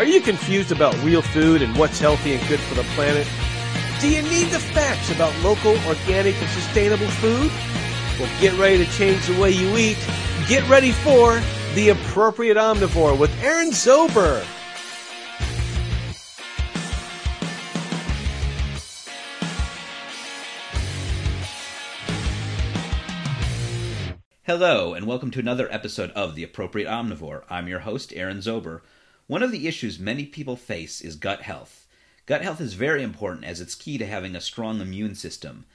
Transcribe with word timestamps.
Are 0.00 0.06
you 0.06 0.22
confused 0.22 0.72
about 0.72 0.96
real 1.04 1.20
food 1.20 1.60
and 1.60 1.76
what's 1.76 1.98
healthy 2.00 2.32
and 2.32 2.48
good 2.48 2.58
for 2.58 2.74
the 2.74 2.84
planet? 2.94 3.28
Do 4.00 4.08
you 4.08 4.22
need 4.22 4.46
the 4.46 4.58
facts 4.58 5.10
about 5.14 5.38
local, 5.42 5.72
organic, 5.86 6.34
and 6.36 6.48
sustainable 6.48 7.06
food? 7.06 7.52
Well, 8.18 8.40
get 8.40 8.58
ready 8.58 8.82
to 8.82 8.90
change 8.92 9.26
the 9.26 9.38
way 9.38 9.50
you 9.50 9.76
eat. 9.76 9.98
Get 10.48 10.66
ready 10.70 10.92
for 10.92 11.38
The 11.74 11.90
Appropriate 11.90 12.56
Omnivore 12.56 13.18
with 13.18 13.30
Aaron 13.42 13.72
Zober. 13.72 14.42
Hello, 24.44 24.94
and 24.94 25.06
welcome 25.06 25.30
to 25.32 25.40
another 25.40 25.70
episode 25.70 26.10
of 26.12 26.36
The 26.36 26.42
Appropriate 26.42 26.88
Omnivore. 26.88 27.42
I'm 27.50 27.68
your 27.68 27.80
host, 27.80 28.14
Aaron 28.16 28.38
Zober. 28.38 28.80
One 29.30 29.44
of 29.44 29.52
the 29.52 29.68
issues 29.68 30.00
many 30.00 30.26
people 30.26 30.56
face 30.56 31.00
is 31.00 31.14
gut 31.14 31.42
health. 31.42 31.86
Gut 32.26 32.42
health 32.42 32.60
is 32.60 32.74
very 32.74 33.00
important 33.00 33.44
as 33.44 33.60
it's 33.60 33.76
key 33.76 33.96
to 33.96 34.04
having 34.04 34.34
a 34.34 34.40
strong 34.40 34.80
immune 34.80 35.14
system. 35.14 35.66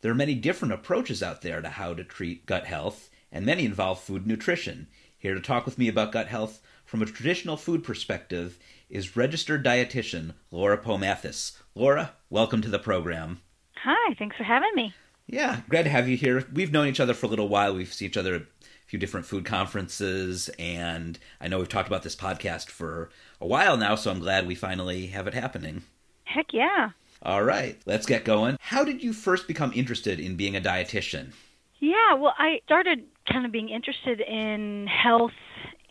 There 0.00 0.10
are 0.10 0.16
many 0.16 0.34
different 0.34 0.74
approaches 0.74 1.22
out 1.22 1.40
there 1.40 1.62
to 1.62 1.68
how 1.68 1.94
to 1.94 2.02
treat 2.02 2.44
gut 2.44 2.66
health, 2.66 3.10
and 3.30 3.46
many 3.46 3.66
involve 3.66 4.00
food 4.00 4.26
nutrition. 4.26 4.88
Here 5.16 5.34
to 5.34 5.40
talk 5.40 5.64
with 5.64 5.78
me 5.78 5.86
about 5.86 6.10
gut 6.10 6.26
health 6.26 6.60
from 6.84 7.02
a 7.02 7.06
traditional 7.06 7.56
food 7.56 7.84
perspective 7.84 8.58
is 8.90 9.16
registered 9.16 9.64
dietitian 9.64 10.34
Laura 10.50 10.76
Poe 10.76 10.98
Mathes. 10.98 11.56
Laura, 11.76 12.14
welcome 12.30 12.62
to 12.62 12.68
the 12.68 12.80
program. 12.80 13.42
Hi, 13.76 14.14
thanks 14.18 14.36
for 14.36 14.42
having 14.42 14.72
me. 14.74 14.92
Yeah, 15.28 15.60
glad 15.68 15.84
to 15.84 15.90
have 15.90 16.08
you 16.08 16.16
here. 16.16 16.44
We've 16.52 16.72
known 16.72 16.88
each 16.88 16.98
other 16.98 17.14
for 17.14 17.26
a 17.26 17.30
little 17.30 17.48
while. 17.48 17.76
We've 17.76 17.94
seen 17.94 18.08
each 18.08 18.16
other 18.16 18.48
few 18.94 18.98
different 19.00 19.26
food 19.26 19.44
conferences, 19.44 20.48
and 20.56 21.18
I 21.40 21.48
know 21.48 21.58
we've 21.58 21.68
talked 21.68 21.88
about 21.88 22.04
this 22.04 22.14
podcast 22.14 22.68
for 22.68 23.10
a 23.40 23.46
while 23.46 23.76
now, 23.76 23.96
so 23.96 24.08
I'm 24.08 24.20
glad 24.20 24.46
we 24.46 24.54
finally 24.54 25.08
have 25.08 25.26
it 25.26 25.34
happening. 25.34 25.82
Heck 26.22 26.52
yeah. 26.52 26.90
All 27.20 27.42
right, 27.42 27.76
let's 27.86 28.06
get 28.06 28.24
going. 28.24 28.56
How 28.60 28.84
did 28.84 29.02
you 29.02 29.12
first 29.12 29.48
become 29.48 29.72
interested 29.74 30.20
in 30.20 30.36
being 30.36 30.54
a 30.54 30.60
dietitian? 30.60 31.32
Yeah, 31.80 32.14
well, 32.14 32.34
I 32.38 32.60
started 32.66 33.02
kind 33.28 33.44
of 33.44 33.50
being 33.50 33.68
interested 33.68 34.20
in 34.20 34.86
health 34.86 35.32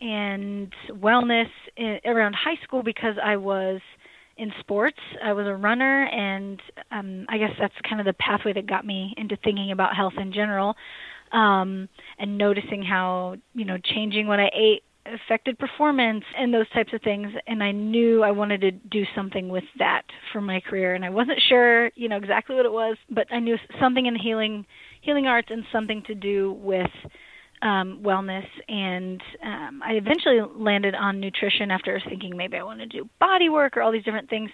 and 0.00 0.72
wellness 0.88 1.50
in, 1.76 2.00
around 2.06 2.34
high 2.36 2.56
school 2.64 2.82
because 2.82 3.16
I 3.22 3.36
was 3.36 3.82
in 4.38 4.50
sports. 4.60 4.98
I 5.22 5.34
was 5.34 5.46
a 5.46 5.54
runner, 5.54 6.06
and 6.06 6.58
um, 6.90 7.26
I 7.28 7.36
guess 7.36 7.52
that's 7.60 7.74
kind 7.86 8.00
of 8.00 8.06
the 8.06 8.14
pathway 8.14 8.54
that 8.54 8.66
got 8.66 8.86
me 8.86 9.12
into 9.18 9.36
thinking 9.36 9.72
about 9.72 9.94
health 9.94 10.14
in 10.16 10.32
general, 10.32 10.74
um, 11.34 11.88
and 12.18 12.38
noticing 12.38 12.82
how 12.82 13.36
you 13.54 13.64
know 13.66 13.76
changing 13.78 14.26
what 14.26 14.40
I 14.40 14.50
ate 14.54 14.84
affected 15.06 15.58
performance 15.58 16.24
and 16.38 16.54
those 16.54 16.68
types 16.70 16.94
of 16.94 17.02
things. 17.02 17.30
And 17.46 17.62
I 17.62 17.72
knew 17.72 18.22
I 18.22 18.30
wanted 18.30 18.62
to 18.62 18.70
do 18.70 19.04
something 19.14 19.50
with 19.50 19.64
that 19.78 20.02
for 20.32 20.40
my 20.40 20.60
career, 20.60 20.94
and 20.94 21.04
I 21.04 21.10
wasn't 21.10 21.40
sure 21.48 21.90
you 21.94 22.08
know 22.08 22.16
exactly 22.16 22.56
what 22.56 22.64
it 22.64 22.72
was, 22.72 22.96
but 23.10 23.26
I 23.30 23.40
knew 23.40 23.58
something 23.80 24.06
in 24.06 24.16
healing 24.16 24.64
healing 25.02 25.26
arts 25.26 25.48
and 25.50 25.64
something 25.70 26.02
to 26.06 26.14
do 26.14 26.52
with 26.52 26.90
um, 27.62 28.00
wellness, 28.02 28.46
and 28.68 29.22
um, 29.42 29.82
I 29.84 29.92
eventually 29.92 30.40
landed 30.56 30.94
on 30.94 31.18
nutrition 31.18 31.70
after 31.70 32.00
thinking 32.08 32.36
maybe 32.36 32.56
I 32.56 32.62
want 32.62 32.80
to 32.80 32.86
do 32.86 33.08
body 33.18 33.48
work 33.48 33.76
or 33.76 33.82
all 33.82 33.90
these 33.90 34.04
different 34.04 34.30
things. 34.30 34.50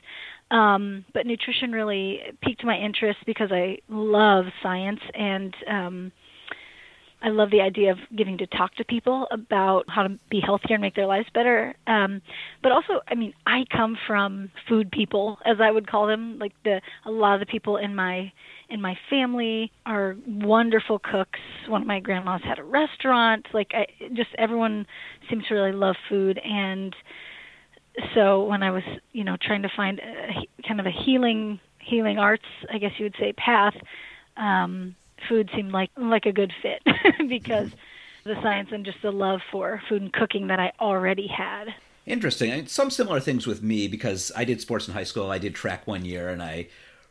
Um, 0.50 1.04
but 1.14 1.26
nutrition 1.26 1.70
really 1.70 2.20
piqued 2.42 2.64
my 2.64 2.76
interest 2.76 3.18
because 3.24 3.52
I 3.52 3.78
love 3.88 4.46
science 4.62 5.00
and 5.14 5.54
um, 5.68 6.12
I 7.22 7.28
love 7.28 7.50
the 7.50 7.60
idea 7.60 7.92
of 7.92 7.98
getting 8.16 8.38
to 8.38 8.46
talk 8.46 8.74
to 8.76 8.84
people 8.84 9.26
about 9.30 9.84
how 9.88 10.04
to 10.04 10.18
be 10.30 10.40
healthier 10.40 10.76
and 10.76 10.80
make 10.80 10.94
their 10.94 11.06
lives 11.06 11.26
better. 11.34 11.74
Um, 11.86 12.22
but 12.62 12.72
also, 12.72 13.00
I 13.08 13.14
mean, 13.14 13.34
I 13.46 13.64
come 13.70 13.96
from 14.06 14.50
food 14.68 14.90
people, 14.90 15.38
as 15.44 15.58
I 15.60 15.70
would 15.70 15.86
call 15.86 16.06
them. 16.06 16.38
Like 16.38 16.52
the 16.64 16.80
a 17.04 17.10
lot 17.10 17.34
of 17.34 17.40
the 17.40 17.46
people 17.46 17.76
in 17.76 17.94
my 17.94 18.32
in 18.70 18.80
my 18.80 18.96
family 19.10 19.70
are 19.84 20.16
wonderful 20.26 20.98
cooks. 20.98 21.40
One 21.68 21.82
of 21.82 21.86
my 21.86 22.00
grandmas 22.00 22.40
had 22.44 22.58
a 22.58 22.64
restaurant. 22.64 23.46
Like 23.52 23.72
I 23.74 23.86
just 24.14 24.30
everyone 24.38 24.86
seems 25.28 25.46
to 25.48 25.54
really 25.54 25.72
love 25.72 25.96
food 26.08 26.38
and 26.38 26.94
so 28.14 28.44
when 28.44 28.62
I 28.62 28.70
was, 28.70 28.84
you 29.12 29.24
know, 29.24 29.36
trying 29.42 29.62
to 29.62 29.68
find 29.76 29.98
a, 29.98 30.66
kind 30.66 30.80
of 30.80 30.86
a 30.86 30.92
healing 31.04 31.58
healing 31.80 32.18
arts, 32.18 32.44
I 32.72 32.78
guess 32.78 32.92
you 32.98 33.04
would 33.04 33.16
say 33.18 33.32
path, 33.32 33.74
um 34.36 34.94
food 35.28 35.50
seemed 35.54 35.72
like 35.72 35.90
like 35.96 36.26
a 36.26 36.32
good 36.32 36.52
fit 36.62 36.82
because 37.28 37.70
the 38.24 38.34
science 38.42 38.70
and 38.72 38.84
just 38.84 39.00
the 39.02 39.10
love 39.10 39.40
for 39.50 39.82
food 39.88 40.02
and 40.02 40.12
cooking 40.12 40.48
that 40.48 40.60
I 40.60 40.72
already 40.80 41.26
had. 41.26 41.74
Interesting. 42.06 42.52
I 42.52 42.56
mean, 42.56 42.66
some 42.66 42.90
similar 42.90 43.20
things 43.20 43.46
with 43.46 43.62
me 43.62 43.88
because 43.88 44.32
I 44.36 44.44
did 44.44 44.60
sports 44.60 44.88
in 44.88 44.94
high 44.94 45.04
school. 45.04 45.30
I 45.30 45.38
did 45.38 45.54
track 45.54 45.86
one 45.86 46.04
year 46.04 46.28
and 46.28 46.42
I 46.42 46.68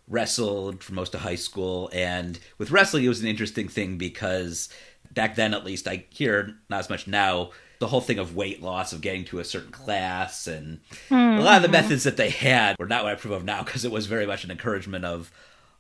wrestled 0.08 0.84
for 0.84 0.94
most 0.94 1.14
of 1.14 1.22
high 1.22 1.36
school. 1.36 1.90
And 1.94 2.40
with 2.58 2.72
wrestling, 2.72 3.06
it 3.06 3.10
was 3.10 3.22
an 3.22 3.28
interesting 3.28 3.68
thing 3.68 3.98
because 3.98 4.70
back 5.12 5.36
then, 5.36 5.54
at 5.54 5.64
least, 5.64 5.88
I 5.88 6.06
hear 6.10 6.56
not 6.70 6.80
as 6.80 6.90
much 6.90 7.08
now. 7.08 7.52
The 7.80 7.88
whole 7.88 8.02
thing 8.02 8.20
of 8.20 8.36
weight 8.36 8.62
loss, 8.62 8.92
of 8.92 9.00
getting 9.00 9.24
to 9.26 9.40
a 9.40 9.46
certain 9.46 9.72
class, 9.72 10.48
and 10.48 10.82
mm-hmm. 11.10 11.40
a 11.40 11.42
lot 11.42 11.56
of 11.56 11.62
the 11.62 11.70
methods 11.70 12.04
that 12.04 12.18
they 12.18 12.30
had 12.30 12.76
were 12.78 12.88
not 12.88 13.04
what 13.04 13.12
I 13.12 13.14
approve 13.14 13.34
of 13.34 13.46
now 13.46 13.64
because 13.64 13.86
it 13.86 13.92
was 13.92 14.06
very 14.06 14.26
much 14.26 14.44
an 14.44 14.52
encouragement 14.52 15.06
of 15.06 15.32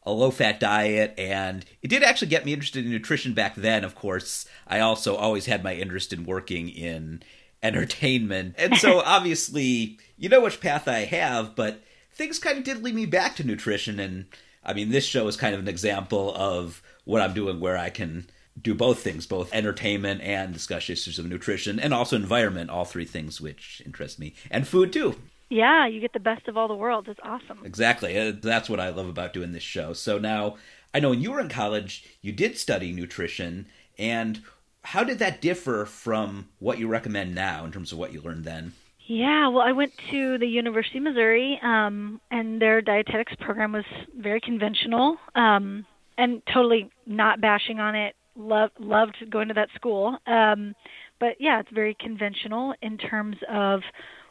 a 0.03 0.11
low 0.11 0.31
fat 0.31 0.59
diet 0.59 1.13
and 1.17 1.65
it 1.81 1.89
did 1.89 2.03
actually 2.03 2.29
get 2.29 2.45
me 2.45 2.53
interested 2.53 2.85
in 2.85 2.91
nutrition 2.91 3.33
back 3.33 3.55
then 3.55 3.83
of 3.83 3.95
course. 3.95 4.45
I 4.67 4.79
also 4.79 5.15
always 5.15 5.45
had 5.45 5.63
my 5.63 5.73
interest 5.73 6.13
in 6.13 6.25
working 6.25 6.69
in 6.69 7.21
entertainment. 7.61 8.55
And 8.57 8.77
so 8.77 9.01
obviously 9.05 9.99
you 10.19 10.29
know 10.29 10.41
which 10.41 10.61
path 10.61 10.87
i 10.87 10.99
have 10.99 11.55
but 11.55 11.81
things 12.11 12.37
kind 12.37 12.57
of 12.57 12.63
did 12.63 12.83
lead 12.83 12.93
me 12.93 13.05
back 13.05 13.35
to 13.37 13.43
nutrition 13.43 13.99
and 13.99 14.25
i 14.63 14.73
mean 14.73 14.89
this 14.89 15.05
show 15.05 15.27
is 15.27 15.37
kind 15.37 15.55
of 15.55 15.61
an 15.61 15.67
example 15.67 16.35
of 16.35 16.83
what 17.05 17.21
i'm 17.21 17.33
doing 17.33 17.59
where 17.59 17.77
i 17.77 17.89
can 17.89 18.27
do 18.61 18.75
both 18.75 18.99
things 18.99 19.25
both 19.25 19.53
entertainment 19.53 20.21
and 20.21 20.53
discuss 20.53 20.89
issues 20.89 21.17
of 21.17 21.25
nutrition 21.25 21.79
and 21.79 21.93
also 21.93 22.15
environment 22.15 22.69
all 22.69 22.85
three 22.85 23.05
things 23.05 23.39
which 23.39 23.81
interest 23.85 24.19
me 24.19 24.35
and 24.51 24.67
food 24.67 24.91
too 24.91 25.15
yeah, 25.49 25.87
you 25.87 25.99
get 25.99 26.13
the 26.13 26.19
best 26.19 26.47
of 26.47 26.57
all 26.57 26.67
the 26.67 26.75
worlds. 26.75 27.07
It's 27.09 27.19
awesome. 27.23 27.59
Exactly. 27.63 28.17
Uh, 28.17 28.33
that's 28.39 28.69
what 28.69 28.79
I 28.79 28.89
love 28.89 29.07
about 29.07 29.33
doing 29.33 29.51
this 29.51 29.63
show. 29.63 29.93
So 29.93 30.17
now, 30.19 30.57
I 30.93 30.99
know 30.99 31.09
when 31.09 31.21
you 31.21 31.31
were 31.31 31.39
in 31.39 31.49
college, 31.49 32.05
you 32.21 32.31
did 32.31 32.57
study 32.57 32.91
nutrition, 32.91 33.67
and 33.97 34.41
how 34.83 35.03
did 35.03 35.19
that 35.19 35.41
differ 35.41 35.85
from 35.85 36.49
what 36.59 36.79
you 36.79 36.87
recommend 36.87 37.35
now 37.35 37.65
in 37.65 37.71
terms 37.71 37.91
of 37.91 37.97
what 37.97 38.13
you 38.13 38.21
learned 38.21 38.45
then? 38.45 38.73
Yeah, 39.07 39.47
well, 39.47 39.63
I 39.63 39.71
went 39.71 39.91
to 40.11 40.37
the 40.37 40.45
University 40.45 40.99
of 40.99 41.03
Missouri, 41.03 41.59
um, 41.63 42.21
and 42.29 42.61
their 42.61 42.79
dietetics 42.79 43.33
program 43.39 43.71
was 43.71 43.85
very 44.15 44.39
conventional, 44.39 45.17
um, 45.33 45.85
and 46.15 46.43
totally 46.53 46.91
not 47.07 47.41
bashing 47.41 47.79
on 47.79 47.95
it. 47.95 48.15
Love, 48.35 48.69
loved 48.79 49.17
going 49.29 49.47
to 49.47 49.55
that 49.55 49.69
school, 49.75 50.17
um, 50.27 50.75
but 51.19 51.35
yeah, 51.39 51.59
it's 51.59 51.71
very 51.73 51.97
conventional 51.99 52.73
in 52.81 52.97
terms 52.97 53.35
of 53.51 53.81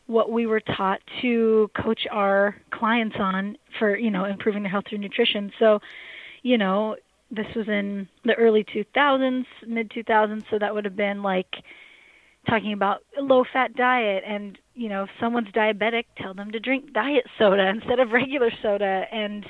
what 0.09 0.33
we 0.33 0.47
were 0.47 0.61
taught 0.61 1.01
to 1.21 1.71
coach 1.81 2.07
our 2.11 2.57
clients 2.71 3.17
on 3.21 3.57
for 3.79 3.97
you 3.97 4.11
know 4.11 4.25
improving 4.25 4.63
their 4.63 4.73
health 4.73 4.85
through 4.89 4.99
nutrition. 4.99 5.53
So 5.59 5.81
you 6.43 6.59
know 6.59 6.97
this 7.31 7.47
was 7.55 7.69
in 7.69 8.09
the 8.25 8.35
early 8.35 8.65
2000s 8.65 9.45
mid 9.67 9.91
2000s 9.91 10.45
so 10.51 10.59
that 10.59 10.75
would 10.75 10.87
have 10.87 10.97
been 10.97 11.23
like 11.23 11.57
talking 12.49 12.73
about 12.73 13.03
a 13.19 13.21
low 13.21 13.45
fat 13.53 13.75
diet 13.75 14.25
and 14.27 14.59
you 14.75 14.89
know 14.89 15.03
if 15.05 15.11
someone's 15.21 15.49
diabetic 15.49 16.05
tell 16.17 16.33
them 16.33 16.51
to 16.53 16.59
drink 16.59 16.93
diet 16.95 17.27
soda 17.39 17.69
instead 17.75 18.01
of 18.01 18.11
regular 18.11 18.51
soda. 18.63 19.05
And 19.13 19.47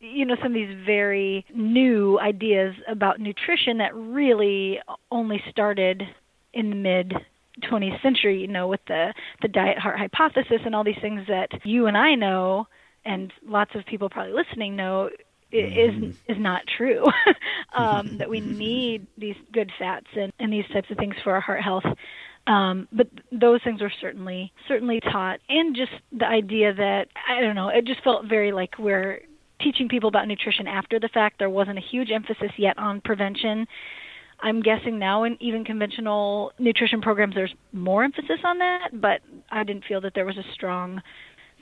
you 0.00 0.26
know 0.26 0.36
some 0.36 0.48
of 0.48 0.54
these 0.54 0.76
very 0.84 1.46
new 1.54 2.20
ideas 2.20 2.74
about 2.86 3.20
nutrition 3.20 3.78
that 3.78 3.94
really 3.94 4.80
only 5.10 5.42
started 5.50 6.02
in 6.52 6.68
the 6.68 6.76
mid 6.76 7.14
20th 7.62 8.02
century, 8.02 8.40
you 8.40 8.48
know, 8.48 8.68
with 8.68 8.80
the 8.86 9.14
the 9.42 9.48
diet 9.48 9.78
heart 9.78 9.98
hypothesis 9.98 10.60
and 10.64 10.74
all 10.74 10.84
these 10.84 11.00
things 11.00 11.26
that 11.28 11.48
you 11.64 11.86
and 11.86 11.96
I 11.96 12.14
know, 12.14 12.66
and 13.04 13.32
lots 13.46 13.74
of 13.74 13.84
people 13.86 14.08
probably 14.10 14.32
listening 14.32 14.76
know 14.76 15.10
is 15.52 15.94
mm-hmm. 15.94 16.32
is 16.32 16.38
not 16.38 16.62
true. 16.76 17.04
um, 17.74 18.18
that 18.18 18.28
we 18.28 18.40
need 18.40 19.06
these 19.16 19.36
good 19.52 19.70
fats 19.78 20.06
and, 20.16 20.32
and 20.38 20.52
these 20.52 20.66
types 20.72 20.90
of 20.90 20.96
things 20.96 21.14
for 21.22 21.32
our 21.32 21.40
heart 21.40 21.62
health. 21.62 21.84
Um, 22.46 22.88
but 22.92 23.08
those 23.32 23.62
things 23.62 23.80
were 23.80 23.92
certainly 24.00 24.52
certainly 24.68 25.00
taught, 25.00 25.40
and 25.48 25.74
just 25.74 25.92
the 26.12 26.26
idea 26.26 26.74
that 26.74 27.08
I 27.28 27.40
don't 27.40 27.54
know, 27.54 27.68
it 27.68 27.86
just 27.86 28.02
felt 28.02 28.26
very 28.26 28.52
like 28.52 28.78
we're 28.78 29.20
teaching 29.60 29.88
people 29.88 30.08
about 30.08 30.28
nutrition 30.28 30.66
after 30.66 30.98
the 30.98 31.08
fact. 31.08 31.38
There 31.38 31.48
wasn't 31.48 31.78
a 31.78 31.82
huge 31.82 32.10
emphasis 32.10 32.50
yet 32.58 32.78
on 32.78 33.00
prevention 33.00 33.66
I'm 34.42 34.62
guessing 34.62 34.98
now 34.98 35.24
in 35.24 35.36
even 35.40 35.64
conventional 35.64 36.52
nutrition 36.58 37.00
programs, 37.00 37.34
there's 37.34 37.54
more 37.72 38.04
emphasis 38.04 38.40
on 38.44 38.58
that, 38.58 38.90
but 38.92 39.20
I 39.50 39.64
didn't 39.64 39.84
feel 39.86 40.00
that 40.02 40.12
there 40.14 40.26
was 40.26 40.36
a 40.36 40.52
strong 40.52 41.00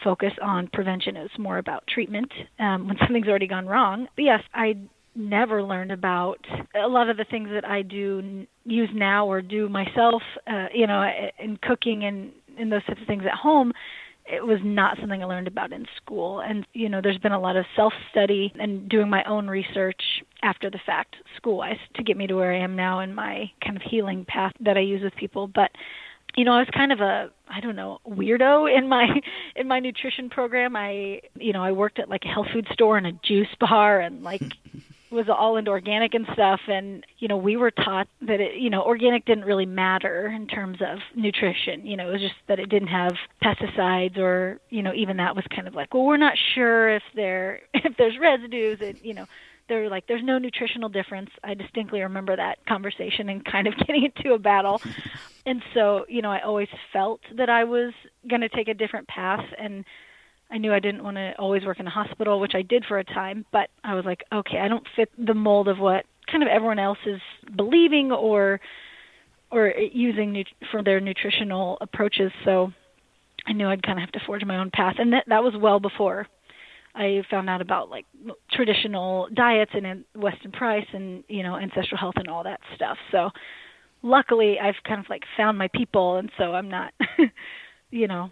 focus 0.02 0.32
on 0.42 0.68
prevention. 0.72 1.16
It 1.16 1.22
was 1.22 1.38
more 1.38 1.58
about 1.58 1.84
treatment 1.86 2.32
um, 2.58 2.88
when 2.88 2.96
something's 3.00 3.28
already 3.28 3.46
gone 3.46 3.66
wrong. 3.66 4.08
But 4.16 4.22
yes, 4.24 4.40
I 4.54 4.76
never 5.14 5.62
learned 5.62 5.92
about 5.92 6.38
a 6.74 6.88
lot 6.88 7.10
of 7.10 7.16
the 7.16 7.24
things 7.24 7.48
that 7.52 7.66
I 7.66 7.82
do 7.82 8.46
use 8.64 8.88
now 8.94 9.26
or 9.26 9.42
do 9.42 9.68
myself, 9.68 10.22
uh, 10.46 10.66
you 10.74 10.86
know, 10.86 11.04
in 11.38 11.58
cooking 11.62 12.04
and, 12.04 12.32
and 12.58 12.72
those 12.72 12.84
types 12.84 13.00
of 13.00 13.06
things 13.06 13.24
at 13.26 13.36
home 13.38 13.72
it 14.24 14.44
was 14.44 14.60
not 14.62 14.98
something 14.98 15.22
I 15.22 15.26
learned 15.26 15.48
about 15.48 15.72
in 15.72 15.86
school. 15.96 16.40
And, 16.40 16.66
you 16.72 16.88
know, 16.88 17.00
there's 17.02 17.18
been 17.18 17.32
a 17.32 17.40
lot 17.40 17.56
of 17.56 17.64
self 17.74 17.92
study 18.10 18.52
and 18.58 18.88
doing 18.88 19.10
my 19.10 19.24
own 19.24 19.48
research 19.48 20.00
after 20.42 20.70
the 20.70 20.80
fact, 20.84 21.16
school 21.36 21.58
wise, 21.58 21.78
to 21.94 22.02
get 22.02 22.16
me 22.16 22.26
to 22.26 22.34
where 22.34 22.52
I 22.52 22.58
am 22.58 22.76
now 22.76 23.00
in 23.00 23.14
my 23.14 23.50
kind 23.64 23.76
of 23.76 23.82
healing 23.82 24.24
path 24.26 24.52
that 24.60 24.76
I 24.76 24.80
use 24.80 25.02
with 25.02 25.14
people. 25.16 25.48
But, 25.48 25.70
you 26.36 26.44
know, 26.44 26.52
I 26.52 26.60
was 26.60 26.68
kind 26.72 26.92
of 26.92 27.00
a 27.00 27.30
I 27.48 27.60
don't 27.60 27.76
know 27.76 27.98
weirdo 28.08 28.74
in 28.74 28.88
my 28.88 29.06
in 29.56 29.68
my 29.68 29.78
nutrition 29.78 30.30
program. 30.30 30.74
I 30.74 31.20
you 31.34 31.52
know 31.52 31.62
I 31.62 31.72
worked 31.72 31.98
at 31.98 32.08
like 32.08 32.24
a 32.24 32.28
health 32.28 32.46
food 32.52 32.66
store 32.72 32.96
and 32.96 33.06
a 33.06 33.12
juice 33.12 33.54
bar 33.60 34.00
and 34.00 34.22
like 34.22 34.42
was 35.12 35.28
all 35.28 35.56
into 35.56 35.70
organic 35.70 36.14
and 36.14 36.26
stuff. 36.32 36.60
And 36.68 37.04
you 37.18 37.28
know 37.28 37.36
we 37.36 37.56
were 37.56 37.70
taught 37.70 38.08
that 38.22 38.40
it 38.40 38.56
you 38.56 38.70
know 38.70 38.82
organic 38.82 39.24
didn't 39.24 39.44
really 39.44 39.66
matter 39.66 40.26
in 40.26 40.46
terms 40.46 40.78
of 40.80 40.98
nutrition. 41.14 41.86
You 41.86 41.96
know 41.96 42.08
it 42.08 42.12
was 42.12 42.20
just 42.20 42.34
that 42.48 42.58
it 42.58 42.68
didn't 42.68 42.88
have 42.88 43.12
pesticides 43.42 44.18
or 44.18 44.60
you 44.70 44.82
know 44.82 44.92
even 44.94 45.18
that 45.18 45.36
was 45.36 45.44
kind 45.54 45.68
of 45.68 45.74
like 45.74 45.94
well 45.94 46.04
we're 46.04 46.16
not 46.16 46.36
sure 46.54 46.88
if 46.88 47.02
there 47.14 47.60
if 47.74 47.96
there's 47.96 48.18
residues. 48.18 48.80
And 48.80 48.98
you 49.02 49.14
know 49.14 49.26
they're 49.68 49.88
like 49.88 50.06
there's 50.06 50.24
no 50.24 50.38
nutritional 50.38 50.88
difference. 50.88 51.30
I 51.44 51.54
distinctly 51.54 52.00
remember 52.00 52.36
that 52.36 52.64
conversation 52.66 53.28
and 53.28 53.44
kind 53.44 53.66
of 53.66 53.76
getting 53.86 54.04
into 54.04 54.34
a 54.34 54.38
battle. 54.38 54.80
And 55.44 55.60
so 55.74 56.06
you 56.08 56.22
know 56.22 56.30
i 56.30 56.38
always 56.38 56.68
felt 56.92 57.20
that 57.36 57.50
i 57.50 57.64
was 57.64 57.92
going 58.30 58.42
to 58.42 58.48
take 58.48 58.68
a 58.68 58.74
different 58.74 59.08
path. 59.08 59.44
And 59.58 59.84
I 60.52 60.58
knew 60.58 60.72
I 60.72 60.80
didn't 60.80 61.02
want 61.02 61.16
to 61.16 61.32
always 61.38 61.64
work 61.64 61.80
in 61.80 61.86
a 61.86 61.90
hospital, 61.90 62.38
which 62.38 62.52
I 62.54 62.60
did 62.62 62.84
for 62.86 62.98
a 62.98 63.04
time, 63.04 63.46
but 63.52 63.70
I 63.82 63.94
was 63.94 64.04
like, 64.04 64.22
okay, 64.32 64.58
I 64.58 64.68
don't 64.68 64.86
fit 64.94 65.08
the 65.18 65.34
mold 65.34 65.66
of 65.66 65.78
what 65.78 66.04
kind 66.30 66.42
of 66.42 66.48
everyone 66.48 66.78
else 66.78 66.98
is 67.06 67.20
believing 67.56 68.12
or 68.12 68.60
or 69.50 69.68
using 69.92 70.32
nu- 70.32 70.44
for 70.70 70.82
their 70.82 71.00
nutritional 71.00 71.78
approaches. 71.80 72.32
So 72.44 72.72
I 73.46 73.52
knew 73.52 73.66
I'd 73.66 73.82
kind 73.82 73.98
of 73.98 74.02
have 74.02 74.12
to 74.12 74.20
forge 74.26 74.44
my 74.44 74.58
own 74.58 74.70
path, 74.70 74.96
and 74.98 75.12
that 75.14 75.24
that 75.28 75.42
was 75.42 75.54
well 75.58 75.80
before 75.80 76.26
I 76.94 77.22
found 77.30 77.48
out 77.48 77.62
about 77.62 77.88
like 77.88 78.04
traditional 78.50 79.28
diets 79.34 79.72
and 79.74 80.04
Weston 80.14 80.52
Price 80.52 80.86
and 80.92 81.24
you 81.28 81.42
know 81.42 81.56
ancestral 81.56 81.98
health 81.98 82.14
and 82.16 82.28
all 82.28 82.44
that 82.44 82.60
stuff. 82.76 82.98
So 83.10 83.30
luckily, 84.02 84.58
I've 84.60 84.82
kind 84.86 85.00
of 85.00 85.08
like 85.08 85.22
found 85.36 85.56
my 85.56 85.68
people, 85.74 86.16
and 86.16 86.30
so 86.36 86.52
I'm 86.52 86.68
not, 86.68 86.92
you 87.90 88.06
know, 88.06 88.30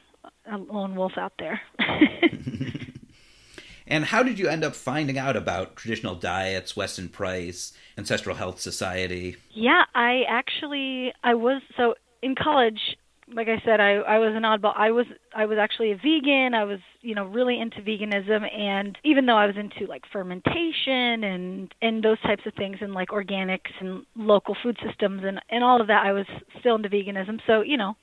a 0.50 0.56
lone 0.56 0.94
wolf 0.94 1.12
out 1.16 1.32
there. 1.38 1.60
and 3.86 4.04
how 4.04 4.22
did 4.22 4.38
you 4.38 4.48
end 4.48 4.64
up 4.64 4.74
finding 4.74 5.18
out 5.18 5.36
about 5.36 5.76
traditional 5.76 6.14
diets, 6.14 6.76
Weston 6.76 7.08
Price, 7.08 7.72
Ancestral 7.96 8.36
Health 8.36 8.60
Society? 8.60 9.36
Yeah, 9.52 9.84
I 9.94 10.22
actually 10.28 11.12
I 11.22 11.34
was 11.34 11.62
so 11.76 11.94
in 12.22 12.34
college. 12.34 12.96
Like 13.32 13.46
I 13.46 13.62
said, 13.64 13.78
I 13.80 13.92
I 13.92 14.18
was 14.18 14.34
an 14.34 14.42
oddball. 14.42 14.72
I 14.76 14.90
was 14.90 15.06
I 15.34 15.46
was 15.46 15.56
actually 15.56 15.92
a 15.92 15.96
vegan. 15.96 16.52
I 16.54 16.64
was 16.64 16.80
you 17.00 17.14
know 17.14 17.26
really 17.26 17.60
into 17.60 17.80
veganism, 17.80 18.52
and 18.52 18.98
even 19.04 19.26
though 19.26 19.36
I 19.36 19.46
was 19.46 19.56
into 19.56 19.86
like 19.86 20.02
fermentation 20.12 21.22
and 21.22 21.72
and 21.80 22.02
those 22.02 22.20
types 22.22 22.44
of 22.46 22.54
things, 22.54 22.78
and 22.80 22.92
like 22.92 23.10
organics 23.10 23.70
and 23.78 24.04
local 24.16 24.56
food 24.60 24.78
systems 24.84 25.22
and 25.24 25.40
and 25.48 25.62
all 25.62 25.80
of 25.80 25.86
that, 25.86 26.04
I 26.04 26.12
was 26.12 26.26
still 26.58 26.74
into 26.74 26.88
veganism. 26.88 27.40
So 27.46 27.60
you 27.60 27.76
know 27.76 27.94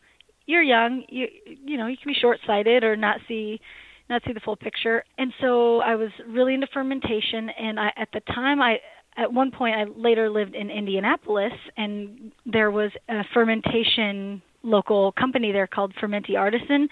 you're 0.47 0.63
young, 0.63 1.03
you 1.09 1.27
you 1.45 1.77
know, 1.77 1.85
you 1.85 1.97
can 1.97 2.11
be 2.11 2.17
short-sighted 2.19 2.83
or 2.83 2.95
not 2.95 3.19
see 3.27 3.61
not 4.09 4.23
see 4.25 4.33
the 4.33 4.39
full 4.39 4.55
picture. 4.55 5.03
And 5.17 5.33
so 5.39 5.81
I 5.81 5.95
was 5.95 6.09
really 6.27 6.55
into 6.55 6.67
fermentation 6.73 7.49
and 7.49 7.79
I 7.79 7.91
at 7.95 8.09
the 8.13 8.21
time 8.21 8.61
I 8.61 8.79
at 9.15 9.31
one 9.31 9.51
point 9.51 9.75
I 9.75 9.83
later 9.83 10.29
lived 10.29 10.55
in 10.55 10.71
Indianapolis 10.71 11.53
and 11.75 12.31
there 12.45 12.71
was 12.71 12.91
a 13.09 13.23
fermentation 13.33 14.41
local 14.63 15.11
company 15.11 15.51
there 15.51 15.67
called 15.67 15.94
Fermenti 16.01 16.38
Artisan. 16.38 16.89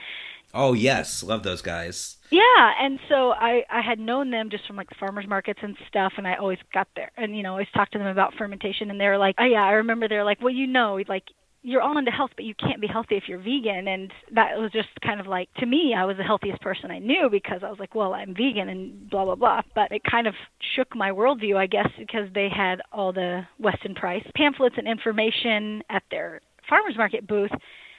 Oh 0.53 0.73
yes, 0.73 1.23
love 1.23 1.43
those 1.43 1.61
guys. 1.61 2.17
Yeah, 2.31 2.71
and 2.79 2.99
so 3.09 3.31
I 3.31 3.63
I 3.69 3.81
had 3.81 3.99
known 3.99 4.31
them 4.31 4.49
just 4.49 4.67
from 4.67 4.75
like 4.75 4.89
the 4.89 4.95
farmers 4.95 5.27
markets 5.27 5.59
and 5.61 5.77
stuff, 5.87 6.13
and 6.17 6.27
I 6.27 6.35
always 6.35 6.59
got 6.73 6.87
there 6.95 7.11
and 7.17 7.35
you 7.35 7.43
know 7.43 7.51
always 7.51 7.67
talked 7.73 7.93
to 7.93 7.97
them 7.97 8.07
about 8.07 8.33
fermentation, 8.37 8.89
and 8.89 8.99
they 8.99 9.07
were 9.07 9.17
like, 9.17 9.35
oh 9.37 9.45
yeah, 9.45 9.63
I 9.63 9.71
remember 9.71 10.07
they're 10.09 10.25
like, 10.25 10.41
well 10.41 10.53
you 10.53 10.67
know 10.67 10.99
like 11.07 11.23
you're 11.65 11.81
all 11.81 11.97
into 11.97 12.11
health, 12.11 12.29
but 12.35 12.45
you 12.45 12.53
can't 12.53 12.79
be 12.79 12.85
healthy 12.85 13.15
if 13.15 13.23
you're 13.27 13.39
vegan. 13.39 13.87
And 13.87 14.13
that 14.31 14.59
was 14.59 14.71
just 14.71 14.89
kind 15.03 15.19
of 15.19 15.25
like, 15.25 15.51
to 15.55 15.65
me, 15.65 15.95
I 15.97 16.05
was 16.05 16.15
the 16.15 16.23
healthiest 16.23 16.61
person 16.61 16.91
I 16.91 16.99
knew 16.99 17.27
because 17.31 17.63
I 17.63 17.71
was 17.71 17.79
like, 17.79 17.95
well, 17.95 18.13
I'm 18.13 18.35
vegan 18.35 18.69
and 18.69 19.09
blah, 19.09 19.25
blah, 19.25 19.33
blah. 19.33 19.61
But 19.73 19.91
it 19.91 20.03
kind 20.03 20.27
of 20.27 20.35
shook 20.75 20.95
my 20.95 21.09
worldview, 21.09 21.57
I 21.57 21.65
guess, 21.65 21.89
because 21.97 22.29
they 22.35 22.49
had 22.55 22.81
all 22.91 23.11
the 23.11 23.47
Weston 23.57 23.95
Price 23.95 24.23
pamphlets 24.35 24.75
and 24.77 24.87
information 24.87 25.81
at 25.89 26.03
their 26.11 26.39
farmer's 26.69 26.97
market 26.97 27.25
booth. 27.25 27.51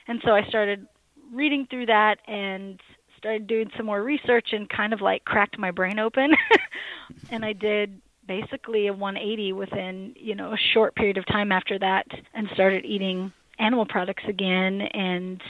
And 0.07 0.21
so 0.25 0.31
I 0.31 0.47
started 0.49 0.87
reading 1.35 1.67
through 1.69 1.87
that 1.87 2.19
and 2.29 2.81
started 3.19 3.49
doing 3.49 3.69
some 3.77 3.87
more 3.87 4.01
research 4.01 4.51
and 4.53 4.69
kind 4.69 4.93
of 4.93 5.01
like 5.01 5.25
cracked 5.25 5.59
my 5.59 5.73
brain 5.73 5.99
open. 5.99 6.31
and 7.33 7.45
I 7.45 7.53
did 7.53 8.01
basically 8.29 8.87
a 8.87 8.93
180 8.93 9.53
within 9.53 10.12
you 10.17 10.35
know 10.35 10.53
a 10.53 10.57
short 10.75 10.97
period 10.97 11.17
of 11.17 11.25
time 11.27 11.53
after 11.53 11.79
that 11.79 12.05
and 12.35 12.49
started 12.55 12.85
eating 12.85 13.33
animal 13.58 13.87
products 13.87 14.25
again 14.29 14.82
and 14.82 15.43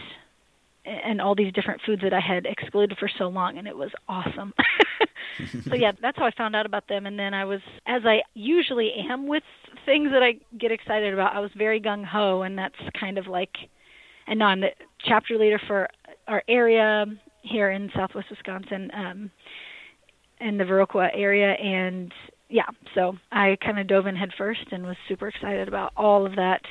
and 0.85 1.21
all 1.21 1.35
these 1.35 1.53
different 1.53 1.81
foods 1.85 2.03
that 2.03 2.13
I 2.13 2.21
had 2.21 2.47
excluded 2.47 2.97
for 2.99 3.11
so 3.19 3.27
long 3.27 3.59
and 3.59 3.67
it 3.67 3.77
was 3.77 3.91
awesome. 4.09 4.55
so 5.69 5.75
yeah, 5.75 5.93
that's 6.01 6.17
how 6.17 6.27
I 6.27 6.31
found 6.31 6.55
out 6.55 6.65
about 6.65 6.87
them. 6.89 7.07
And 7.07 7.19
then 7.19 7.35
I 7.35 7.45
was 7.45 7.61
as 7.87 8.03
I 8.05 8.23
usually 8.35 8.93
am 9.11 9.27
with 9.27 9.43
things 9.85 10.11
that 10.13 10.23
I 10.23 10.37
get 10.57 10.71
excited 10.71 11.13
about, 11.13 11.35
I 11.35 11.41
was 11.41 11.51
very 11.57 11.81
gung 11.81 12.05
ho 12.05 12.43
and 12.43 12.57
that's 12.57 12.77
kind 12.99 13.19
of 13.19 13.27
like 13.27 13.57
and 14.29 14.39
now 14.39 14.47
I'm 14.47 14.61
the 14.61 14.71
chapter 15.05 15.37
leader 15.39 15.61
for 15.67 15.89
our 16.29 16.43
area 16.49 17.07
here 17.43 17.71
in 17.71 17.91
southwest 17.95 18.31
Wisconsin, 18.31 18.91
um 18.95 19.31
in 20.41 20.59
the 20.59 20.65
Viroqua 20.65 21.11
area. 21.15 21.53
And 21.53 22.13
yeah, 22.49 22.67
so 22.95 23.17
I 23.33 23.57
kind 23.65 23.79
of 23.79 23.87
dove 23.87 24.07
in 24.07 24.15
head 24.15 24.31
first 24.37 24.67
and 24.71 24.85
was 24.87 24.97
super 25.09 25.29
excited 25.29 25.67
about 25.67 25.93
all 25.97 26.27
of 26.27 26.37
that 26.37 26.63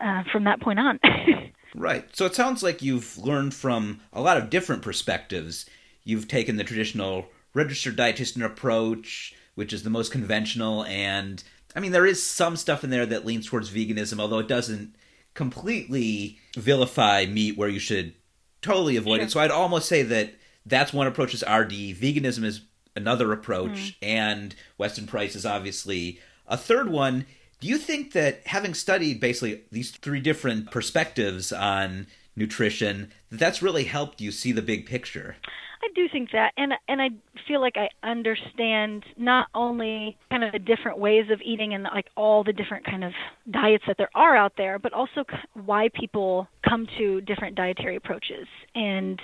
uh, 0.00 0.22
from 0.32 0.44
that 0.44 0.60
point 0.60 0.78
on. 0.78 0.98
right. 1.74 2.04
So 2.16 2.26
it 2.26 2.34
sounds 2.34 2.62
like 2.62 2.82
you've 2.82 3.18
learned 3.18 3.54
from 3.54 4.00
a 4.12 4.20
lot 4.20 4.36
of 4.36 4.50
different 4.50 4.82
perspectives. 4.82 5.66
You've 6.04 6.28
taken 6.28 6.56
the 6.56 6.64
traditional 6.64 7.26
registered 7.54 7.96
dietitian 7.96 8.44
approach, 8.44 9.34
which 9.54 9.72
is 9.72 9.82
the 9.82 9.90
most 9.90 10.12
conventional, 10.12 10.84
and 10.84 11.42
I 11.76 11.80
mean, 11.80 11.92
there 11.92 12.06
is 12.06 12.24
some 12.24 12.56
stuff 12.56 12.82
in 12.82 12.90
there 12.90 13.06
that 13.06 13.26
leans 13.26 13.46
towards 13.46 13.70
veganism, 13.70 14.18
although 14.20 14.38
it 14.38 14.48
doesn't 14.48 14.94
completely 15.34 16.38
vilify 16.54 17.26
meat 17.26 17.56
where 17.56 17.68
you 17.68 17.78
should 17.78 18.14
totally 18.62 18.96
avoid 18.96 19.18
sure. 19.18 19.24
it. 19.26 19.30
So 19.30 19.40
I'd 19.40 19.50
almost 19.50 19.88
say 19.88 20.02
that 20.02 20.34
that's 20.66 20.92
one 20.92 21.06
approach 21.06 21.34
is 21.34 21.42
RD. 21.42 21.70
Veganism 21.70 22.44
is 22.44 22.62
another 22.96 23.32
approach, 23.32 23.70
mm. 23.70 23.94
and 24.02 24.54
Weston 24.76 25.06
Price 25.06 25.36
is 25.36 25.46
obviously 25.46 26.18
a 26.46 26.56
third 26.56 26.88
one. 26.88 27.26
Do 27.60 27.66
you 27.66 27.78
think 27.78 28.12
that 28.12 28.46
having 28.46 28.74
studied 28.74 29.20
basically 29.20 29.62
these 29.72 29.90
three 29.90 30.20
different 30.20 30.70
perspectives 30.70 31.52
on 31.52 32.06
nutrition, 32.36 33.10
that 33.30 33.40
that's 33.40 33.62
really 33.62 33.84
helped 33.84 34.20
you 34.20 34.30
see 34.30 34.52
the 34.52 34.62
big 34.62 34.86
picture? 34.86 35.36
I 35.82 35.88
do 35.94 36.08
think 36.08 36.30
that, 36.32 36.52
and 36.56 36.72
and 36.88 37.00
I 37.00 37.10
feel 37.46 37.60
like 37.60 37.76
I 37.76 37.88
understand 38.02 39.04
not 39.16 39.48
only 39.54 40.16
kind 40.30 40.44
of 40.44 40.52
the 40.52 40.58
different 40.58 40.98
ways 40.98 41.30
of 41.30 41.40
eating 41.42 41.72
and 41.72 41.84
like 41.84 42.06
all 42.16 42.44
the 42.44 42.52
different 42.52 42.84
kind 42.84 43.04
of 43.04 43.12
diets 43.50 43.84
that 43.86 43.96
there 43.96 44.10
are 44.14 44.36
out 44.36 44.54
there, 44.56 44.78
but 44.78 44.92
also 44.92 45.24
why 45.54 45.88
people 45.94 46.48
come 46.68 46.86
to 46.98 47.20
different 47.20 47.56
dietary 47.56 47.96
approaches. 47.96 48.46
And 48.74 49.20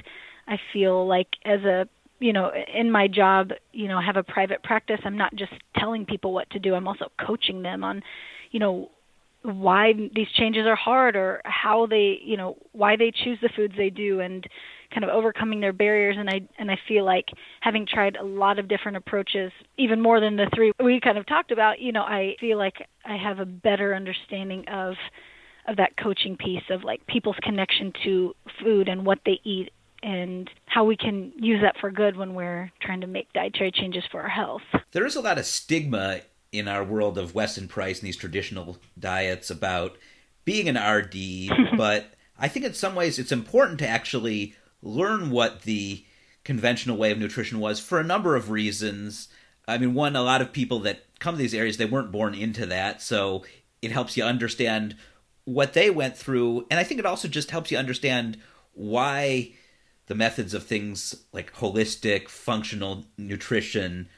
I 0.47 0.59
feel 0.73 1.07
like 1.07 1.29
as 1.45 1.61
a 1.63 1.89
you 2.19 2.33
know 2.33 2.51
in 2.73 2.91
my 2.91 3.09
job 3.09 3.51
you 3.73 3.89
know 3.89 4.01
have 4.01 4.17
a 4.17 4.23
private 4.23 4.63
practice. 4.63 5.01
I'm 5.05 5.19
not 5.19 5.35
just 5.35 5.53
telling 5.77 6.07
people 6.07 6.33
what 6.33 6.49
to 6.51 6.59
do. 6.59 6.75
I'm 6.75 6.89
also 6.89 7.11
coaching 7.25 7.63
them 7.63 7.85
on 7.85 8.03
you 8.51 8.61
know 8.61 8.91
why 9.43 9.93
these 9.93 10.29
changes 10.37 10.67
are 10.67 10.77
hard 10.77 11.17
or 11.17 11.43
how 11.45 11.87
they 11.87 12.19
you 12.25 12.37
know 12.37 12.57
why 12.73 12.97
they 12.97 13.11
choose 13.11 13.39
the 13.43 13.51
foods 13.55 13.75
they 13.77 13.91
do 13.91 14.21
and 14.21 14.47
kind 14.91 15.05
of 15.05 15.11
overcoming 15.11 15.61
their 15.61 15.73
barriers. 15.73 16.17
And 16.19 16.31
I 16.31 16.41
and 16.59 16.71
I 16.71 16.79
feel 16.89 17.05
like 17.05 17.27
having 17.61 17.87
tried 17.87 18.17
a 18.17 18.25
lot 18.25 18.59
of 18.59 18.69
different 18.69 18.97
approaches 18.97 19.53
even 19.77 20.01
more 20.01 20.21
than 20.21 20.37
the 20.37 20.51
three 20.55 20.73
we 20.83 21.01
kind 21.01 21.19
of 21.19 21.27
talked 21.27 21.51
about 21.51 21.81
you 21.81 21.93
know 21.93 22.03
I 22.03 22.37
feel 22.41 22.57
like 22.57 22.77
I 23.05 23.17
have 23.17 23.39
a 23.39 23.45
better 23.45 23.95
understanding 23.95 24.67
of 24.69 24.95
of 25.67 25.77
that 25.77 25.97
coaching 25.97 26.37
piece 26.37 26.63
of 26.71 26.85
like 26.85 27.07
people's 27.07 27.37
connection 27.43 27.93
to 28.05 28.35
food 28.63 28.89
and 28.89 29.05
what 29.05 29.19
they 29.27 29.41
eat 29.45 29.71
and 30.05 30.51
how 30.67 30.85
we 30.85 30.97
can 30.97 31.33
use 31.37 31.63
that 31.63 31.77
for 31.81 31.91
good 31.91 32.15
when 32.17 32.35
we're 32.35 32.71
trying 32.81 33.01
to 33.01 33.07
make 33.07 33.33
dietary 33.33 33.73
changes 33.73 34.05
for 34.13 34.21
our 34.21 34.29
health. 34.29 34.61
There 34.93 35.07
is 35.07 35.17
a 35.17 35.23
lot 35.23 35.39
of 35.39 35.47
stigma 35.47 36.21
in 36.53 36.69
our 36.69 36.85
world 36.85 37.17
of 37.17 37.35
Weston 37.35 37.69
Price 37.69 38.01
and 38.01 38.07
these 38.07 38.17
traditional 38.17 38.77
diets 38.99 39.51
about 39.51 39.97
being 40.45 40.69
an 40.69 40.77
RD, 40.77 41.49
but 41.79 42.13
I 42.39 42.49
think 42.49 42.67
in 42.67 42.75
some 42.75 42.95
ways 42.95 43.19
it's 43.19 43.33
important 43.33 43.79
to 43.79 43.89
actually 43.89 44.55
learn 44.83 45.31
what 45.31 45.63
the 45.63 46.05
conventional 46.45 46.99
way 46.99 47.11
of 47.11 47.19
nutrition 47.19 47.59
was 47.59 47.81
for 47.81 47.99
a 47.99 48.05
number 48.05 48.37
of 48.37 48.51
reasons. 48.51 49.29
I 49.67 49.79
mean, 49.79 49.95
one, 49.95 50.15
a 50.17 50.23
lot 50.23 50.43
of 50.43 50.53
people 50.53 50.81
that 50.81 51.05
come 51.19 51.37
to 51.37 51.39
these 51.39 51.55
areas, 51.55 51.79
they 51.79 51.87
weren't 51.87 52.13
born 52.13 52.35
into 52.35 52.67
that, 52.67 53.01
so 53.01 53.43
it 53.81 53.91
helps 53.91 54.19
you 54.19 54.25
understand 54.25 54.97
what 55.47 55.73
they 55.73 55.89
went 55.89 56.19
through, 56.19 56.67
and 56.71 56.79
I 56.79 56.85
think 56.85 57.01
it 57.01 57.07
also 57.07 57.27
just 57.27 57.51
helps 57.51 57.71
you 57.71 57.79
understand 57.79 58.37
why 58.75 59.53
the 60.07 60.15
methods 60.15 60.55
of 60.55 60.65
things 60.65 61.25
like 61.33 61.55
holistic, 61.55 62.29
functional 62.29 63.05
nutrition, 63.17 64.09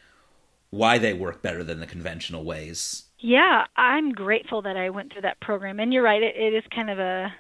why 0.71 0.99
they 0.99 1.12
work 1.12 1.43
better 1.43 1.62
than 1.62 1.81
the 1.81 1.87
conventional 1.87 2.45
ways. 2.45 3.05
Yeah, 3.19 3.64
I'm 3.76 4.12
grateful 4.12 4.62
that 4.62 4.76
I 4.76 4.90
went 4.90 5.12
through 5.12 5.23
that 5.23 5.40
program. 5.40 5.81
And 5.81 5.93
you're 5.93 6.02
right, 6.02 6.23
it, 6.23 6.37
it 6.37 6.55
is 6.55 6.64
kind 6.75 6.90
of 6.90 6.99
a 6.99 7.33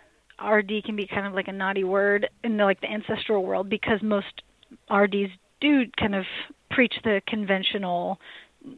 RD 0.44 0.84
can 0.84 0.96
be 0.96 1.06
kind 1.06 1.26
of 1.26 1.32
like 1.32 1.48
a 1.48 1.52
naughty 1.52 1.84
word 1.84 2.28
in 2.44 2.56
the, 2.56 2.64
like 2.64 2.80
the 2.80 2.90
ancestral 2.90 3.44
world 3.44 3.68
because 3.68 4.02
most 4.02 4.42
RDs 4.90 5.30
do 5.60 5.84
kind 5.98 6.14
of 6.14 6.24
preach 6.70 6.94
the 7.04 7.22
conventional 7.26 8.20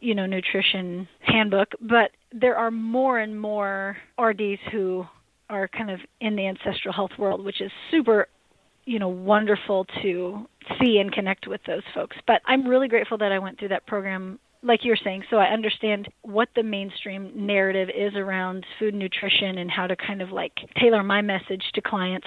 you 0.00 0.14
know 0.14 0.26
nutrition 0.26 1.08
handbook 1.20 1.68
but 1.80 2.10
there 2.30 2.56
are 2.56 2.70
more 2.70 3.18
and 3.18 3.40
more 3.40 3.96
RDs 4.20 4.60
who 4.70 5.06
are 5.48 5.66
kind 5.66 5.90
of 5.90 6.00
in 6.20 6.36
the 6.36 6.46
ancestral 6.46 6.92
health 6.92 7.12
world 7.18 7.42
which 7.42 7.60
is 7.60 7.72
super 7.90 8.28
you 8.88 8.98
know 8.98 9.08
wonderful 9.08 9.84
to 10.02 10.46
see 10.80 10.98
and 10.98 11.12
connect 11.12 11.46
with 11.46 11.60
those 11.66 11.82
folks. 11.94 12.16
But 12.26 12.40
i'm 12.46 12.66
really 12.66 12.88
grateful 12.88 13.18
that 13.18 13.32
i 13.32 13.38
went 13.38 13.58
through 13.58 13.68
that 13.68 13.86
program 13.86 14.38
like 14.62 14.84
you're 14.84 14.96
saying 14.96 15.22
so 15.30 15.36
i 15.36 15.46
understand 15.46 16.08
what 16.22 16.48
the 16.56 16.62
mainstream 16.62 17.30
narrative 17.34 17.88
is 17.94 18.14
around 18.14 18.66
food 18.78 18.94
and 18.94 18.98
nutrition 18.98 19.58
and 19.58 19.70
how 19.70 19.86
to 19.86 19.94
kind 19.94 20.22
of 20.22 20.30
like 20.30 20.52
tailor 20.80 21.02
my 21.02 21.20
message 21.20 21.64
to 21.74 21.80
clients 21.80 22.26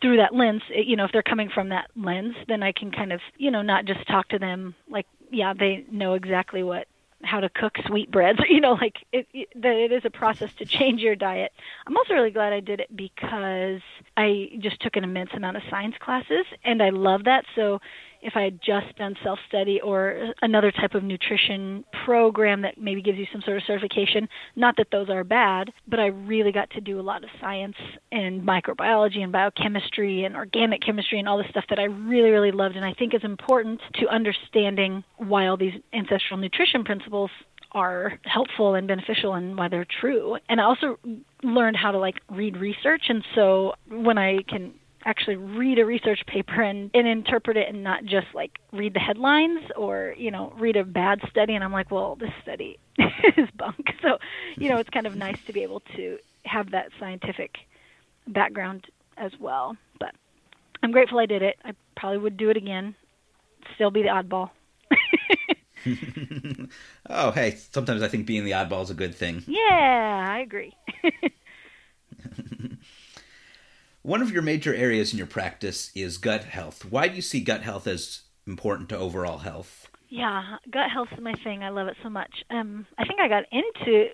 through 0.00 0.16
that 0.18 0.34
lens. 0.34 0.62
You 0.70 0.96
know 0.96 1.04
if 1.04 1.12
they're 1.12 1.22
coming 1.22 1.48
from 1.48 1.68
that 1.70 1.90
lens 1.96 2.34
then 2.48 2.62
i 2.62 2.72
can 2.72 2.90
kind 2.90 3.12
of 3.12 3.20
you 3.36 3.50
know 3.50 3.62
not 3.62 3.84
just 3.84 4.06
talk 4.08 4.28
to 4.28 4.38
them 4.38 4.74
like 4.90 5.06
yeah 5.30 5.54
they 5.58 5.84
know 5.90 6.14
exactly 6.14 6.62
what 6.62 6.86
how 7.22 7.40
to 7.40 7.48
cook 7.48 7.74
sweetbreads 7.86 8.38
you 8.48 8.60
know 8.60 8.72
like 8.74 8.96
it, 9.12 9.26
it 9.32 9.48
that 9.54 9.74
it 9.74 9.92
is 9.92 10.02
a 10.04 10.10
process 10.10 10.52
to 10.54 10.64
change 10.64 11.00
your 11.00 11.16
diet. 11.16 11.52
I'm 11.86 11.96
also 11.96 12.14
really 12.14 12.30
glad 12.30 12.52
i 12.52 12.60
did 12.60 12.80
it 12.80 12.94
because 12.94 13.80
i 14.16 14.50
just 14.58 14.80
took 14.80 14.96
an 14.96 15.04
immense 15.04 15.30
amount 15.34 15.56
of 15.56 15.62
science 15.70 15.96
classes 16.00 16.46
and 16.64 16.82
i 16.82 16.90
love 16.90 17.24
that. 17.24 17.44
So 17.54 17.80
if 18.22 18.34
I 18.36 18.42
had 18.42 18.60
just 18.62 18.96
done 18.96 19.16
self 19.22 19.38
study 19.48 19.80
or 19.80 20.32
another 20.42 20.70
type 20.72 20.94
of 20.94 21.02
nutrition 21.02 21.84
program 22.04 22.62
that 22.62 22.78
maybe 22.78 23.02
gives 23.02 23.18
you 23.18 23.26
some 23.32 23.42
sort 23.42 23.56
of 23.56 23.62
certification. 23.66 24.28
Not 24.56 24.76
that 24.76 24.88
those 24.90 25.08
are 25.08 25.24
bad, 25.24 25.72
but 25.86 26.00
I 26.00 26.06
really 26.06 26.52
got 26.52 26.70
to 26.70 26.80
do 26.80 27.00
a 27.00 27.02
lot 27.02 27.24
of 27.24 27.30
science 27.40 27.76
and 28.12 28.42
microbiology 28.42 29.18
and 29.18 29.32
biochemistry 29.32 30.24
and 30.24 30.36
organic 30.36 30.82
chemistry 30.82 31.18
and 31.18 31.28
all 31.28 31.38
the 31.38 31.48
stuff 31.50 31.64
that 31.70 31.78
I 31.78 31.84
really, 31.84 32.30
really 32.30 32.52
loved 32.52 32.76
and 32.76 32.84
I 32.84 32.94
think 32.94 33.14
is 33.14 33.24
important 33.24 33.80
to 33.94 34.08
understanding 34.08 35.04
why 35.16 35.46
all 35.46 35.56
these 35.56 35.74
ancestral 35.92 36.38
nutrition 36.38 36.84
principles 36.84 37.30
are 37.72 38.18
helpful 38.24 38.74
and 38.74 38.88
beneficial 38.88 39.34
and 39.34 39.56
why 39.56 39.68
they're 39.68 39.86
true. 40.00 40.38
And 40.48 40.60
I 40.60 40.64
also 40.64 40.98
learned 41.42 41.76
how 41.76 41.90
to 41.90 41.98
like 41.98 42.16
read 42.30 42.56
research 42.56 43.02
and 43.08 43.24
so 43.34 43.74
when 43.88 44.18
I 44.18 44.38
can 44.48 44.72
actually 45.04 45.36
read 45.36 45.78
a 45.78 45.84
research 45.84 46.20
paper 46.26 46.60
and, 46.60 46.90
and 46.92 47.06
interpret 47.06 47.56
it 47.56 47.68
and 47.68 47.84
not 47.84 48.04
just 48.04 48.26
like 48.34 48.58
read 48.72 48.94
the 48.94 49.00
headlines 49.00 49.60
or 49.76 50.14
you 50.18 50.30
know 50.30 50.52
read 50.58 50.76
a 50.76 50.84
bad 50.84 51.20
study. 51.30 51.54
And 51.54 51.62
i'm 51.64 51.72
like 51.72 51.90
well 51.90 52.16
this 52.16 52.32
study 52.42 52.78
is 53.36 53.48
bunk. 53.56 53.86
So 54.02 54.18
you 54.56 54.68
know 54.68 54.78
it's 54.78 54.90
kind 54.90 55.06
of 55.06 55.16
nice 55.16 55.38
to 55.46 55.52
be 55.52 55.62
able 55.62 55.80
to 55.96 56.18
have 56.44 56.70
that 56.72 56.90
scientific 56.98 57.58
background 58.26 58.86
as 59.16 59.32
well. 59.38 59.76
But 59.98 60.14
i'm 60.82 60.90
grateful 60.92 61.18
i 61.18 61.26
did 61.26 61.42
it. 61.42 61.56
I 61.64 61.72
probably 61.96 62.18
would 62.18 62.36
do 62.36 62.50
it 62.50 62.56
again. 62.56 62.94
Still 63.74 63.90
be 63.90 64.02
the 64.02 64.08
oddball. 64.08 64.50
Oh 67.08 67.30
hey 67.30 67.56
sometimes 67.70 68.02
i 68.02 68.08
think 68.08 68.26
being 68.26 68.44
the 68.44 68.50
oddball 68.50 68.82
is 68.82 68.90
a 68.90 68.94
good 68.94 69.14
thing. 69.14 69.42
Yeah 69.46 70.26
i 70.28 70.40
agree 70.40 70.74
one 74.08 74.22
of 74.22 74.30
your 74.30 74.40
major 74.40 74.74
areas 74.74 75.12
in 75.12 75.18
your 75.18 75.26
practice 75.26 75.92
is 75.94 76.16
gut 76.16 76.44
health. 76.44 76.82
Why 76.86 77.08
do 77.08 77.14
you 77.14 77.20
see 77.20 77.40
gut 77.40 77.60
health 77.60 77.86
as 77.86 78.22
important 78.46 78.88
to 78.88 78.96
overall 78.96 79.36
health? 79.36 79.86
Yeah, 80.08 80.56
gut 80.72 80.90
health 80.90 81.08
is 81.12 81.22
my 81.22 81.34
thing. 81.44 81.62
I 81.62 81.68
love 81.68 81.88
it 81.88 81.96
so 82.02 82.08
much. 82.08 82.30
Um, 82.48 82.86
I 82.96 83.04
think 83.04 83.20
I 83.20 83.28
got 83.28 83.44
into 83.52 84.06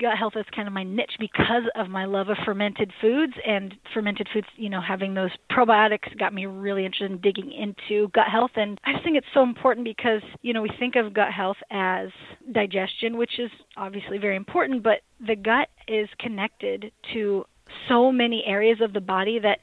gut 0.00 0.18
health 0.18 0.32
as 0.36 0.44
kind 0.52 0.66
of 0.66 0.74
my 0.74 0.82
niche 0.82 1.14
because 1.20 1.62
of 1.76 1.88
my 1.88 2.06
love 2.06 2.28
of 2.28 2.36
fermented 2.44 2.92
foods 3.00 3.34
and 3.46 3.72
fermented 3.94 4.26
foods 4.34 4.48
you 4.56 4.68
know 4.68 4.80
having 4.80 5.14
those 5.14 5.30
probiotics 5.48 6.18
got 6.18 6.34
me 6.34 6.44
really 6.44 6.84
interested 6.84 7.08
in 7.08 7.20
digging 7.20 7.52
into 7.52 8.08
gut 8.08 8.26
health 8.26 8.50
and 8.56 8.80
i 8.84 8.90
just 8.90 9.04
think 9.04 9.16
it's 9.16 9.28
so 9.32 9.44
important 9.44 9.84
because 9.84 10.22
you 10.42 10.52
know 10.52 10.60
we 10.60 10.72
think 10.80 10.96
of 10.96 11.14
gut 11.14 11.32
health 11.32 11.58
as 11.70 12.08
digestion 12.50 13.16
which 13.16 13.38
is 13.38 13.48
obviously 13.76 14.18
very 14.18 14.34
important 14.34 14.82
but 14.82 15.02
the 15.24 15.36
gut 15.36 15.68
is 15.86 16.08
connected 16.18 16.90
to 17.14 17.44
so 17.88 18.12
many 18.12 18.44
areas 18.46 18.78
of 18.80 18.92
the 18.92 19.00
body 19.00 19.38
that 19.38 19.58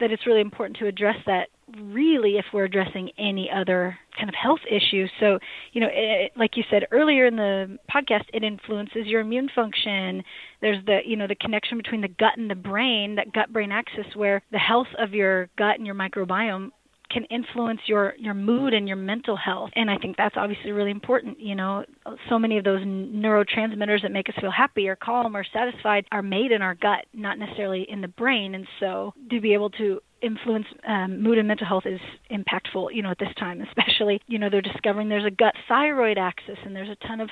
that 0.00 0.10
it's 0.10 0.26
really 0.26 0.40
important 0.40 0.76
to 0.78 0.86
address 0.86 1.16
that 1.26 1.48
really 1.80 2.36
if 2.36 2.44
we're 2.52 2.64
addressing 2.64 3.10
any 3.18 3.48
other 3.54 3.96
kind 4.16 4.28
of 4.28 4.34
health 4.34 4.58
issue. 4.68 5.06
So 5.20 5.38
you 5.72 5.80
know 5.80 5.88
it, 5.90 6.32
like 6.36 6.56
you 6.56 6.64
said 6.70 6.86
earlier 6.90 7.26
in 7.26 7.36
the 7.36 7.78
podcast 7.92 8.24
it 8.32 8.42
influences 8.42 9.06
your 9.06 9.20
immune 9.20 9.48
function. 9.54 10.24
There's 10.60 10.84
the 10.86 11.00
you 11.04 11.16
know 11.16 11.26
the 11.26 11.36
connection 11.36 11.78
between 11.78 12.00
the 12.00 12.08
gut 12.08 12.36
and 12.36 12.50
the 12.50 12.54
brain 12.54 13.14
that 13.16 13.32
gut 13.32 13.52
brain 13.52 13.72
axis 13.72 14.06
where 14.14 14.42
the 14.50 14.58
health 14.58 14.88
of 14.98 15.14
your 15.14 15.48
gut 15.56 15.76
and 15.76 15.86
your 15.86 15.94
microbiome 15.94 16.70
can 17.12 17.24
influence 17.24 17.80
your 17.86 18.14
your 18.18 18.34
mood 18.34 18.74
and 18.74 18.86
your 18.88 18.96
mental 18.96 19.36
health. 19.36 19.70
And 19.76 19.90
i 19.90 19.98
think 19.98 20.16
that's 20.16 20.36
obviously 20.36 20.72
really 20.72 20.90
important 20.90 21.40
you 21.40 21.54
know. 21.54 21.84
So 22.28 22.38
many 22.38 22.58
of 22.58 22.64
those 22.64 22.82
neurotransmitters 22.82 24.02
that 24.02 24.12
make 24.12 24.28
us 24.28 24.34
feel 24.40 24.50
happy 24.50 24.88
or 24.88 24.96
calm 24.96 25.36
or 25.36 25.44
satisfied 25.52 26.06
are 26.12 26.22
made 26.22 26.52
in 26.52 26.62
our 26.62 26.74
gut 26.74 27.06
not 27.12 27.38
necessarily 27.38 27.86
in 27.88 28.00
the 28.00 28.08
brain. 28.08 28.54
And 28.54 28.66
so 28.80 29.12
to 29.30 29.40
be 29.40 29.54
able 29.54 29.70
to 29.70 30.00
influence 30.20 30.66
um, 30.86 31.20
mood 31.20 31.38
and 31.38 31.48
mental 31.48 31.66
health 31.66 31.84
is 31.84 32.00
impactful 32.30 32.94
you 32.94 33.02
know 33.02 33.10
at 33.10 33.18
this 33.18 33.34
time 33.40 33.60
especially 33.60 34.20
you 34.28 34.38
know 34.38 34.48
they're 34.48 34.62
discovering 34.62 35.08
there's 35.08 35.24
a 35.24 35.30
gut 35.32 35.52
thyroid 35.66 36.16
axis 36.16 36.56
and 36.64 36.76
there's 36.76 36.88
a 36.88 37.06
ton 37.08 37.20
of 37.20 37.28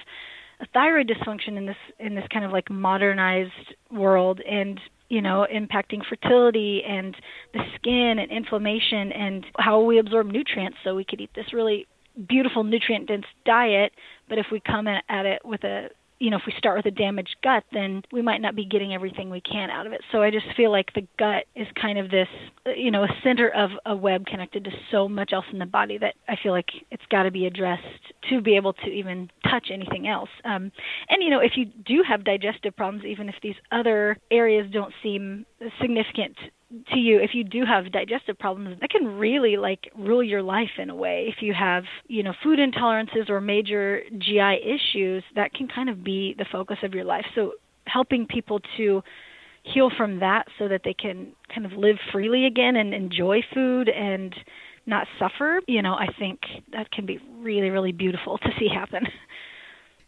thyroid 0.73 1.09
dysfunction 1.09 1.57
in 1.57 1.67
this 1.67 1.77
in 1.99 2.15
this 2.15 2.25
kind 2.33 2.45
of 2.45 2.53
like 2.53 2.71
modernized 2.71 3.75
world. 3.91 4.41
And 4.49 4.81
you 5.11 5.21
know, 5.21 5.47
impacting 5.53 6.01
fertility 6.09 6.83
and 6.87 7.15
the 7.53 7.61
skin 7.75 8.19
and 8.19 8.31
inflammation 8.31 9.13
and 9.13 9.45
how 9.59 9.83
we 9.83 9.99
absorb 9.99 10.27
nutrients. 10.29 10.79
So 10.83 10.95
we 10.95 11.05
could 11.05 11.21
eat 11.21 11.31
this 11.35 11.53
really 11.53 11.87
beautiful 12.29 12.65
nutrient 12.65 13.07
dense 13.07 13.25
diet 13.45 13.93
but 14.29 14.39
if 14.39 14.47
we 14.51 14.61
come 14.61 14.87
at 14.89 15.27
it 15.27 15.41
with 15.45 15.63
a 15.65 15.89
you 16.21 16.31
know, 16.31 16.37
if 16.37 16.43
we 16.47 16.53
start 16.59 16.77
with 16.77 16.87
a 16.87 16.91
damaged 16.91 17.37
gut, 17.43 17.65
then 17.73 18.03
we 18.13 18.21
might 18.21 18.43
not 18.43 18.55
be 18.55 18.67
getting 18.67 18.93
everything 18.93 19.31
we 19.31 19.41
can 19.41 19.71
out 19.71 19.87
of 19.87 19.93
it. 19.93 20.03
So 20.13 20.23
I 20.23 20.31
just 20.31 20.45
feel 20.55 20.71
like 20.71 20.93
the 20.95 21.09
gut 21.19 21.45
is 21.57 21.67
kind 21.81 21.99
of 21.99 22.11
this, 22.11 22.29
you 22.77 22.91
know, 22.91 23.05
a 23.05 23.09
center 23.25 23.49
of 23.49 23.71
a 23.87 23.97
web 23.97 24.27
connected 24.27 24.65
to 24.65 24.71
so 24.91 25.09
much 25.09 25.33
else 25.33 25.47
in 25.51 25.59
the 25.59 25.67
body 25.67 25.97
that 25.97 26.15
I 26.29 26.37
feel 26.41 26.53
like 26.53 26.69
it's 26.91 27.03
got 27.11 27.23
to 27.23 27.31
be 27.31 27.47
addressed 27.47 27.83
to 28.29 28.43
be 28.43 28.55
able 28.57 28.75
to 28.75 28.87
even 28.87 29.31
touch 29.51 29.69
anything 29.73 30.07
else. 30.07 30.29
Um, 30.45 30.71
and 31.09 31.23
you 31.23 31.31
know, 31.31 31.41
if 31.41 31.53
you 31.57 31.65
do 31.65 32.05
have 32.07 32.23
digestive 32.23 32.77
problems, 32.77 33.05
even 33.07 33.31
if 33.31 33.37
these 33.43 33.57
other 33.73 34.19
areas 34.31 34.71
don't 34.71 34.93
seem 35.03 35.47
significant 35.81 36.37
to 36.93 36.99
you 36.99 37.19
if 37.19 37.31
you 37.35 37.43
do 37.43 37.65
have 37.65 37.91
digestive 37.91 38.39
problems 38.39 38.79
that 38.81 38.91
can 38.91 39.19
really 39.19 39.57
like 39.57 39.91
rule 39.99 40.23
your 40.23 40.43
life 40.43 40.71
in 40.79 40.89
a 40.89 40.95
way. 40.95 41.27
If 41.29 41.43
you 41.43 41.53
have 41.53 41.85
you 42.07 42.23
know 42.23 42.33
food 42.43 42.59
intolerances 42.59 43.29
or 43.29 43.41
major 43.41 44.03
gi 44.19 44.61
issues 44.65 45.25
that 45.35 45.53
can 45.53 45.69
kind 45.69 45.89
of 45.89 46.05
be 46.05 46.35
the 46.39 46.47
focus 46.51 46.79
of 46.83 46.95
your 46.95 47.05
life. 47.05 47.27
So 47.35 47.53
helping 47.87 48.27
people 48.27 48.61
to 48.77 49.03
heal 49.63 49.91
from 49.97 50.21
that 50.21 50.47
so 50.59 50.69
that 50.69 50.83
they 50.85 50.95
can 50.95 51.33
kind 51.53 51.67
of 51.67 51.73
live 51.73 51.97
freely 52.13 52.47
again 52.47 52.77
and 52.77 52.95
enjoy 52.95 53.41
food 53.53 53.89
and 53.89 54.35
not 54.87 55.07
suffer 55.19 55.61
you 55.67 55.83
know 55.83 55.93
i 55.93 56.07
think 56.19 56.41
that 56.73 56.91
can 56.91 57.05
be 57.05 57.19
really 57.39 57.69
really 57.69 57.93
beautiful 57.93 58.39
to 58.39 58.49
see 58.59 58.69
happen 58.69 59.07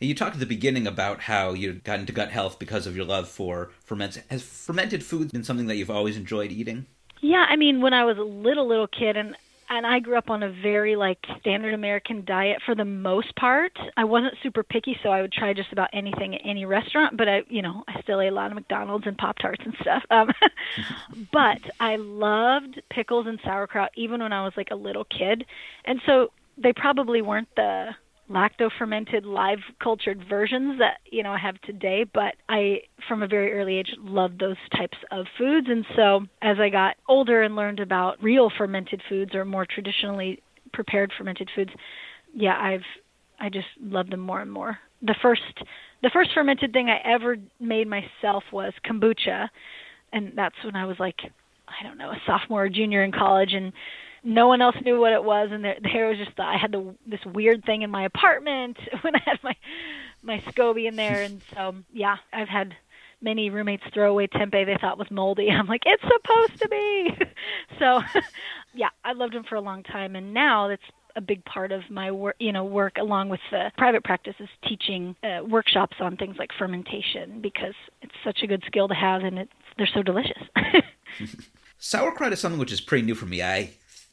You 0.03 0.15
talked 0.15 0.35
at 0.35 0.41
the 0.41 0.47
beginning 0.47 0.87
about 0.87 1.21
how 1.21 1.53
you 1.53 1.75
got 1.75 2.01
into 2.01 2.13
gut 2.13 2.31
health 2.31 2.59
because 2.59 2.87
of 2.87 2.97
your 2.97 3.05
love 3.05 3.29
for 3.29 3.71
fermented. 3.85 4.25
Has 4.31 4.43
fermented 4.43 5.05
foods 5.05 5.31
been 5.31 5.45
something 5.45 5.67
that 5.69 5.77
you've 5.77 5.91
always 5.91 6.17
enjoyed 6.17 6.51
eating? 6.51 6.87
Yeah, 7.21 7.47
I 7.49 7.55
mean, 7.55 7.81
when 7.81 7.95
I 7.95 8.05
was 8.05 8.19
a 8.19 8.23
little 8.23 8.67
little 8.67 8.89
kid, 8.89 9.17
and 9.17 9.37
and 9.71 9.87
I 9.87 10.01
grew 10.01 10.19
up 10.19 10.29
on 10.29 10.43
a 10.43 10.51
very 10.51 10.97
like 10.97 11.19
standard 11.41 11.73
American 11.73 12.25
diet 12.25 12.61
for 12.67 12.75
the 12.75 12.85
most 12.85 13.35
part. 13.37 13.73
I 13.97 14.05
wasn't 14.05 14.35
super 14.43 14.65
picky, 14.65 14.99
so 15.03 15.11
I 15.11 15.23
would 15.23 15.33
try 15.33 15.55
just 15.55 15.73
about 15.73 15.89
anything 15.93 16.35
at 16.35 16.41
any 16.45 16.65
restaurant. 16.65 17.17
But 17.17 17.29
I, 17.29 17.43
you 17.49 17.63
know, 17.63 17.85
I 17.87 18.03
still 18.03 18.21
ate 18.21 18.29
a 18.29 18.35
lot 18.35 18.51
of 18.51 18.57
McDonald's 18.57 19.07
and 19.07 19.17
Pop 19.17 19.39
Tarts 19.39 19.63
and 19.65 19.75
stuff. 19.81 20.03
Um, 20.11 20.31
but 21.33 21.61
I 21.79 21.97
loved 21.97 22.83
pickles 22.91 23.27
and 23.27 23.39
sauerkraut 23.45 23.93
even 23.95 24.21
when 24.21 24.33
I 24.33 24.45
was 24.45 24.53
like 24.57 24.73
a 24.73 24.77
little 24.77 25.05
kid, 25.05 25.47
and 25.85 26.01
so 26.07 26.33
they 26.59 26.73
probably 26.73 27.23
weren't 27.23 27.49
the 27.57 27.91
lacto 28.31 28.71
fermented 28.79 29.27
live 29.27 29.59
cultured 29.83 30.25
versions 30.29 30.79
that 30.79 30.99
you 31.11 31.23
know 31.23 31.33
I 31.33 31.39
have 31.39 31.61
today 31.63 32.05
but 32.05 32.35
I 32.49 32.83
from 33.09 33.23
a 33.23 33.29
very 33.29 33.53
early 33.53 33.77
age 33.77 33.95
loved 33.99 34.41
those 34.41 34.57
types 34.77 34.97
of 35.11 35.27
foods. 35.37 35.67
And 35.69 35.85
so 35.97 36.21
as 36.41 36.59
I 36.61 36.69
got 36.69 36.97
older 37.09 37.43
and 37.43 37.57
learned 37.57 37.81
about 37.81 38.23
real 38.23 38.51
fermented 38.57 39.03
foods 39.09 39.35
or 39.35 39.45
more 39.45 39.67
traditionally 39.67 40.43
prepared 40.73 41.13
fermented 41.17 41.51
foods 41.55 41.71
yeah 42.35 42.57
I've 42.59 42.85
I 43.41 43.49
just 43.49 43.67
love 43.81 44.09
them 44.09 44.21
more 44.21 44.41
and 44.41 44.53
more. 44.53 44.79
The 45.03 45.17
first 45.21 45.43
the 46.03 46.11
first 46.13 46.31
fermented 46.33 46.73
thing 46.73 46.89
I 46.89 47.01
ever 47.05 47.37
made 47.61 47.89
myself 47.89 48.45
was 48.53 48.73
kombucha. 48.87 49.49
And 50.13 50.33
that's 50.37 50.55
when 50.65 50.77
I 50.77 50.85
was 50.85 50.97
like 50.99 51.17
I 51.69 51.87
don't 51.87 51.99
know, 51.99 52.11
a 52.11 52.21
sophomore 52.27 52.65
or 52.65 52.69
junior 52.69 53.03
in 53.03 53.13
college, 53.13 53.53
and 53.55 53.73
no 54.25 54.47
one 54.47 54.63
else 54.63 54.77
knew 54.85 55.01
what 55.01 55.13
it 55.13 55.25
was, 55.25 55.51
and 55.53 55.65
there, 55.65 55.79
there 55.83 56.09
was 56.09 56.19
just 56.19 56.39
I 56.39 56.57
had 56.57 56.73
the 56.73 56.95
this 57.07 57.25
weird 57.27 57.65
thing 57.65 57.83
in 57.83 57.91
my 57.91 58.05
apartment 58.05 58.79
when 59.03 59.17
I 59.17 59.21
had 59.25 59.39
my 59.43 59.57
my 60.23 60.39
SCOBY 60.51 60.87
in 60.87 60.97
there, 60.97 61.23
and 61.23 61.41
so 61.55 61.75
yeah, 61.93 62.17
I've 62.33 62.49
had 62.49 62.75
many 63.23 63.51
roommates 63.51 63.85
throw 63.95 64.11
away 64.11 64.27
tempeh 64.27 64.67
they 64.67 64.77
thought 64.81 64.99
was 64.99 65.11
moldy. 65.11 65.51
I'm 65.51 65.67
like, 65.67 65.83
it's 65.87 66.03
supposed 66.03 66.61
to 66.61 66.69
be. 66.69 67.19
so, 67.79 68.01
yeah, 68.75 68.89
I 69.05 69.13
loved 69.13 69.35
him 69.35 69.45
for 69.45 69.55
a 69.55 69.61
long 69.61 69.83
time, 69.83 70.17
and 70.17 70.35
now 70.35 70.69
that's 70.69 70.83
a 71.15 71.21
big 71.21 71.45
part 71.45 71.73
of 71.73 71.83
my 71.91 72.11
work, 72.11 72.37
you 72.39 72.53
know, 72.53 72.65
work 72.65 72.97
along 72.99 73.29
with 73.29 73.41
the 73.51 73.71
private 73.77 74.03
practice 74.03 74.35
is 74.41 74.49
teaching 74.67 75.15
uh, 75.23 75.45
workshops 75.45 75.99
on 76.01 76.17
things 76.17 76.37
like 76.39 76.51
fermentation 76.59 77.41
because 77.43 77.75
it's 78.01 78.15
such 78.25 78.43
a 78.43 78.47
good 78.47 78.63
skill 78.67 78.89
to 78.89 78.95
have, 78.95 79.23
and 79.23 79.39
it's 79.39 79.53
they're 79.77 79.87
so 79.87 80.03
delicious. 80.03 80.43
Sauerkraut 81.79 82.33
is 82.33 82.41
something 82.41 82.59
which 82.59 82.73
is 82.73 82.81
pretty 82.81 83.05
new 83.05 83.15
for 83.15 83.27
me. 83.27 83.43
I 83.43 83.73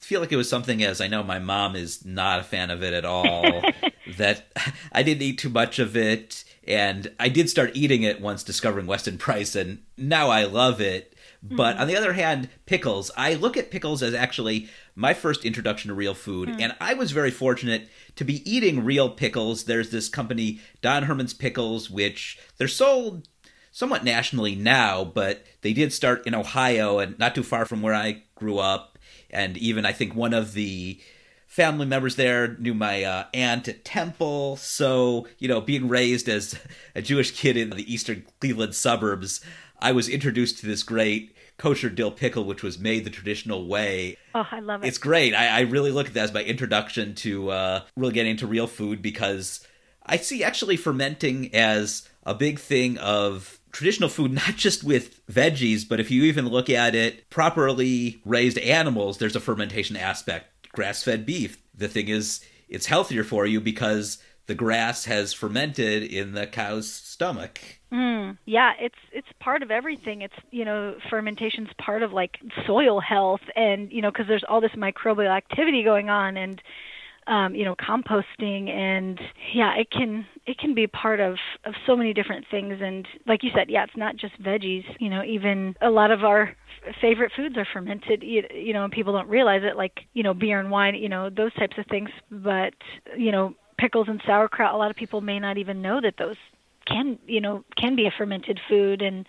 feel 0.09 0.21
like 0.21 0.31
it 0.31 0.37
was 0.37 0.49
something 0.49 0.83
as 0.83 1.01
I 1.01 1.07
know 1.07 1.21
my 1.21 1.37
mom 1.37 1.75
is 1.75 2.03
not 2.03 2.39
a 2.39 2.43
fan 2.43 2.71
of 2.71 2.81
it 2.81 2.93
at 2.95 3.05
all. 3.05 3.61
that 4.17 4.51
I 4.91 5.03
didn't 5.03 5.21
eat 5.21 5.37
too 5.37 5.49
much 5.49 5.77
of 5.77 5.95
it, 5.95 6.43
and 6.67 7.11
I 7.19 7.29
did 7.29 7.47
start 7.47 7.71
eating 7.75 8.01
it 8.01 8.19
once 8.19 8.41
discovering 8.41 8.87
Weston 8.87 9.19
Price, 9.19 9.55
and 9.55 9.83
now 9.97 10.29
I 10.29 10.45
love 10.45 10.81
it. 10.81 11.15
But 11.43 11.73
mm-hmm. 11.73 11.81
on 11.81 11.87
the 11.87 11.95
other 11.95 12.13
hand, 12.13 12.49
pickles. 12.65 13.11
I 13.15 13.35
look 13.35 13.55
at 13.55 13.69
pickles 13.69 14.01
as 14.01 14.15
actually 14.15 14.67
my 14.95 15.13
first 15.13 15.45
introduction 15.45 15.89
to 15.89 15.93
real 15.93 16.15
food, 16.15 16.49
mm. 16.49 16.59
and 16.59 16.75
I 16.81 16.95
was 16.95 17.11
very 17.11 17.31
fortunate 17.31 17.87
to 18.15 18.25
be 18.25 18.51
eating 18.51 18.83
real 18.83 19.11
pickles. 19.11 19.65
There's 19.65 19.91
this 19.91 20.09
company, 20.09 20.59
Don 20.81 21.03
Herman's 21.03 21.35
Pickles, 21.35 21.91
which 21.91 22.39
they're 22.57 22.67
sold 22.67 23.27
somewhat 23.71 24.03
nationally 24.03 24.55
now, 24.55 25.03
but 25.03 25.45
they 25.61 25.71
did 25.71 25.93
start 25.93 26.25
in 26.25 26.33
Ohio 26.33 26.97
and 26.97 27.17
not 27.19 27.35
too 27.35 27.43
far 27.43 27.65
from 27.65 27.83
where 27.83 27.93
I 27.93 28.23
grew 28.33 28.57
up. 28.57 28.88
And 29.31 29.57
even 29.57 29.85
I 29.85 29.91
think 29.91 30.15
one 30.15 30.33
of 30.33 30.53
the 30.53 30.99
family 31.47 31.85
members 31.85 32.15
there 32.15 32.55
knew 32.59 32.73
my 32.73 33.03
uh, 33.03 33.25
aunt 33.33 33.67
at 33.67 33.83
Temple. 33.83 34.55
So, 34.57 35.27
you 35.39 35.47
know, 35.47 35.59
being 35.59 35.87
raised 35.87 36.29
as 36.29 36.57
a 36.95 37.01
Jewish 37.01 37.31
kid 37.31 37.57
in 37.57 37.71
the 37.71 37.91
eastern 37.91 38.25
Cleveland 38.39 38.75
suburbs, 38.75 39.41
I 39.79 39.91
was 39.91 40.07
introduced 40.07 40.59
to 40.59 40.67
this 40.67 40.83
great 40.83 41.35
kosher 41.57 41.89
dill 41.89 42.11
pickle, 42.11 42.45
which 42.45 42.63
was 42.63 42.79
made 42.79 43.03
the 43.03 43.09
traditional 43.09 43.67
way. 43.67 44.17
Oh, 44.33 44.47
I 44.49 44.59
love 44.59 44.83
it. 44.83 44.87
It's 44.87 44.97
great. 44.97 45.33
I, 45.33 45.47
I 45.47 45.59
really 45.61 45.91
look 45.91 46.07
at 46.07 46.13
that 46.13 46.23
as 46.25 46.33
my 46.33 46.43
introduction 46.43 47.15
to 47.15 47.49
uh, 47.49 47.81
really 47.95 48.13
getting 48.13 48.31
into 48.31 48.47
real 48.47 48.67
food 48.67 49.01
because 49.01 49.67
I 50.05 50.17
see 50.17 50.43
actually 50.43 50.77
fermenting 50.77 51.53
as 51.53 52.07
a 52.23 52.33
big 52.33 52.59
thing 52.59 52.97
of 52.97 53.58
traditional 53.71 54.09
food, 54.09 54.31
not 54.47 54.55
just 54.55 54.83
with 54.83 55.25
veggies, 55.27 55.87
but 55.87 55.99
if 55.99 56.11
you 56.11 56.23
even 56.23 56.47
look 56.47 56.69
at 56.69 56.95
it, 56.95 57.29
properly 57.29 58.21
raised 58.25 58.57
animals, 58.59 59.17
there's 59.17 59.35
a 59.35 59.41
fermentation 59.41 59.95
aspect. 59.95 60.47
Grass 60.71 61.03
fed 61.03 61.25
beef. 61.25 61.57
The 61.75 61.87
thing 61.87 62.09
is, 62.09 62.41
it's 62.67 62.85
healthier 62.85 63.23
for 63.23 63.45
you 63.45 63.59
because 63.59 64.19
the 64.49 64.55
grass 64.55 65.05
has 65.05 65.31
fermented 65.31 66.03
in 66.03 66.33
the 66.33 66.47
cow's 66.47 66.91
stomach. 66.91 67.59
Mm, 67.93 68.37
yeah, 68.45 68.73
it's 68.79 68.97
it's 69.11 69.27
part 69.39 69.61
of 69.63 69.71
everything. 69.71 70.21
It's 70.21 70.33
you 70.51 70.65
know 70.65 70.95
fermentation's 71.09 71.69
part 71.79 72.03
of 72.03 72.13
like 72.13 72.37
soil 72.65 72.99
health, 72.99 73.41
and 73.55 73.91
you 73.91 74.01
know 74.01 74.11
because 74.11 74.27
there's 74.27 74.43
all 74.47 74.59
this 74.61 74.71
microbial 74.71 75.29
activity 75.29 75.83
going 75.83 76.09
on, 76.09 76.35
and 76.35 76.61
um, 77.29 77.55
you 77.55 77.63
know 77.63 77.75
composting, 77.75 78.69
and 78.69 79.19
yeah, 79.53 79.75
it 79.77 79.91
can 79.91 80.25
it 80.45 80.57
can 80.57 80.73
be 80.73 80.87
part 80.87 81.19
of 81.19 81.37
of 81.63 81.75
so 81.85 81.95
many 81.95 82.13
different 82.13 82.45
things. 82.49 82.79
And 82.81 83.07
like 83.27 83.43
you 83.43 83.51
said, 83.55 83.69
yeah, 83.69 83.83
it's 83.83 83.95
not 83.95 84.17
just 84.17 84.41
veggies. 84.41 84.83
You 84.99 85.09
know, 85.09 85.23
even 85.23 85.75
a 85.81 85.89
lot 85.89 86.11
of 86.11 86.23
our 86.23 86.55
favorite 86.99 87.31
foods 87.35 87.57
are 87.57 87.67
fermented 87.71 88.23
you, 88.23 88.43
you 88.53 88.73
know 88.73 88.83
and 88.83 88.93
people 88.93 89.11
don't 89.11 89.27
realize 89.27 89.61
it 89.63 89.75
like 89.75 89.99
you 90.13 90.23
know 90.23 90.33
beer 90.33 90.59
and 90.59 90.71
wine 90.71 90.95
you 90.95 91.09
know 91.09 91.29
those 91.29 91.53
types 91.55 91.77
of 91.77 91.85
things 91.87 92.09
but 92.31 92.73
you 93.17 93.31
know 93.31 93.53
pickles 93.77 94.07
and 94.07 94.21
sauerkraut 94.25 94.73
a 94.73 94.77
lot 94.77 94.89
of 94.89 94.95
people 94.95 95.19
may 95.19 95.39
not 95.39 95.57
even 95.57 95.81
know 95.81 95.99
that 95.99 96.15
those 96.17 96.37
can 96.85 97.19
you 97.27 97.41
know 97.41 97.63
can 97.75 97.95
be 97.95 98.05
a 98.05 98.11
fermented 98.17 98.59
food 98.69 99.01
and 99.01 99.27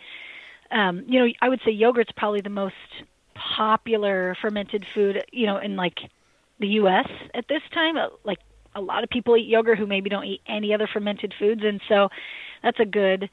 um 0.70 1.04
you 1.08 1.18
know 1.18 1.32
i 1.42 1.48
would 1.48 1.60
say 1.64 1.72
yogurt's 1.72 2.12
probably 2.16 2.40
the 2.40 2.48
most 2.48 2.74
popular 3.34 4.36
fermented 4.40 4.86
food 4.94 5.24
you 5.32 5.46
know 5.46 5.56
in 5.58 5.74
like 5.76 5.98
the 6.60 6.68
us 6.68 7.06
at 7.34 7.46
this 7.48 7.62
time 7.72 7.96
uh, 7.96 8.08
like 8.24 8.38
a 8.74 8.80
lot 8.80 9.02
of 9.02 9.10
people 9.10 9.36
eat 9.36 9.48
yogurt 9.48 9.78
who 9.78 9.86
maybe 9.86 10.08
don't 10.08 10.24
eat 10.24 10.40
any 10.46 10.72
other 10.72 10.88
fermented 10.92 11.34
foods 11.38 11.62
and 11.64 11.80
so 11.88 12.08
that's 12.62 12.78
a 12.78 12.84
good 12.84 13.28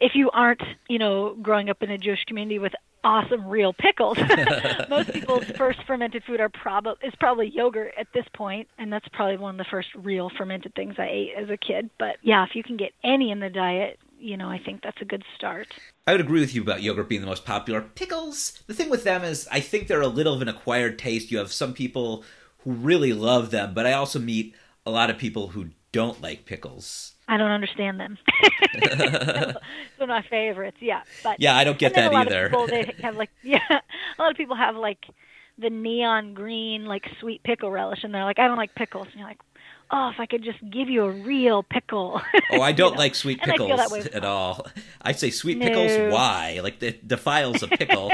if 0.00 0.12
you 0.14 0.30
aren't 0.30 0.62
you 0.88 0.98
know 0.98 1.36
growing 1.40 1.70
up 1.70 1.82
in 1.82 1.90
a 1.90 1.98
jewish 1.98 2.24
community 2.24 2.58
with 2.58 2.72
awesome 3.04 3.46
real 3.46 3.72
pickles. 3.72 4.18
Most 4.88 5.12
people's 5.12 5.44
first 5.56 5.80
fermented 5.86 6.24
food 6.24 6.40
are 6.40 6.48
probably 6.48 6.94
is 7.06 7.14
probably 7.20 7.48
yogurt 7.48 7.92
at 7.98 8.08
this 8.14 8.24
point, 8.34 8.68
and 8.78 8.92
that's 8.92 9.06
probably 9.12 9.36
one 9.36 9.54
of 9.54 9.58
the 9.58 9.70
first 9.70 9.88
real 9.94 10.30
fermented 10.36 10.74
things 10.74 10.94
I 10.98 11.06
ate 11.06 11.32
as 11.36 11.50
a 11.50 11.56
kid. 11.56 11.90
But 11.98 12.16
yeah, 12.22 12.44
if 12.44 12.54
you 12.54 12.62
can 12.62 12.76
get 12.76 12.92
any 13.04 13.30
in 13.30 13.40
the 13.40 13.50
diet, 13.50 14.00
you 14.18 14.36
know, 14.36 14.48
I 14.48 14.58
think 14.58 14.82
that's 14.82 15.00
a 15.02 15.04
good 15.04 15.22
start. 15.36 15.68
I 16.06 16.12
would 16.12 16.20
agree 16.20 16.40
with 16.40 16.54
you 16.54 16.62
about 16.62 16.82
yogurt 16.82 17.08
being 17.08 17.20
the 17.20 17.26
most 17.26 17.44
popular. 17.44 17.82
Pickles, 17.82 18.62
the 18.66 18.74
thing 18.74 18.88
with 18.88 19.04
them 19.04 19.22
is 19.22 19.46
I 19.52 19.60
think 19.60 19.86
they're 19.86 20.00
a 20.00 20.08
little 20.08 20.34
of 20.34 20.42
an 20.42 20.48
acquired 20.48 20.98
taste. 20.98 21.30
You 21.30 21.38
have 21.38 21.52
some 21.52 21.74
people 21.74 22.24
who 22.64 22.72
really 22.72 23.12
love 23.12 23.50
them, 23.50 23.74
but 23.74 23.86
I 23.86 23.92
also 23.92 24.18
meet 24.18 24.54
a 24.86 24.90
lot 24.90 25.10
of 25.10 25.18
people 25.18 25.48
who 25.48 25.70
don't 25.92 26.20
like 26.20 26.44
pickles. 26.44 27.14
I 27.28 27.36
don't 27.36 27.50
understand 27.50 28.00
them. 28.00 28.18
They're 28.82 30.06
my 30.06 30.22
favorites. 30.28 30.78
Yeah, 30.80 31.02
but 31.22 31.40
yeah, 31.40 31.56
I 31.56 31.64
don't 31.64 31.78
get 31.78 31.94
that 31.94 32.12
either. 32.12 32.46
Of 32.46 32.50
people, 32.50 32.66
they 32.66 32.94
have 33.02 33.16
like 33.16 33.30
yeah, 33.42 33.60
a 33.70 34.22
lot 34.22 34.30
of 34.30 34.36
people 34.36 34.56
have 34.56 34.76
like 34.76 35.06
the 35.56 35.70
neon 35.70 36.34
green 36.34 36.84
like 36.84 37.04
sweet 37.20 37.42
pickle 37.44 37.70
relish, 37.70 38.02
and 38.02 38.12
they're 38.12 38.24
like, 38.24 38.38
I 38.38 38.46
don't 38.46 38.56
like 38.56 38.74
pickles, 38.74 39.06
and 39.06 39.14
you're 39.14 39.28
like, 39.28 39.40
oh, 39.90 40.10
if 40.12 40.20
I 40.20 40.26
could 40.26 40.42
just 40.42 40.58
give 40.70 40.90
you 40.90 41.04
a 41.04 41.10
real 41.10 41.62
pickle. 41.62 42.20
oh, 42.50 42.60
I 42.60 42.72
don't 42.72 42.90
you 42.90 42.94
know? 42.96 42.98
like 42.98 43.14
sweet 43.14 43.40
pickles 43.40 44.06
at 44.08 44.24
all. 44.24 44.66
I 45.00 45.12
say 45.12 45.30
sweet 45.30 45.58
no. 45.58 45.66
pickles. 45.66 46.12
Why? 46.12 46.60
Like 46.62 46.80
the 46.80 46.92
defiles 46.92 47.62
a 47.62 47.68
pickle. 47.68 48.10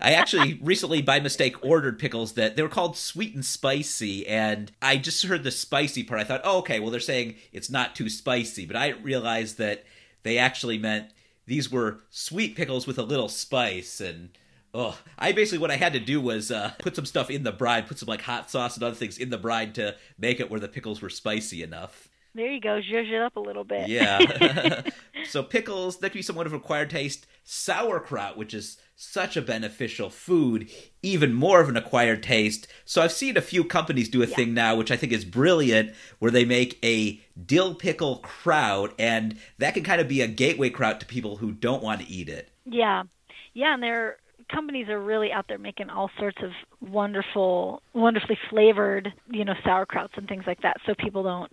I 0.00 0.12
actually 0.12 0.58
recently, 0.62 1.02
by 1.02 1.20
mistake, 1.20 1.56
ordered 1.64 1.98
pickles 1.98 2.32
that 2.32 2.56
they 2.56 2.62
were 2.62 2.68
called 2.68 2.96
sweet 2.96 3.34
and 3.34 3.44
spicy, 3.44 4.26
and 4.26 4.72
I 4.82 4.96
just 4.96 5.24
heard 5.24 5.44
the 5.44 5.50
spicy 5.50 6.02
part. 6.02 6.20
I 6.20 6.24
thought, 6.24 6.42
oh, 6.44 6.58
okay, 6.58 6.80
well, 6.80 6.90
they're 6.90 7.00
saying 7.00 7.36
it's 7.52 7.70
not 7.70 7.94
too 7.94 8.08
spicy, 8.08 8.66
but 8.66 8.76
I 8.76 8.90
realized 8.90 9.58
that 9.58 9.84
they 10.22 10.38
actually 10.38 10.78
meant 10.78 11.10
these 11.46 11.70
were 11.70 12.00
sweet 12.10 12.56
pickles 12.56 12.86
with 12.86 12.98
a 12.98 13.02
little 13.02 13.28
spice, 13.28 14.00
and 14.00 14.30
oh, 14.74 14.98
I 15.18 15.32
basically 15.32 15.58
what 15.58 15.70
I 15.70 15.76
had 15.76 15.92
to 15.94 16.00
do 16.00 16.20
was 16.20 16.50
uh, 16.50 16.72
put 16.78 16.96
some 16.96 17.06
stuff 17.06 17.30
in 17.30 17.42
the 17.42 17.52
brine, 17.52 17.84
put 17.84 17.98
some 17.98 18.08
like 18.08 18.22
hot 18.22 18.50
sauce 18.50 18.76
and 18.76 18.84
other 18.84 18.96
things 18.96 19.18
in 19.18 19.30
the 19.30 19.38
brine 19.38 19.72
to 19.74 19.96
make 20.18 20.40
it 20.40 20.50
where 20.50 20.60
the 20.60 20.68
pickles 20.68 21.00
were 21.00 21.10
spicy 21.10 21.62
enough. 21.62 22.08
There 22.36 22.52
you 22.52 22.60
go, 22.60 22.80
zhuzh 22.82 23.10
it 23.10 23.22
up 23.22 23.36
a 23.36 23.40
little 23.40 23.64
bit. 23.64 23.88
Yeah. 23.88 24.82
so 25.24 25.42
pickles, 25.42 25.98
that 25.98 26.10
could 26.10 26.18
be 26.18 26.22
somewhat 26.22 26.46
of 26.46 26.52
acquired 26.52 26.90
taste. 26.90 27.26
Sauerkraut, 27.44 28.36
which 28.36 28.52
is 28.52 28.76
such 28.96 29.36
a 29.36 29.42
beneficial 29.42 30.08
food, 30.08 30.68
even 31.02 31.34
more 31.34 31.60
of 31.60 31.68
an 31.68 31.76
acquired 31.76 32.22
taste. 32.22 32.66
So 32.86 33.02
I've 33.02 33.12
seen 33.12 33.36
a 33.36 33.42
few 33.42 33.62
companies 33.62 34.08
do 34.08 34.22
a 34.22 34.26
yeah. 34.26 34.34
thing 34.34 34.54
now, 34.54 34.74
which 34.74 34.90
I 34.90 34.96
think 34.96 35.12
is 35.12 35.24
brilliant, 35.24 35.94
where 36.18 36.30
they 36.30 36.46
make 36.46 36.78
a 36.82 37.20
dill 37.44 37.74
pickle 37.74 38.16
kraut, 38.18 38.94
and 38.98 39.38
that 39.58 39.74
can 39.74 39.84
kind 39.84 40.00
of 40.00 40.08
be 40.08 40.22
a 40.22 40.26
gateway 40.26 40.70
kraut 40.70 40.98
to 41.00 41.06
people 41.06 41.36
who 41.36 41.52
don't 41.52 41.82
want 41.82 42.00
to 42.00 42.08
eat 42.08 42.30
it. 42.30 42.48
Yeah. 42.64 43.04
Yeah, 43.52 43.74
and 43.74 43.82
they're 43.82 44.16
companies 44.50 44.88
are 44.88 45.00
really 45.00 45.32
out 45.32 45.46
there 45.48 45.58
making 45.58 45.90
all 45.90 46.10
sorts 46.18 46.38
of 46.42 46.50
wonderful, 46.80 47.82
wonderfully 47.94 48.38
flavored, 48.48 49.12
you 49.28 49.44
know, 49.44 49.54
sauerkrauts 49.64 50.16
and 50.16 50.28
things 50.28 50.44
like 50.46 50.62
that, 50.62 50.76
so 50.86 50.94
people 50.94 51.22
don't 51.22 51.52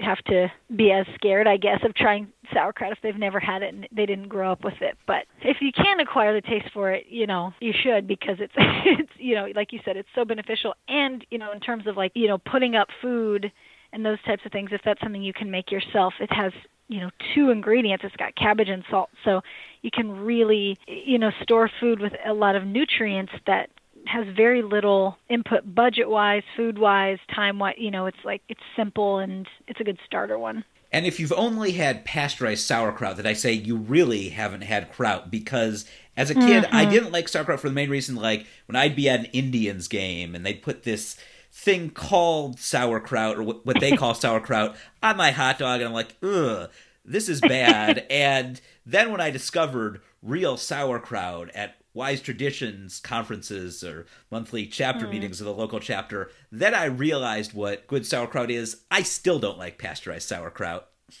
have 0.00 0.18
to 0.24 0.50
be 0.74 0.92
as 0.92 1.06
scared, 1.14 1.46
I 1.46 1.56
guess, 1.56 1.80
of 1.84 1.94
trying 1.94 2.28
sauerkraut 2.52 2.92
if 2.92 2.98
they've 3.02 3.16
never 3.16 3.40
had 3.40 3.62
it 3.62 3.72
and 3.72 3.88
they 3.92 4.06
didn't 4.06 4.28
grow 4.28 4.52
up 4.52 4.64
with 4.64 4.80
it. 4.80 4.96
But 5.06 5.24
if 5.42 5.58
you 5.60 5.72
can 5.72 6.00
acquire 6.00 6.34
the 6.34 6.46
taste 6.46 6.66
for 6.72 6.90
it, 6.90 7.06
you 7.08 7.26
know, 7.26 7.52
you 7.60 7.72
should 7.82 8.06
because 8.06 8.36
it's 8.38 8.52
it's 8.56 9.12
you 9.16 9.34
know, 9.34 9.48
like 9.54 9.72
you 9.72 9.80
said, 9.84 9.96
it's 9.96 10.08
so 10.14 10.24
beneficial. 10.24 10.74
And 10.88 11.24
you 11.30 11.38
know, 11.38 11.52
in 11.52 11.60
terms 11.60 11.86
of 11.86 11.96
like 11.96 12.12
you 12.14 12.28
know, 12.28 12.38
putting 12.38 12.76
up 12.76 12.88
food 13.00 13.50
and 13.92 14.04
those 14.04 14.22
types 14.26 14.42
of 14.44 14.52
things, 14.52 14.70
if 14.72 14.80
that's 14.84 15.00
something 15.00 15.22
you 15.22 15.32
can 15.32 15.50
make 15.50 15.70
yourself, 15.70 16.14
it 16.20 16.32
has 16.32 16.52
you 16.88 17.00
know 17.00 17.10
two 17.34 17.50
ingredients 17.50 18.04
it's 18.04 18.16
got 18.16 18.34
cabbage 18.34 18.68
and 18.68 18.84
salt 18.90 19.08
so 19.24 19.40
you 19.82 19.90
can 19.90 20.10
really 20.10 20.76
you 20.86 21.16
know 21.16 21.30
store 21.40 21.70
food 21.80 22.00
with 22.00 22.12
a 22.26 22.32
lot 22.34 22.56
of 22.56 22.66
nutrients 22.66 23.32
that 23.46 23.70
has 24.06 24.26
very 24.36 24.62
little 24.62 25.16
input 25.28 25.74
budget 25.74 26.08
wise, 26.08 26.42
food 26.56 26.78
wise, 26.78 27.18
time 27.34 27.58
wise. 27.58 27.74
You 27.78 27.90
know, 27.90 28.06
it's 28.06 28.24
like 28.24 28.42
it's 28.48 28.60
simple 28.76 29.18
and 29.18 29.46
it's 29.68 29.80
a 29.80 29.84
good 29.84 29.98
starter 30.06 30.38
one. 30.38 30.64
And 30.92 31.06
if 31.06 31.18
you've 31.18 31.32
only 31.32 31.72
had 31.72 32.04
pasteurized 32.04 32.66
sauerkraut, 32.66 33.16
that 33.16 33.26
I 33.26 33.32
say 33.32 33.52
you 33.52 33.76
really 33.76 34.28
haven't 34.28 34.60
had 34.60 34.92
kraut 34.92 35.30
because 35.30 35.86
as 36.16 36.30
a 36.30 36.34
kid 36.34 36.64
mm-hmm. 36.64 36.76
I 36.76 36.84
didn't 36.84 37.12
like 37.12 37.28
sauerkraut 37.28 37.60
for 37.60 37.68
the 37.68 37.74
main 37.74 37.88
reason 37.88 38.14
like 38.14 38.46
when 38.66 38.76
I'd 38.76 38.94
be 38.94 39.08
at 39.08 39.20
an 39.20 39.26
Indians 39.26 39.88
game 39.88 40.34
and 40.34 40.44
they'd 40.44 40.62
put 40.62 40.82
this 40.82 41.16
thing 41.50 41.90
called 41.90 42.58
sauerkraut 42.58 43.38
or 43.38 43.42
what 43.42 43.80
they 43.80 43.96
call 43.96 44.14
sauerkraut 44.14 44.76
on 45.02 45.16
my 45.16 45.30
hot 45.30 45.58
dog 45.58 45.80
and 45.80 45.88
I'm 45.88 45.94
like, 45.94 46.14
ugh, 46.22 46.70
this 47.04 47.28
is 47.28 47.40
bad. 47.40 48.06
and 48.10 48.60
then 48.84 49.10
when 49.10 49.20
I 49.20 49.30
discovered 49.30 50.02
real 50.22 50.58
sauerkraut 50.58 51.50
at 51.54 51.76
wise 51.94 52.20
traditions 52.20 53.00
conferences 53.00 53.84
or 53.84 54.06
monthly 54.30 54.66
chapter 54.66 55.06
mm. 55.06 55.10
meetings 55.10 55.40
of 55.40 55.46
the 55.46 55.54
local 55.54 55.80
chapter. 55.80 56.30
Then 56.50 56.74
I 56.74 56.84
realized 56.84 57.52
what 57.52 57.86
good 57.86 58.06
sauerkraut 58.06 58.50
is. 58.50 58.82
I 58.90 59.02
still 59.02 59.38
don't 59.38 59.58
like 59.58 59.78
pasteurized 59.78 60.28
sauerkraut. 60.28 60.88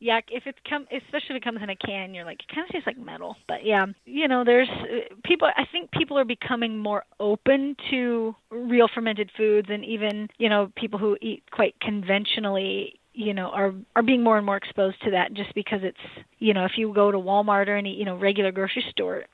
yeah, 0.00 0.20
if 0.30 0.46
it's 0.46 0.58
come, 0.68 0.86
especially 0.90 1.36
if 1.36 1.36
it 1.36 1.44
comes 1.44 1.60
in 1.62 1.70
a 1.70 1.76
can, 1.76 2.14
you're 2.14 2.24
like, 2.24 2.40
it 2.40 2.54
kind 2.54 2.66
of 2.66 2.72
tastes 2.72 2.86
like 2.86 2.98
metal. 2.98 3.36
But 3.48 3.64
yeah, 3.64 3.86
you 4.04 4.28
know, 4.28 4.44
there's 4.44 4.68
uh, 4.68 5.14
people. 5.24 5.48
I 5.56 5.64
think 5.70 5.90
people 5.90 6.18
are 6.18 6.24
becoming 6.24 6.78
more 6.78 7.04
open 7.20 7.76
to 7.90 8.34
real 8.50 8.88
fermented 8.92 9.30
foods, 9.36 9.68
and 9.70 9.84
even 9.84 10.28
you 10.38 10.48
know, 10.48 10.72
people 10.76 10.98
who 10.98 11.16
eat 11.20 11.44
quite 11.50 11.74
conventionally 11.80 12.98
you 13.14 13.34
know 13.34 13.48
are 13.48 13.74
are 13.94 14.02
being 14.02 14.22
more 14.22 14.38
and 14.38 14.46
more 14.46 14.56
exposed 14.56 15.00
to 15.02 15.10
that 15.10 15.34
just 15.34 15.54
because 15.54 15.80
it's 15.82 16.24
you 16.38 16.54
know 16.54 16.64
if 16.64 16.72
you 16.76 16.92
go 16.94 17.10
to 17.10 17.18
Walmart 17.18 17.68
or 17.68 17.76
any 17.76 17.94
you 17.94 18.06
know 18.06 18.16
regular 18.16 18.52
grocery 18.52 18.84
store 18.90 19.24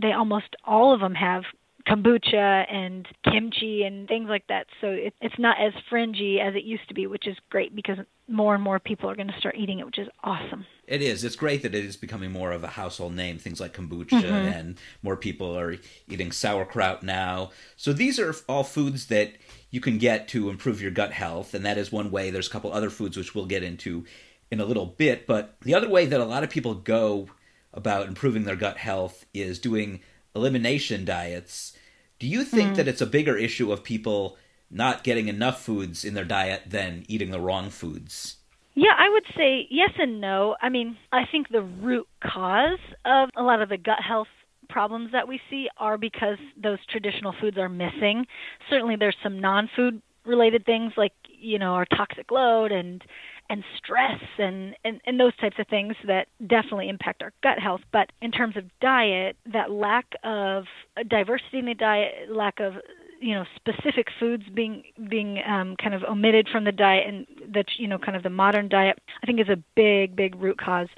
they 0.00 0.12
almost 0.12 0.56
all 0.64 0.94
of 0.94 1.00
them 1.00 1.14
have 1.14 1.44
kombucha 1.86 2.64
and 2.72 3.06
kimchi 3.30 3.82
and 3.82 4.08
things 4.08 4.28
like 4.28 4.46
that. 4.48 4.66
So 4.80 4.88
it, 4.88 5.14
it's 5.20 5.38
not 5.38 5.60
as 5.60 5.72
fringy 5.90 6.40
as 6.40 6.54
it 6.54 6.64
used 6.64 6.88
to 6.88 6.94
be, 6.94 7.06
which 7.06 7.26
is 7.26 7.36
great 7.50 7.76
because 7.76 7.98
more 8.26 8.54
and 8.54 8.64
more 8.64 8.78
people 8.78 9.10
are 9.10 9.14
going 9.14 9.28
to 9.28 9.38
start 9.38 9.56
eating 9.58 9.80
it, 9.80 9.86
which 9.86 9.98
is 9.98 10.08
awesome. 10.22 10.64
It 10.86 11.02
is. 11.02 11.24
It's 11.24 11.36
great 11.36 11.62
that 11.62 11.74
it 11.74 11.84
is 11.84 11.96
becoming 11.96 12.32
more 12.32 12.52
of 12.52 12.64
a 12.64 12.68
household 12.68 13.14
name. 13.14 13.38
Things 13.38 13.60
like 13.60 13.74
kombucha 13.74 14.22
mm-hmm. 14.22 14.24
and 14.24 14.78
more 15.02 15.16
people 15.16 15.58
are 15.58 15.76
eating 16.08 16.32
sauerkraut 16.32 17.02
now. 17.02 17.50
So 17.76 17.92
these 17.92 18.18
are 18.18 18.34
all 18.48 18.64
foods 18.64 19.06
that 19.06 19.34
you 19.70 19.80
can 19.80 19.98
get 19.98 20.28
to 20.28 20.48
improve 20.48 20.80
your 20.80 20.90
gut 20.90 21.12
health, 21.12 21.52
and 21.52 21.66
that 21.66 21.76
is 21.76 21.92
one 21.92 22.10
way. 22.10 22.30
There's 22.30 22.48
a 22.48 22.50
couple 22.50 22.72
other 22.72 22.90
foods 22.90 23.16
which 23.16 23.34
we'll 23.34 23.46
get 23.46 23.62
into 23.62 24.04
in 24.50 24.60
a 24.60 24.64
little 24.64 24.86
bit, 24.86 25.26
but 25.26 25.56
the 25.62 25.74
other 25.74 25.88
way 25.88 26.06
that 26.06 26.20
a 26.20 26.24
lot 26.24 26.44
of 26.44 26.50
people 26.50 26.74
go 26.74 27.28
about 27.74 28.08
improving 28.08 28.44
their 28.44 28.56
gut 28.56 28.78
health 28.78 29.26
is 29.34 29.58
doing 29.58 30.00
elimination 30.34 31.04
diets. 31.04 31.76
Do 32.18 32.26
you 32.26 32.44
think 32.44 32.72
mm. 32.72 32.76
that 32.76 32.88
it's 32.88 33.00
a 33.00 33.06
bigger 33.06 33.36
issue 33.36 33.72
of 33.72 33.84
people 33.84 34.36
not 34.70 35.04
getting 35.04 35.28
enough 35.28 35.62
foods 35.62 36.04
in 36.04 36.14
their 36.14 36.24
diet 36.24 36.62
than 36.66 37.04
eating 37.08 37.30
the 37.30 37.40
wrong 37.40 37.70
foods? 37.70 38.36
Yeah, 38.74 38.94
I 38.96 39.08
would 39.08 39.24
say 39.36 39.68
yes 39.70 39.90
and 39.98 40.20
no. 40.20 40.56
I 40.60 40.68
mean, 40.68 40.96
I 41.12 41.26
think 41.30 41.48
the 41.48 41.62
root 41.62 42.08
cause 42.22 42.80
of 43.04 43.30
a 43.36 43.42
lot 43.42 43.62
of 43.62 43.68
the 43.68 43.76
gut 43.76 44.00
health 44.00 44.28
problems 44.68 45.12
that 45.12 45.28
we 45.28 45.40
see 45.48 45.68
are 45.76 45.96
because 45.96 46.38
those 46.60 46.78
traditional 46.90 47.34
foods 47.40 47.56
are 47.56 47.68
missing. 47.68 48.26
Certainly, 48.68 48.96
there's 48.96 49.16
some 49.22 49.40
non 49.40 49.70
food 49.76 50.02
related 50.24 50.64
things 50.64 50.92
like, 50.96 51.12
you 51.28 51.58
know, 51.58 51.74
our 51.74 51.84
toxic 51.84 52.30
load 52.30 52.72
and 52.72 53.02
and 53.50 53.62
stress 53.76 54.22
and, 54.38 54.74
and, 54.84 55.02
and 55.04 55.20
those 55.20 55.36
types 55.36 55.56
of 55.58 55.68
things 55.68 55.94
that 56.06 56.28
definitely 56.46 56.88
impact 56.88 57.22
our 57.22 57.30
gut 57.42 57.58
health. 57.58 57.82
But 57.92 58.10
in 58.22 58.30
terms 58.30 58.56
of 58.56 58.64
diet, 58.80 59.36
that 59.52 59.70
lack 59.70 60.06
of 60.24 60.64
diversity 61.06 61.58
in 61.58 61.66
the 61.66 61.74
diet, 61.74 62.30
lack 62.30 62.60
of 62.60 62.74
you 63.20 63.34
know 63.34 63.44
specific 63.56 64.08
foods 64.18 64.44
being 64.52 64.82
being 65.08 65.40
um, 65.46 65.76
kind 65.76 65.94
of 65.94 66.02
omitted 66.04 66.48
from 66.50 66.64
the 66.64 66.72
diet 66.72 67.06
and 67.06 67.26
that 67.54 67.66
you 67.78 67.86
know 67.86 67.98
kind 67.98 68.16
of 68.16 68.22
the 68.22 68.30
modern 68.30 68.68
diet 68.68 68.98
I 69.22 69.26
think 69.26 69.40
is 69.40 69.48
a 69.48 69.62
big 69.74 70.16
big 70.16 70.34
root 70.36 70.58
cause 70.58 70.88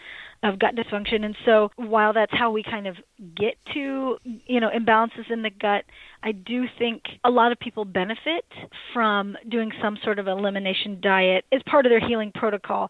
of 0.43 0.59
gut 0.59 0.75
dysfunction. 0.75 1.25
And 1.25 1.37
so 1.45 1.71
while 1.77 2.13
that's 2.13 2.33
how 2.33 2.51
we 2.51 2.63
kind 2.63 2.87
of 2.87 2.97
get 3.35 3.57
to, 3.75 4.19
you 4.25 4.61
know, 4.61 4.71
imbalances 4.71 5.31
in 5.31 5.43
the 5.43 5.51
gut, 5.51 5.85
I 6.27 6.33
do 6.33 6.65
think 6.77 7.03
a 7.23 7.31
lot 7.31 7.53
of 7.53 7.61
people 7.61 7.85
benefit 7.85 8.45
from 8.93 9.37
doing 9.49 9.71
some 9.81 9.97
sort 10.03 10.19
of 10.19 10.27
elimination 10.27 10.99
diet 11.01 11.45
as 11.53 11.63
part 11.71 11.87
of 11.87 11.91
their 11.91 12.05
healing 12.05 12.33
protocol. 12.35 12.89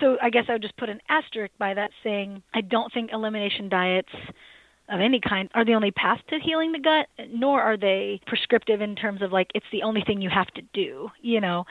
So 0.00 0.16
I 0.22 0.30
guess 0.30 0.44
I 0.48 0.52
would 0.52 0.62
just 0.62 0.78
put 0.78 0.88
an 0.88 0.98
asterisk 1.10 1.52
by 1.58 1.74
that 1.74 1.90
saying 2.02 2.42
I 2.54 2.62
don't 2.62 2.90
think 2.90 3.10
elimination 3.12 3.68
diets 3.68 4.08
of 4.88 4.98
any 4.98 5.20
kind 5.20 5.50
are 5.54 5.66
the 5.66 5.74
only 5.74 5.90
path 5.90 6.20
to 6.30 6.38
healing 6.42 6.72
the 6.72 6.78
gut, 6.78 7.06
nor 7.28 7.60
are 7.60 7.76
they 7.76 8.18
prescriptive 8.26 8.80
in 8.80 8.96
terms 8.96 9.20
of 9.20 9.30
like 9.30 9.48
it's 9.54 9.66
the 9.72 9.82
only 9.82 10.00
thing 10.06 10.22
you 10.22 10.30
have 10.30 10.48
to 10.54 10.62
do, 10.72 11.10
you 11.20 11.42
know. 11.42 11.66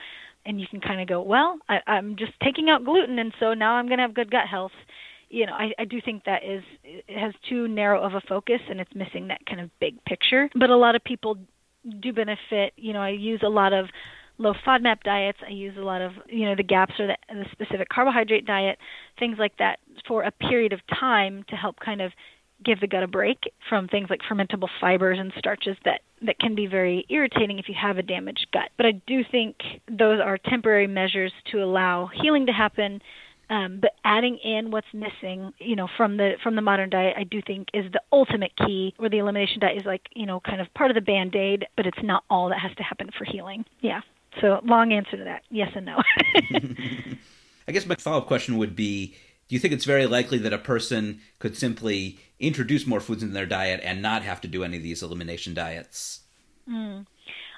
And 0.46 0.60
you 0.60 0.68
can 0.70 0.80
kind 0.80 1.00
of 1.00 1.08
go, 1.08 1.20
well, 1.20 1.58
I, 1.68 1.80
I'm 1.88 2.14
just 2.16 2.32
taking 2.42 2.70
out 2.70 2.84
gluten, 2.84 3.18
and 3.18 3.34
so 3.40 3.52
now 3.52 3.74
I'm 3.74 3.88
going 3.88 3.98
to 3.98 4.02
have 4.02 4.14
good 4.14 4.30
gut 4.30 4.46
health 4.46 4.72
you 5.30 5.46
know, 5.46 5.52
I, 5.52 5.72
I 5.78 5.84
do 5.84 6.00
think 6.04 6.24
that 6.24 6.44
is 6.44 6.62
it 6.84 7.18
has 7.18 7.32
too 7.48 7.68
narrow 7.68 8.02
of 8.02 8.14
a 8.14 8.20
focus 8.20 8.60
and 8.68 8.80
it's 8.80 8.94
missing 8.94 9.28
that 9.28 9.46
kind 9.46 9.60
of 9.60 9.70
big 9.78 10.04
picture. 10.04 10.50
But 10.54 10.70
a 10.70 10.76
lot 10.76 10.96
of 10.96 11.04
people 11.04 11.38
do 12.00 12.12
benefit. 12.12 12.72
You 12.76 12.92
know, 12.92 13.00
I 13.00 13.10
use 13.10 13.40
a 13.44 13.48
lot 13.48 13.72
of 13.72 13.86
low 14.38 14.54
FODMAP 14.66 15.02
diets. 15.04 15.38
I 15.46 15.52
use 15.52 15.76
a 15.78 15.82
lot 15.82 16.02
of, 16.02 16.12
you 16.26 16.46
know, 16.46 16.56
the 16.56 16.64
GAPS 16.64 16.94
or 16.98 17.06
the, 17.06 17.16
the 17.28 17.44
specific 17.52 17.88
carbohydrate 17.88 18.44
diet, 18.44 18.78
things 19.18 19.36
like 19.38 19.56
that 19.58 19.78
for 20.08 20.24
a 20.24 20.32
period 20.32 20.72
of 20.72 20.80
time 20.98 21.44
to 21.48 21.56
help 21.56 21.78
kind 21.78 22.00
of 22.00 22.12
give 22.64 22.80
the 22.80 22.86
gut 22.86 23.02
a 23.02 23.06
break 23.06 23.38
from 23.68 23.88
things 23.88 24.08
like 24.10 24.20
fermentable 24.30 24.68
fibers 24.80 25.18
and 25.18 25.32
starches 25.38 25.76
that 25.84 26.00
that 26.22 26.38
can 26.38 26.54
be 26.54 26.66
very 26.66 27.06
irritating 27.08 27.58
if 27.58 27.68
you 27.68 27.74
have 27.80 27.96
a 27.96 28.02
damaged 28.02 28.46
gut. 28.52 28.68
But 28.76 28.86
I 28.86 28.92
do 29.06 29.22
think 29.30 29.56
those 29.88 30.20
are 30.20 30.36
temporary 30.36 30.86
measures 30.86 31.32
to 31.52 31.62
allow 31.62 32.10
healing 32.22 32.46
to 32.46 32.52
happen 32.52 33.00
um, 33.50 33.80
but 33.80 33.96
adding 34.04 34.38
in 34.38 34.70
what's 34.70 34.86
missing, 34.94 35.52
you 35.58 35.74
know, 35.74 35.88
from 35.96 36.16
the 36.16 36.34
from 36.42 36.54
the 36.54 36.62
modern 36.62 36.88
diet, 36.88 37.14
I 37.18 37.24
do 37.24 37.42
think 37.44 37.68
is 37.74 37.90
the 37.92 38.00
ultimate 38.12 38.52
key. 38.56 38.94
Where 38.96 39.10
the 39.10 39.18
elimination 39.18 39.58
diet 39.58 39.76
is 39.76 39.84
like, 39.84 40.02
you 40.14 40.24
know, 40.24 40.38
kind 40.38 40.60
of 40.60 40.72
part 40.74 40.92
of 40.92 40.94
the 40.94 41.00
band 41.00 41.34
aid, 41.34 41.66
but 41.76 41.84
it's 41.84 41.98
not 42.02 42.22
all 42.30 42.48
that 42.50 42.60
has 42.60 42.74
to 42.76 42.84
happen 42.84 43.10
for 43.18 43.24
healing. 43.24 43.64
Yeah. 43.80 44.02
So 44.40 44.60
long 44.64 44.92
answer 44.92 45.16
to 45.16 45.24
that, 45.24 45.42
yes 45.50 45.70
and 45.74 45.84
no. 45.84 45.96
I 47.68 47.72
guess 47.72 47.86
my 47.86 47.96
follow 47.96 48.18
up 48.18 48.28
question 48.28 48.56
would 48.56 48.76
be: 48.76 49.16
Do 49.48 49.56
you 49.56 49.58
think 49.58 49.74
it's 49.74 49.84
very 49.84 50.06
likely 50.06 50.38
that 50.38 50.52
a 50.52 50.58
person 50.58 51.20
could 51.40 51.56
simply 51.56 52.20
introduce 52.38 52.86
more 52.86 53.00
foods 53.00 53.24
in 53.24 53.32
their 53.32 53.46
diet 53.46 53.80
and 53.82 54.00
not 54.00 54.22
have 54.22 54.40
to 54.42 54.48
do 54.48 54.62
any 54.62 54.76
of 54.76 54.84
these 54.84 55.02
elimination 55.02 55.54
diets? 55.54 56.20
Mm. 56.68 57.04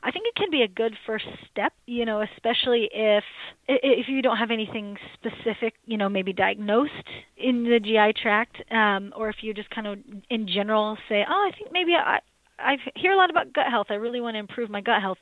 I 0.04 0.10
think 0.10 0.26
it 0.26 0.34
can 0.34 0.50
be 0.50 0.62
a 0.62 0.68
good 0.68 0.94
first 1.06 1.26
step, 1.50 1.72
you 1.86 2.04
know, 2.04 2.22
especially 2.22 2.90
if 2.92 3.24
if 3.68 4.08
you 4.08 4.20
don't 4.20 4.36
have 4.36 4.50
anything 4.50 4.96
specific, 5.14 5.74
you 5.86 5.96
know, 5.96 6.08
maybe 6.08 6.32
diagnosed 6.32 6.92
in 7.36 7.64
the 7.64 7.78
GI 7.78 8.20
tract, 8.20 8.56
um, 8.72 9.12
or 9.16 9.28
if 9.28 9.36
you 9.42 9.54
just 9.54 9.70
kind 9.70 9.86
of 9.86 9.98
in 10.28 10.48
general 10.48 10.98
say, 11.08 11.24
oh, 11.28 11.50
I 11.50 11.56
think 11.56 11.70
maybe 11.72 11.94
I 11.94 12.18
I 12.58 12.76
hear 12.96 13.12
a 13.12 13.16
lot 13.16 13.30
about 13.30 13.52
gut 13.52 13.66
health. 13.68 13.88
I 13.90 13.94
really 13.94 14.20
want 14.20 14.34
to 14.34 14.40
improve 14.40 14.70
my 14.70 14.80
gut 14.80 15.00
health, 15.00 15.18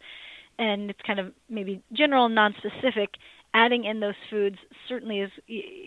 and 0.59 0.91
it's 0.91 1.01
kind 1.07 1.21
of 1.21 1.33
maybe 1.49 1.83
general, 1.93 2.29
non-specific. 2.29 3.11
Adding 3.53 3.85
in 3.85 3.99
those 3.99 4.15
foods 4.31 4.57
certainly 4.89 5.21
is 5.21 5.31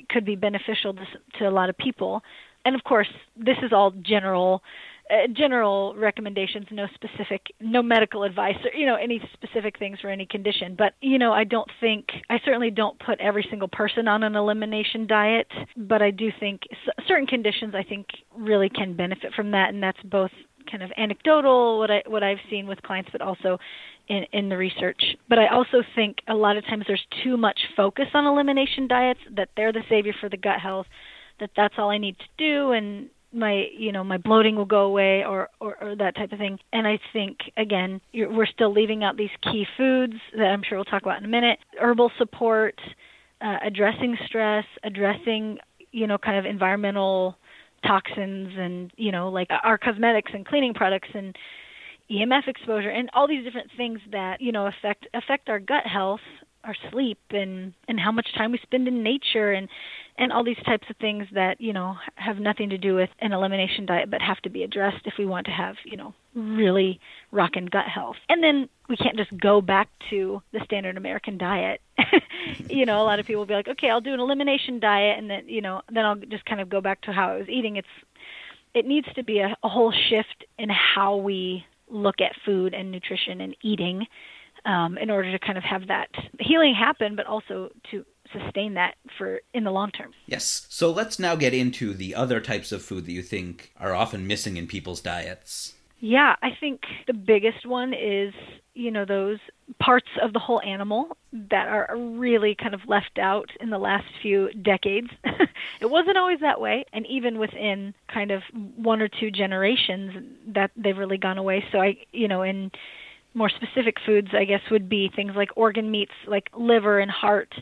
could 0.10 0.26
be 0.26 0.36
beneficial 0.36 0.94
to, 0.94 1.06
to 1.40 1.48
a 1.48 1.52
lot 1.52 1.70
of 1.70 1.78
people, 1.78 2.22
and 2.66 2.76
of 2.76 2.84
course, 2.84 3.08
this 3.38 3.58
is 3.64 3.72
all 3.74 3.92
general 3.92 4.62
uh, 5.10 5.28
general 5.34 5.96
recommendations, 5.98 6.66
no 6.72 6.88
specific, 6.96 7.42
no 7.60 7.84
medical 7.84 8.24
advice, 8.24 8.56
or 8.64 8.78
you 8.78 8.86
know 8.86 8.96
any 8.96 9.22
specific 9.34 9.78
things 9.78 10.00
for 10.00 10.10
any 10.10 10.26
condition. 10.26 10.76
But 10.78 10.94
you 11.02 11.20
know, 11.20 11.34
I 11.34 11.44
don't 11.44 11.70
think 11.80 12.08
I 12.30 12.40
certainly 12.46 12.72
don't 12.72 12.98
put 13.00 13.20
every 13.20 13.46
single 13.50 13.68
person 13.68 14.08
on 14.08 14.24
an 14.24 14.36
elimination 14.36 15.06
diet, 15.06 15.48
but 15.76 16.02
I 16.02 16.12
do 16.12 16.32
think 16.40 16.62
certain 17.08 17.28
conditions 17.28 17.76
I 17.76 17.84
think 17.84 18.08
really 18.38 18.70
can 18.70 18.96
benefit 18.96 19.34
from 19.34 19.52
that, 19.52 19.74
and 19.74 19.84
that's 19.84 20.02
both 20.04 20.32
kind 20.72 20.82
of 20.82 20.92
anecdotal 20.98 21.80
what 21.80 21.92
I 21.92 22.04
what 22.08 22.24
I've 22.24 22.40
seen 22.50 22.68
with 22.68 22.82
clients, 22.82 23.10
but 23.12 23.22
also 23.22 23.58
in, 24.08 24.26
in 24.32 24.50
the 24.50 24.58
research. 24.58 25.02
But 25.30 25.40
I 25.40 25.48
also 25.48 25.84
think 25.96 26.18
a 26.28 26.36
lot 26.36 26.58
of 26.58 26.66
times 26.66 26.86
there's 26.88 27.06
too 27.24 27.38
much 27.38 27.60
focus 27.76 28.08
on 28.14 28.26
elimination 28.26 28.88
diets 28.88 29.20
that 29.36 29.50
they're 29.56 29.74
the 29.74 29.84
savior 29.90 30.14
for 30.20 30.30
the 30.30 30.38
gut 30.38 30.60
health, 30.60 30.88
that 31.40 31.52
that's 31.56 31.76
all 31.78 31.90
I 31.90 31.98
need 31.98 32.18
to 32.20 32.26
do, 32.38 32.72
and 32.72 33.10
my 33.34 33.66
you 33.78 33.92
know 33.92 34.04
my 34.04 34.18
bloating 34.18 34.56
will 34.56 34.66
go 34.66 34.82
away 34.82 35.24
or, 35.24 35.50
or 35.60 35.76
or 35.82 35.96
that 35.96 36.16
type 36.16 36.32
of 36.32 36.40
thing. 36.40 36.60
And 36.72 36.88
i 36.88 37.00
think 37.12 37.40
again 37.58 38.02
we're 38.14 38.46
still 38.46 38.72
leaving 38.72 39.04
out 39.04 39.18
these 39.18 39.30
key 39.42 39.66
foods 39.78 40.16
that 40.36 40.46
i'm 40.46 40.64
sure 40.68 40.78
we'll 40.78 40.86
talk 40.86 41.02
about 41.02 41.20
in 41.20 41.26
a 41.26 41.30
minute. 41.30 41.60
Herbal 41.80 42.12
support 42.18 42.80
uh, 43.42 43.58
addressing 43.64 44.18
stress 44.26 44.66
addressing 44.84 45.58
you 45.92 46.08
know 46.08 46.18
kind 46.18 46.38
of 46.38 46.46
environmental 46.46 47.38
toxins 47.86 48.54
and 48.58 48.92
you 48.96 49.12
know 49.12 49.30
like 49.30 49.48
our 49.64 49.78
cosmetics 49.78 50.32
and 50.34 50.46
cleaning 50.46 50.74
products 50.74 51.10
and 51.14 51.36
EMF 52.12 52.48
exposure 52.48 52.90
and 52.90 53.10
all 53.14 53.28
these 53.28 53.44
different 53.44 53.70
things 53.76 54.00
that 54.12 54.42
you 54.42 54.52
know 54.52 54.68
affect 54.68 55.08
affect 55.14 55.50
our 55.50 55.60
gut 55.60 55.86
health 55.86 56.22
our 56.64 56.76
sleep 56.92 57.20
and 57.32 57.74
and 57.88 58.00
how 58.00 58.12
much 58.12 58.28
time 58.36 58.52
we 58.52 58.60
spend 58.60 58.88
in 58.88 59.04
nature 59.04 59.52
and 59.52 59.68
and 60.18 60.32
all 60.32 60.44
these 60.44 60.62
types 60.66 60.88
of 60.90 60.96
things 60.98 61.26
that 61.34 61.60
you 61.60 61.74
know 61.74 61.96
have 62.16 62.38
nothing 62.38 62.70
to 62.70 62.78
do 62.78 62.96
with 62.96 63.10
an 63.20 63.34
elimination 63.34 63.86
diet 63.86 64.10
but 64.10 64.22
have 64.22 64.40
to 64.42 64.50
be 64.50 64.64
addressed 64.64 65.06
if 65.06 65.14
we 65.18 65.26
want 65.26 65.46
to 65.46 65.52
have 65.52 65.76
you 65.86 65.98
know 65.98 66.14
really 66.36 67.00
rockin' 67.32 67.68
gut 67.68 67.86
health. 67.86 68.16
And 68.30 68.44
then 68.44 68.70
we 68.90 68.98
can't 68.98 69.18
just 69.18 69.36
go 69.38 69.62
back 69.62 69.90
to 70.10 70.42
the 70.52 70.60
standard 70.66 70.98
american 70.98 71.38
diet. 71.38 71.82
You 72.70 72.86
know 72.86 73.02
a 73.02 73.06
lot 73.06 73.20
of 73.20 73.26
people 73.26 73.42
will 73.42 73.48
be 73.48 73.54
like 73.54 73.70
okay 73.70 73.90
i'll 73.90 74.02
do 74.02 74.14
an 74.14 74.20
elimination 74.20 74.80
diet 74.80 75.18
and 75.18 75.30
then 75.30 75.48
you 75.48 75.62
know 75.62 75.82
then 75.90 76.06
i'll 76.06 76.16
just 76.16 76.44
kind 76.46 76.60
of 76.60 76.70
go 76.70 76.82
back 76.82 77.02
to 77.04 77.12
how 77.12 77.30
i 77.30 77.38
was 77.38 77.48
eating. 77.48 77.78
It's 77.78 77.88
it 78.74 78.86
needs 78.86 79.08
to 79.16 79.24
be 79.24 79.40
a, 79.40 79.56
a 79.64 79.70
whole 79.70 79.92
shift 80.10 80.46
in 80.58 80.70
how 80.70 81.16
we 81.16 81.66
look 81.90 82.22
at 82.22 82.32
food 82.46 82.74
and 82.74 82.92
nutrition 82.92 83.42
and 83.42 83.56
eating 83.62 84.06
um, 84.66 84.98
in 84.98 85.10
order 85.10 85.32
to 85.32 85.40
kind 85.40 85.58
of 85.58 85.64
have 85.64 85.88
that 85.88 86.08
healing 86.40 86.74
happen, 86.74 87.16
but 87.16 87.26
also 87.26 87.70
to 87.92 88.06
sustain 88.34 88.74
that 88.74 88.96
for 89.18 89.42
in 89.54 89.64
the 89.64 89.72
long 89.72 89.92
term. 89.92 90.12
Yes. 90.26 90.66
So 90.70 90.92
let's 90.92 91.20
now 91.20 91.36
get 91.36 91.54
into 91.54 91.94
the 91.94 92.16
other 92.16 92.40
types 92.40 92.72
of 92.72 92.82
food 92.82 93.06
that 93.06 93.12
you 93.12 93.22
think 93.22 93.72
are 93.80 93.94
often 93.94 94.28
missing 94.28 94.58
in 94.58 94.68
people's 94.68 95.02
diets. 95.02 95.74
Yeah, 96.06 96.36
I 96.42 96.50
think 96.60 96.82
the 97.08 97.14
biggest 97.14 97.66
one 97.66 97.94
is, 97.94 98.34
you 98.74 98.92
know, 98.92 99.06
those 99.06 99.40
parts 99.80 100.10
of 100.22 100.34
the 100.34 100.40
whole 100.40 100.62
animal 100.62 101.16
that 101.32 101.70
are 101.70 101.96
really 101.96 102.56
kind 102.56 102.74
of 102.74 102.82
left 102.88 103.18
out 103.18 103.50
in 103.62 103.70
the 103.70 103.78
last 103.78 104.04
few 104.22 104.52
decades. 104.52 105.08
it 105.80 105.90
wasn't 105.90 106.18
always 106.18 106.42
that 106.42 106.60
way, 106.60 106.84
and 106.92 107.08
even 107.08 107.40
within 107.40 107.94
kind 108.14 108.32
of 108.32 108.42
one 108.76 109.02
or 109.02 109.08
two 109.08 109.32
generations 109.32 110.12
that 110.48 110.72
they've 110.76 110.98
really 110.98 111.18
gone 111.18 111.38
away. 111.38 111.64
So 111.72 111.80
I, 111.80 111.96
you 112.12 112.28
know, 112.28 112.42
in 112.42 112.70
more 113.34 113.50
specific 113.50 113.96
foods, 114.06 114.30
I 114.34 114.44
guess 114.44 114.62
would 114.70 114.90
be 114.90 115.10
things 115.16 115.34
like 115.38 115.52
organ 115.56 115.90
meats 115.90 116.12
like 116.28 116.50
liver 116.54 117.00
and 117.00 117.10
heart. 117.10 117.54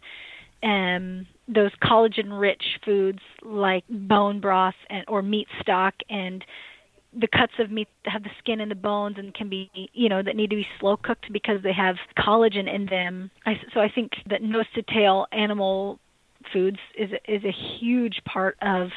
Um, 0.63 1.27
those 1.47 1.71
collagen 1.83 2.39
rich 2.39 2.63
foods 2.85 3.19
like 3.43 3.83
bone 3.89 4.39
broth 4.39 4.75
and 4.89 5.03
or 5.07 5.21
meat 5.21 5.47
stock 5.61 5.95
and 6.09 6.43
the 7.19 7.27
cuts 7.27 7.53
of 7.59 7.69
meat 7.69 7.89
that 8.05 8.11
have 8.11 8.23
the 8.23 8.29
skin 8.39 8.61
and 8.61 8.71
the 8.71 8.75
bones 8.75 9.17
and 9.17 9.33
can 9.33 9.49
be 9.49 9.69
you 9.93 10.07
know 10.07 10.21
that 10.23 10.35
need 10.35 10.49
to 10.49 10.55
be 10.55 10.67
slow 10.79 10.95
cooked 10.95 11.25
because 11.33 11.61
they 11.63 11.73
have 11.73 11.95
collagen 12.17 12.73
in 12.73 12.85
them. 12.85 13.31
I, 13.45 13.55
so 13.73 13.79
i 13.81 13.89
think 13.93 14.11
that 14.29 14.41
nose 14.41 14.65
to 14.75 14.83
tail 14.83 15.25
animal 15.31 15.99
foods 16.53 16.77
is 16.97 17.09
is 17.27 17.43
a 17.43 17.79
huge 17.79 18.21
part 18.25 18.57
of 18.61 18.89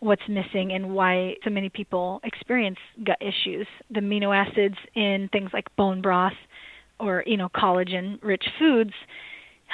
what's 0.00 0.22
missing 0.28 0.72
and 0.72 0.94
why 0.94 1.34
so 1.44 1.50
many 1.50 1.68
people 1.68 2.20
experience 2.24 2.78
gut 3.04 3.18
issues. 3.20 3.66
The 3.90 4.00
amino 4.00 4.36
acids 4.36 4.76
in 4.94 5.28
things 5.32 5.50
like 5.52 5.64
bone 5.76 6.02
broth 6.02 6.34
or 7.00 7.24
you 7.26 7.36
know 7.36 7.48
collagen 7.48 8.18
rich 8.22 8.44
foods 8.58 8.92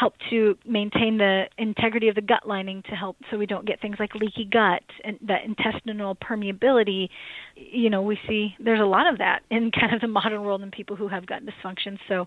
help 0.00 0.14
to 0.30 0.56
maintain 0.66 1.18
the 1.18 1.44
integrity 1.58 2.08
of 2.08 2.14
the 2.14 2.22
gut 2.22 2.48
lining 2.48 2.82
to 2.88 2.92
help 2.92 3.18
so 3.30 3.36
we 3.36 3.44
don't 3.44 3.66
get 3.66 3.82
things 3.82 3.96
like 4.00 4.14
leaky 4.14 4.48
gut 4.50 4.82
and 5.04 5.18
that 5.28 5.44
intestinal 5.44 6.16
permeability. 6.16 7.08
You 7.54 7.90
know 7.90 8.00
we 8.00 8.18
see 8.26 8.54
there's 8.58 8.80
a 8.80 8.84
lot 8.84 9.06
of 9.06 9.18
that 9.18 9.40
in 9.50 9.70
kind 9.78 9.94
of 9.94 10.00
the 10.00 10.08
modern 10.08 10.42
world 10.42 10.62
in 10.62 10.70
people 10.70 10.96
who 10.96 11.08
have 11.08 11.26
gut 11.26 11.42
dysfunction. 11.44 11.98
So 12.08 12.26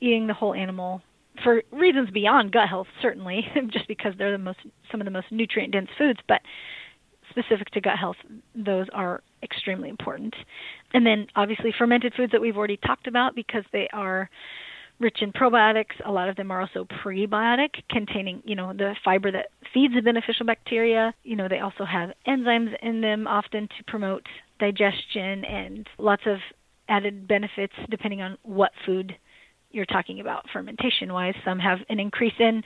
eating 0.00 0.26
the 0.26 0.34
whole 0.34 0.52
animal 0.52 1.00
for 1.42 1.62
reasons 1.72 2.10
beyond 2.10 2.52
gut 2.52 2.68
health 2.68 2.88
certainly 3.00 3.40
just 3.72 3.88
because 3.88 4.12
they're 4.18 4.30
the 4.30 4.38
most 4.38 4.58
some 4.90 5.00
of 5.00 5.06
the 5.06 5.10
most 5.10 5.26
nutrient 5.30 5.72
dense 5.72 5.88
foods 5.96 6.20
but 6.28 6.42
specific 7.30 7.70
to 7.70 7.80
gut 7.80 7.98
health 7.98 8.16
those 8.54 8.86
are 8.92 9.22
extremely 9.42 9.88
important. 9.88 10.34
And 10.92 11.06
then 11.06 11.26
obviously 11.36 11.72
fermented 11.76 12.14
foods 12.14 12.32
that 12.32 12.40
we've 12.40 12.56
already 12.56 12.78
talked 12.78 13.06
about 13.06 13.34
because 13.34 13.64
they 13.72 13.88
are 13.92 14.28
rich 15.00 15.18
in 15.20 15.32
probiotics. 15.32 15.94
A 16.04 16.12
lot 16.12 16.28
of 16.28 16.36
them 16.36 16.50
are 16.50 16.60
also 16.60 16.86
prebiotic, 17.04 17.70
containing, 17.90 18.42
you 18.44 18.54
know, 18.54 18.72
the 18.72 18.94
fiber 19.04 19.30
that 19.32 19.46
feeds 19.72 19.94
the 19.94 20.02
beneficial 20.02 20.46
bacteria. 20.46 21.14
You 21.24 21.36
know, 21.36 21.48
they 21.48 21.60
also 21.60 21.84
have 21.84 22.10
enzymes 22.26 22.74
in 22.82 23.00
them 23.00 23.26
often 23.26 23.68
to 23.68 23.84
promote 23.86 24.24
digestion 24.58 25.44
and 25.44 25.88
lots 25.98 26.22
of 26.26 26.38
added 26.88 27.26
benefits 27.26 27.72
depending 27.90 28.20
on 28.20 28.36
what 28.42 28.70
food 28.86 29.16
you're 29.70 29.86
talking 29.86 30.20
about 30.20 30.44
fermentation 30.52 31.12
wise. 31.12 31.34
Some 31.44 31.58
have 31.58 31.78
an 31.88 31.98
increase 31.98 32.34
in 32.38 32.62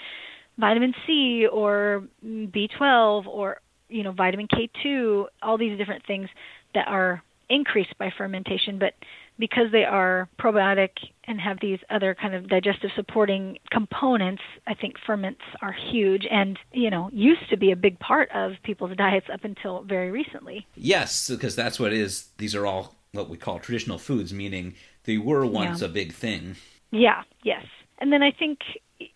vitamin 0.59 0.93
C 1.07 1.47
or 1.51 2.05
B12 2.25 3.27
or, 3.27 3.61
you 3.88 4.03
know, 4.03 4.12
vitamin 4.12 4.49
K2, 4.49 5.27
all 5.43 5.57
these 5.57 5.79
different 5.79 6.05
things 6.07 6.29
that 6.75 6.87
are 6.88 7.23
increased 7.49 7.97
by 7.99 8.12
fermentation, 8.17 8.79
but 8.79 8.93
because 9.38 9.70
they 9.70 9.85
are 9.85 10.29
probiotic 10.38 10.90
and 11.24 11.40
have 11.40 11.59
these 11.61 11.79
other 11.90 12.14
kind 12.14 12.35
of 12.35 12.48
digestive 12.48 12.90
supporting 12.96 13.59
components, 13.70 14.42
I 14.66 14.74
think 14.74 14.96
ferments 15.07 15.42
are 15.62 15.72
huge 15.72 16.27
and, 16.31 16.59
you 16.72 16.90
know, 16.90 17.11
used 17.12 17.48
to 17.51 17.57
be 17.57 17.70
a 17.70 17.77
big 17.77 17.98
part 18.01 18.31
of 18.33 18.53
people's 18.62 18.96
diets 18.96 19.27
up 19.33 19.44
until 19.44 19.83
very 19.83 20.11
recently. 20.11 20.66
Yes, 20.74 21.29
because 21.29 21.55
that's 21.55 21.79
what 21.79 21.92
it 21.92 21.98
is. 22.01 22.29
These 22.38 22.55
are 22.55 22.66
all 22.66 22.96
what 23.12 23.29
we 23.29 23.37
call 23.37 23.59
traditional 23.59 23.98
foods, 23.98 24.33
meaning 24.33 24.74
they 25.05 25.18
were 25.18 25.46
once 25.46 25.81
Yeah. 25.81 25.87
a 25.88 25.90
big 25.90 26.12
thing. 26.12 26.57
Yeah, 26.90 27.22
yes. 27.42 27.64
And 27.98 28.12
then 28.12 28.22
I 28.22 28.31
think, 28.31 28.61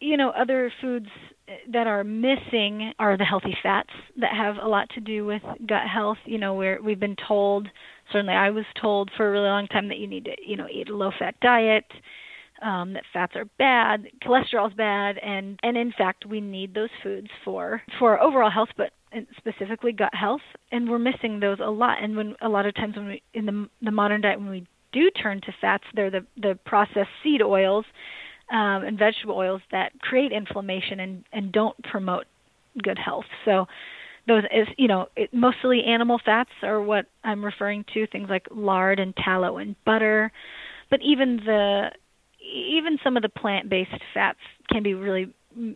you 0.01 0.17
know, 0.17 0.31
other 0.31 0.73
foods 0.81 1.09
that 1.69 1.87
are 1.87 2.05
missing 2.05 2.93
are 2.99 3.17
the 3.17 3.25
healthy 3.25 3.57
fats 3.63 3.91
that 4.17 4.35
have 4.35 4.57
a 4.61 4.69
lot 4.69 4.89
to 4.91 5.01
do 5.01 5.25
with 5.27 5.43
gut 5.67 5.87
health. 5.89 6.19
You 6.25 6.39
know, 6.39 6.55
where 6.55 6.79
we've 6.83 7.01
been 7.01 7.17
told, 7.17 7.69
certainly 8.13 8.35
I 8.35 8.51
was 8.51 8.65
told 8.81 9.11
for 9.17 9.29
a 9.29 9.31
really 9.31 9.49
long 9.49 9.67
time 9.67 9.89
that 9.89 9.99
you 9.99 10.07
need 10.07 10.27
to, 10.27 10.37
you 10.47 10.57
know, 10.57 10.67
eat 10.71 10.89
a 10.89 10.97
low 10.97 11.11
fat 11.19 11.35
diet, 11.41 11.85
um, 12.63 12.93
that 12.93 13.05
fats 13.13 13.35
are 13.35 13.47
bad, 13.59 14.07
cholesterol's 14.25 14.75
bad, 14.75 15.19
and 15.19 15.59
and 15.63 15.77
in 15.77 15.93
fact 15.93 16.27
we 16.27 16.41
need 16.41 16.75
those 16.75 16.91
foods 17.03 17.29
for 17.45 17.83
for 17.99 18.17
our 18.19 18.23
overall 18.23 18.51
health, 18.51 18.69
but 18.77 18.93
specifically 19.37 19.93
gut 19.93 20.15
health, 20.15 20.41
and 20.71 20.89
we're 20.89 20.99
missing 20.99 21.41
those 21.41 21.59
a 21.61 21.71
lot. 21.71 22.03
And 22.03 22.17
when 22.17 22.35
a 22.41 22.49
lot 22.49 22.67
of 22.67 22.75
times 22.75 22.97
when 22.97 23.07
we 23.07 23.23
in 23.35 23.47
the 23.47 23.69
the 23.83 23.91
modern 23.91 24.21
diet 24.21 24.39
when 24.39 24.51
we 24.51 24.67
do 24.93 25.11
turn 25.11 25.41
to 25.43 25.53
fats, 25.61 25.85
they're 25.95 26.11
the 26.11 26.25
the 26.37 26.59
processed 26.65 27.11
seed 27.23 27.43
oils 27.43 27.85
um, 28.51 28.85
and 28.85 28.99
vegetable 28.99 29.37
oils 29.37 29.63
that 29.73 29.99
create 30.01 30.33
inflammation 30.33 31.01
and 31.01 31.25
and 31.33 31.53
don't 31.53 31.83
promote 31.85 32.27
good 32.83 32.99
health. 32.99 33.27
So 33.45 33.67
those 34.27 34.45
is 34.45 34.69
you 34.79 34.89
know 34.89 35.07
it, 35.17 35.33
mostly 35.33 35.83
animal 35.85 36.21
fats 36.25 36.51
are 36.63 36.81
what 36.81 37.07
I'm 37.25 37.45
referring 37.45 37.85
to 37.95 38.07
things 38.07 38.29
like 38.31 38.47
lard 38.51 39.01
and 39.01 39.15
tallow 39.17 39.59
and 39.59 39.77
butter. 39.85 40.33
But 40.91 41.01
even 41.03 41.37
the 41.37 41.91
even 42.41 42.99
some 43.03 43.17
of 43.17 43.23
the 43.23 43.29
plant-based 43.29 43.91
fats 44.13 44.39
can 44.71 44.83
be 44.83 44.95
really 44.95 45.33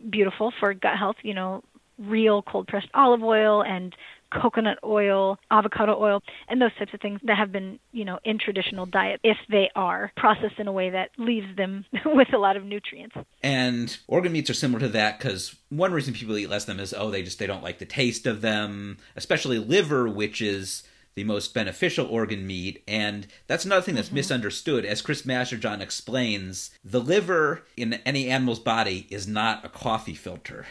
beautiful 0.09 0.51
for 0.59 0.73
gut 0.73 0.97
health 0.97 1.17
you 1.23 1.33
know 1.33 1.63
real 1.99 2.41
cold 2.41 2.67
pressed 2.67 2.87
olive 2.93 3.23
oil 3.23 3.63
and 3.63 3.95
coconut 4.29 4.77
oil, 4.83 5.37
avocado 5.51 5.97
oil, 5.99 6.21
and 6.47 6.61
those 6.61 6.73
types 6.77 6.93
of 6.93 7.01
things 7.01 7.19
that 7.23 7.37
have 7.37 7.51
been, 7.51 7.79
you 7.91 8.05
know, 8.05 8.19
in 8.23 8.37
traditional 8.39 8.85
diet 8.85 9.19
if 9.23 9.37
they 9.49 9.69
are 9.75 10.11
processed 10.17 10.59
in 10.59 10.67
a 10.67 10.71
way 10.71 10.89
that 10.89 11.11
leaves 11.17 11.55
them 11.55 11.85
with 12.05 12.33
a 12.33 12.37
lot 12.37 12.57
of 12.57 12.63
nutrients. 12.63 13.15
And 13.43 13.95
organ 14.07 14.31
meats 14.31 14.49
are 14.49 14.55
similar 14.55 14.79
to 14.81 14.89
that 14.89 15.19
because 15.19 15.55
one 15.69 15.93
reason 15.93 16.13
people 16.13 16.37
eat 16.37 16.49
less 16.49 16.63
of 16.63 16.67
them 16.67 16.79
is 16.79 16.93
oh 16.93 17.11
they 17.11 17.23
just 17.23 17.39
they 17.39 17.47
don't 17.47 17.63
like 17.63 17.79
the 17.79 17.85
taste 17.85 18.25
of 18.25 18.41
them, 18.41 18.97
especially 19.15 19.59
liver, 19.59 20.07
which 20.07 20.41
is 20.41 20.83
the 21.17 21.23
most 21.23 21.51
beneficial 21.51 22.05
organ 22.05 22.45
meat. 22.45 22.83
And 22.87 23.25
that's 23.47 23.65
another 23.65 23.81
thing 23.81 23.95
that's 23.95 24.09
mm-hmm. 24.09 24.17
misunderstood. 24.17 24.85
As 24.85 25.01
Chris 25.01 25.23
Masterjohn 25.23 25.81
explains, 25.81 26.69
the 26.83 27.01
liver 27.01 27.63
in 27.75 27.95
any 28.05 28.29
animal's 28.29 28.59
body 28.59 29.07
is 29.09 29.27
not 29.27 29.65
a 29.65 29.69
coffee 29.69 30.13
filter. 30.13 30.67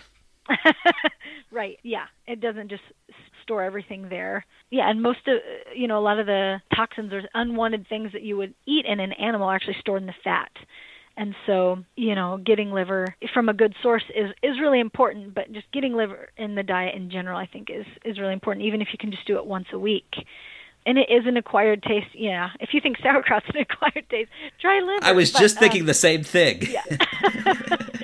right. 1.51 1.81
Yeah. 1.83 2.07
It 2.29 2.41
doesn't 2.41 2.69
just 2.69 2.85
store 3.47 3.63
everything 3.63 4.09
there. 4.09 4.45
Yeah, 4.71 4.91
and 4.91 5.01
most 5.01 5.21
of 5.27 5.39
you 5.75 5.87
know 5.87 5.99
a 5.99 6.03
lot 6.03 6.19
of 6.19 6.27
the 6.27 6.61
toxins 6.75 7.13
or 7.13 7.23
unwanted 7.35 7.87
things 7.89 8.13
that 8.13 8.23
you 8.23 8.37
would 8.37 8.55
eat 8.67 8.85
in 8.85 9.01
an 9.01 9.13
animal 9.13 9.49
are 9.49 9.55
actually 9.55 9.77
stored 9.81 10.03
in 10.03 10.07
the 10.07 10.15
fat. 10.25 10.51
And 11.19 11.35
so, 11.47 11.83
you 11.97 12.15
know, 12.15 12.39
getting 12.45 12.73
liver 12.73 13.07
from 13.33 13.49
a 13.49 13.55
good 13.55 13.75
source 13.83 14.05
is 14.15 14.33
is 14.43 14.61
really 14.61 14.81
important, 14.81 15.35
but 15.35 15.51
just 15.53 15.71
getting 15.73 15.95
liver 15.95 16.29
in 16.37 16.55
the 16.57 16.63
diet 16.63 16.95
in 16.95 17.11
general 17.11 17.39
I 17.39 17.47
think 17.47 17.71
is 17.71 17.87
is 18.05 18.19
really 18.19 18.35
important 18.35 18.67
even 18.67 18.83
if 18.83 18.89
you 18.93 18.99
can 18.99 19.11
just 19.11 19.27
do 19.27 19.37
it 19.39 19.47
once 19.47 19.67
a 19.73 19.79
week. 19.79 20.13
And 20.85 20.99
it 20.99 21.09
is 21.11 21.27
an 21.27 21.37
acquired 21.37 21.83
taste. 21.83 22.15
Yeah. 22.15 22.51
If 22.61 22.75
you 22.75 22.81
think 22.81 22.99
sauerkraut's 23.03 23.47
an 23.49 23.57
acquired 23.57 24.09
taste, 24.11 24.31
try 24.61 24.81
liver. 24.81 25.05
I 25.05 25.13
was 25.13 25.33
But, 25.33 25.41
just 25.41 25.57
um, 25.57 25.61
thinking 25.61 25.87
the 25.87 25.95
same 25.95 26.23
thing. 26.23 26.63
yeah. 26.63 26.83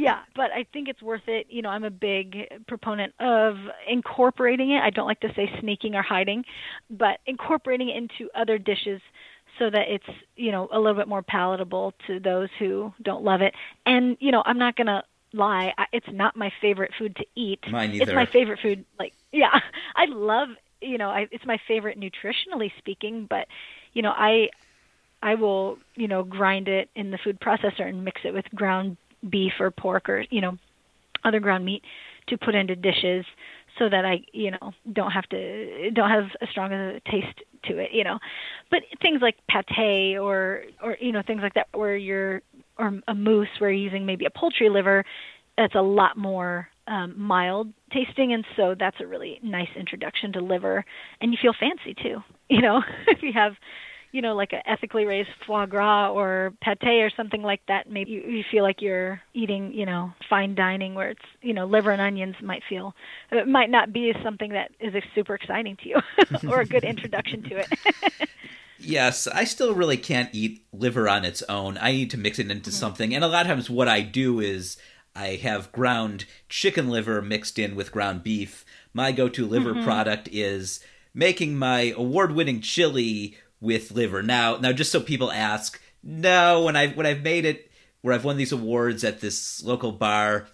yeah, 0.00 0.20
but 0.34 0.50
I 0.50 0.64
think 0.72 0.88
it's 0.88 1.02
worth 1.02 1.28
it. 1.28 1.46
You 1.50 1.60
know, 1.60 1.68
I'm 1.68 1.84
a 1.84 1.90
big 1.90 2.48
proponent 2.66 3.12
of 3.20 3.56
incorporating 3.86 4.70
it. 4.70 4.82
I 4.82 4.88
don't 4.88 5.06
like 5.06 5.20
to 5.20 5.32
say 5.34 5.50
sneaking 5.60 5.94
or 5.94 6.02
hiding, 6.02 6.44
but 6.88 7.20
incorporating 7.26 7.90
it 7.90 7.96
into 7.96 8.30
other 8.34 8.56
dishes 8.56 9.02
so 9.58 9.68
that 9.68 9.88
it's, 9.88 10.06
you 10.36 10.52
know, 10.52 10.68
a 10.72 10.78
little 10.78 10.94
bit 10.96 11.06
more 11.06 11.22
palatable 11.22 11.92
to 12.06 12.18
those 12.18 12.48
who 12.58 12.94
don't 13.02 13.22
love 13.22 13.42
it. 13.42 13.54
And, 13.84 14.16
you 14.20 14.32
know, 14.32 14.42
I'm 14.46 14.58
not 14.58 14.74
going 14.74 14.86
to 14.86 15.02
lie, 15.34 15.74
I, 15.76 15.84
it's 15.92 16.08
not 16.10 16.34
my 16.34 16.50
favorite 16.62 16.92
food 16.98 17.14
to 17.16 17.26
eat. 17.34 17.60
Mine 17.70 17.92
It's 17.94 18.12
my 18.12 18.24
favorite 18.24 18.60
food 18.60 18.86
like 18.98 19.12
yeah, 19.32 19.60
I 19.96 20.06
love, 20.06 20.48
you 20.80 20.96
know, 20.96 21.10
I, 21.10 21.28
it's 21.30 21.44
my 21.44 21.58
favorite 21.68 22.00
nutritionally 22.00 22.72
speaking, 22.78 23.26
but 23.28 23.48
you 23.92 24.00
know, 24.00 24.12
I 24.16 24.48
I 25.22 25.34
will, 25.34 25.76
you 25.94 26.08
know, 26.08 26.24
grind 26.24 26.68
it 26.68 26.88
in 26.96 27.10
the 27.10 27.18
food 27.18 27.38
processor 27.38 27.86
and 27.86 28.02
mix 28.02 28.22
it 28.24 28.32
with 28.32 28.46
ground 28.54 28.96
beef 29.28 29.52
or 29.60 29.70
pork 29.70 30.08
or, 30.08 30.24
you 30.30 30.40
know, 30.40 30.56
other 31.24 31.40
ground 31.40 31.64
meat 31.64 31.82
to 32.28 32.38
put 32.38 32.54
into 32.54 32.76
dishes 32.76 33.24
so 33.78 33.88
that 33.88 34.04
I, 34.04 34.20
you 34.32 34.50
know, 34.50 34.72
don't 34.92 35.10
have 35.10 35.28
to 35.30 35.90
don't 35.90 36.10
have 36.10 36.24
as 36.40 36.48
strong 36.50 36.72
a 36.72 37.00
taste 37.10 37.38
to 37.64 37.78
it, 37.78 37.90
you 37.92 38.04
know. 38.04 38.18
But 38.70 38.80
things 39.00 39.20
like 39.22 39.36
pate 39.48 40.16
or 40.16 40.62
or 40.82 40.96
you 41.00 41.12
know, 41.12 41.22
things 41.26 41.40
like 41.42 41.54
that 41.54 41.68
where 41.72 41.96
you're 41.96 42.42
or 42.78 43.00
a 43.08 43.14
mousse 43.14 43.48
where 43.58 43.70
you're 43.70 43.84
using 43.84 44.06
maybe 44.06 44.24
a 44.24 44.30
poultry 44.30 44.70
liver, 44.70 45.04
that's 45.56 45.74
a 45.74 45.82
lot 45.82 46.16
more 46.16 46.68
um, 46.86 47.14
mild 47.16 47.72
tasting, 47.92 48.32
and 48.32 48.44
so 48.56 48.74
that's 48.78 48.96
a 49.00 49.06
really 49.06 49.38
nice 49.42 49.68
introduction 49.76 50.32
to 50.32 50.40
liver, 50.40 50.84
and 51.20 51.32
you 51.32 51.38
feel 51.40 51.54
fancy 51.58 51.94
too. 51.94 52.22
You 52.52 52.62
know, 52.62 52.82
if 53.06 53.22
you 53.22 53.32
have 53.32 53.52
you 54.12 54.22
know, 54.22 54.34
like 54.34 54.52
a 54.52 54.68
ethically 54.68 55.04
raised 55.04 55.28
foie 55.46 55.66
gras 55.66 56.10
or 56.10 56.52
pate 56.62 57.02
or 57.02 57.10
something 57.16 57.42
like 57.42 57.60
that, 57.68 57.90
maybe 57.90 58.10
you, 58.10 58.22
you 58.22 58.44
feel 58.50 58.62
like 58.62 58.82
you're 58.82 59.20
eating, 59.34 59.72
you 59.72 59.86
know, 59.86 60.12
fine 60.28 60.54
dining 60.54 60.94
where 60.94 61.10
it's, 61.10 61.24
you 61.42 61.52
know, 61.52 61.66
liver 61.66 61.90
and 61.90 62.00
onions 62.00 62.36
might 62.42 62.62
feel, 62.68 62.94
it 63.30 63.46
might 63.46 63.70
not 63.70 63.92
be 63.92 64.12
something 64.22 64.50
that 64.50 64.72
is 64.80 64.94
super 65.14 65.34
exciting 65.34 65.76
to 65.76 65.88
you 65.88 66.00
or 66.48 66.60
a 66.60 66.66
good 66.66 66.84
introduction 66.84 67.42
to 67.44 67.56
it. 67.56 68.28
Yes, 68.82 69.26
I 69.26 69.44
still 69.44 69.74
really 69.74 69.98
can't 69.98 70.30
eat 70.32 70.64
liver 70.72 71.08
on 71.08 71.24
its 71.24 71.42
own. 71.42 71.76
I 71.78 71.92
need 71.92 72.10
to 72.12 72.18
mix 72.18 72.38
it 72.38 72.50
into 72.50 72.70
mm-hmm. 72.70 72.78
something. 72.78 73.14
And 73.14 73.22
a 73.22 73.28
lot 73.28 73.42
of 73.42 73.48
times, 73.48 73.68
what 73.68 73.88
I 73.88 74.00
do 74.00 74.40
is 74.40 74.78
I 75.14 75.36
have 75.36 75.70
ground 75.72 76.24
chicken 76.48 76.88
liver 76.88 77.20
mixed 77.20 77.58
in 77.58 77.76
with 77.76 77.92
ground 77.92 78.22
beef. 78.22 78.64
My 78.94 79.12
go 79.12 79.28
to 79.28 79.46
liver 79.46 79.74
mm-hmm. 79.74 79.84
product 79.84 80.28
is 80.32 80.80
making 81.12 81.56
my 81.56 81.92
award 81.96 82.32
winning 82.32 82.60
chili 82.60 83.36
with 83.60 83.92
liver. 83.92 84.22
Now, 84.22 84.56
now, 84.56 84.72
just 84.72 84.92
so 84.92 85.00
people 85.00 85.30
ask, 85.30 85.80
no, 86.02 86.62
when 86.62 86.76
I 86.76 86.88
when 86.88 87.06
I've 87.06 87.22
made 87.22 87.44
it 87.44 87.70
where 88.02 88.14
I've 88.14 88.24
won 88.24 88.36
these 88.36 88.52
awards 88.52 89.04
at 89.04 89.20
this 89.20 89.62
local 89.62 89.92
bar, 89.92 90.46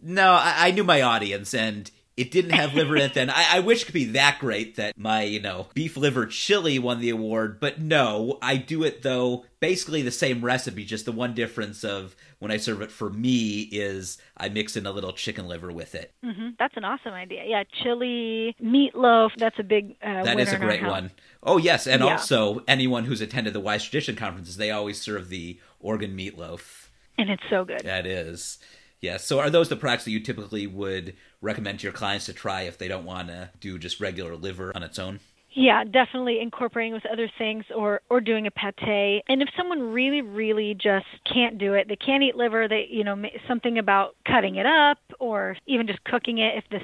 no, 0.00 0.32
I, 0.32 0.68
I 0.68 0.70
knew 0.70 0.84
my 0.84 1.02
audience, 1.02 1.54
and 1.54 1.90
it 2.16 2.30
didn't 2.30 2.52
have 2.52 2.74
liver 2.74 2.96
in 2.96 3.02
it 3.02 3.14
then. 3.14 3.28
I, 3.28 3.56
I, 3.56 3.60
wish 3.60 3.82
it 3.82 3.86
could 3.86 3.94
be 3.94 4.06
that 4.06 4.38
great 4.40 4.76
that 4.76 4.96
my, 4.96 5.22
you 5.22 5.40
know, 5.40 5.66
beef 5.74 5.96
liver 5.96 6.24
chili 6.26 6.78
won 6.78 7.00
the 7.00 7.10
award, 7.10 7.60
but 7.60 7.80
no, 7.80 8.38
I 8.40 8.56
do 8.56 8.84
it 8.84 9.02
though 9.02 9.44
basically 9.60 10.00
the 10.02 10.10
same 10.10 10.44
recipe, 10.44 10.84
just 10.84 11.04
the 11.04 11.12
one 11.12 11.34
difference 11.34 11.84
of 11.84 12.16
when 12.38 12.50
I 12.50 12.56
serve 12.56 12.80
it 12.82 12.90
for 12.90 13.10
me 13.10 13.62
is 13.72 14.18
I 14.36 14.48
mix 14.48 14.76
in 14.76 14.86
a 14.86 14.92
little 14.92 15.12
chicken 15.12 15.46
liver 15.46 15.72
with 15.72 15.94
it. 15.94 16.12
Mm-hmm. 16.24 16.50
That's 16.58 16.76
an 16.76 16.84
awesome 16.84 17.12
idea. 17.12 17.44
Yeah, 17.46 17.64
chili, 17.82 18.54
meatloaf, 18.62 19.30
that's 19.36 19.58
a 19.58 19.62
big 19.62 19.96
uh, 20.02 20.24
That 20.24 20.40
is 20.40 20.52
a 20.52 20.58
great 20.58 20.82
one. 20.82 21.10
Oh, 21.42 21.58
yes, 21.58 21.86
and 21.86 22.02
yeah. 22.02 22.12
also 22.12 22.62
anyone 22.66 23.04
who's 23.04 23.20
attended 23.20 23.52
the 23.52 23.60
Wise 23.60 23.84
Tradition 23.84 24.16
conferences, 24.16 24.56
they 24.56 24.70
always 24.70 25.00
serve 25.00 25.28
the 25.28 25.60
organ 25.80 26.16
meatloaf. 26.16 26.88
And 27.18 27.30
it's 27.30 27.42
so 27.48 27.64
good. 27.64 27.80
That 27.84 28.06
is. 28.06 28.58
Yeah. 29.06 29.18
So 29.18 29.38
are 29.38 29.50
those 29.50 29.68
the 29.68 29.76
products 29.76 30.04
that 30.04 30.10
you 30.10 30.18
typically 30.18 30.66
would 30.66 31.14
recommend 31.40 31.78
to 31.78 31.84
your 31.84 31.92
clients 31.92 32.26
to 32.26 32.32
try 32.32 32.62
if 32.62 32.76
they 32.76 32.88
don't 32.88 33.04
want 33.04 33.28
to 33.28 33.50
do 33.60 33.78
just 33.78 34.00
regular 34.00 34.34
liver 34.34 34.72
on 34.74 34.82
its 34.82 34.98
own? 34.98 35.20
Yeah, 35.52 35.84
definitely 35.84 36.40
incorporating 36.40 36.92
with 36.92 37.06
other 37.06 37.30
things 37.38 37.64
or 37.74 38.00
or 38.10 38.20
doing 38.20 38.48
a 38.48 38.50
pate. 38.50 39.22
And 39.28 39.42
if 39.42 39.48
someone 39.56 39.92
really 39.92 40.22
really 40.22 40.74
just 40.74 41.06
can't 41.32 41.56
do 41.56 41.74
it, 41.74 41.86
they 41.86 41.94
can't 41.94 42.24
eat 42.24 42.34
liver, 42.34 42.66
they 42.66 42.88
you 42.90 43.04
know 43.04 43.16
something 43.46 43.78
about 43.78 44.16
cutting 44.26 44.56
it 44.56 44.66
up 44.66 44.98
or 45.20 45.56
even 45.66 45.86
just 45.86 46.02
cooking 46.02 46.38
it 46.38 46.58
if 46.58 46.64
the 46.70 46.80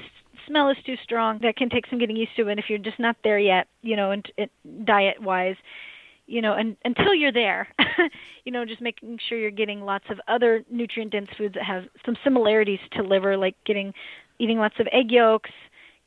smell 0.47 0.69
is 0.69 0.77
too 0.85 0.95
strong, 1.03 1.39
that 1.41 1.57
can 1.57 1.69
take 1.69 1.87
some 1.87 1.99
getting 1.99 2.15
used 2.15 2.35
to. 2.37 2.47
And 2.47 2.57
if 2.57 2.69
you're 2.69 2.79
just 2.79 2.99
not 2.99 3.17
there 3.23 3.39
yet, 3.39 3.67
you 3.81 3.95
know, 3.97 4.11
and, 4.11 4.25
and 4.37 4.85
diet 4.85 5.21
wise, 5.21 5.55
you 6.33 6.41
know, 6.41 6.53
and 6.53 6.75
until 6.83 7.13
you're 7.13 7.31
there, 7.31 7.67
you 8.43 8.51
know, 8.51 8.65
just 8.65 8.81
making 8.81 9.19
sure 9.29 9.37
you're 9.37 9.51
getting 9.51 9.81
lots 9.81 10.05
of 10.09 10.19
other 10.27 10.65
nutrient 10.71 11.11
dense 11.11 11.29
foods 11.37 11.53
that 11.53 11.63
have 11.63 11.83
some 12.03 12.15
similarities 12.23 12.79
to 12.93 13.03
liver, 13.03 13.37
like 13.37 13.55
getting 13.67 13.93
eating 14.39 14.57
lots 14.57 14.73
of 14.79 14.87
egg 14.91 15.11
yolks, 15.11 15.51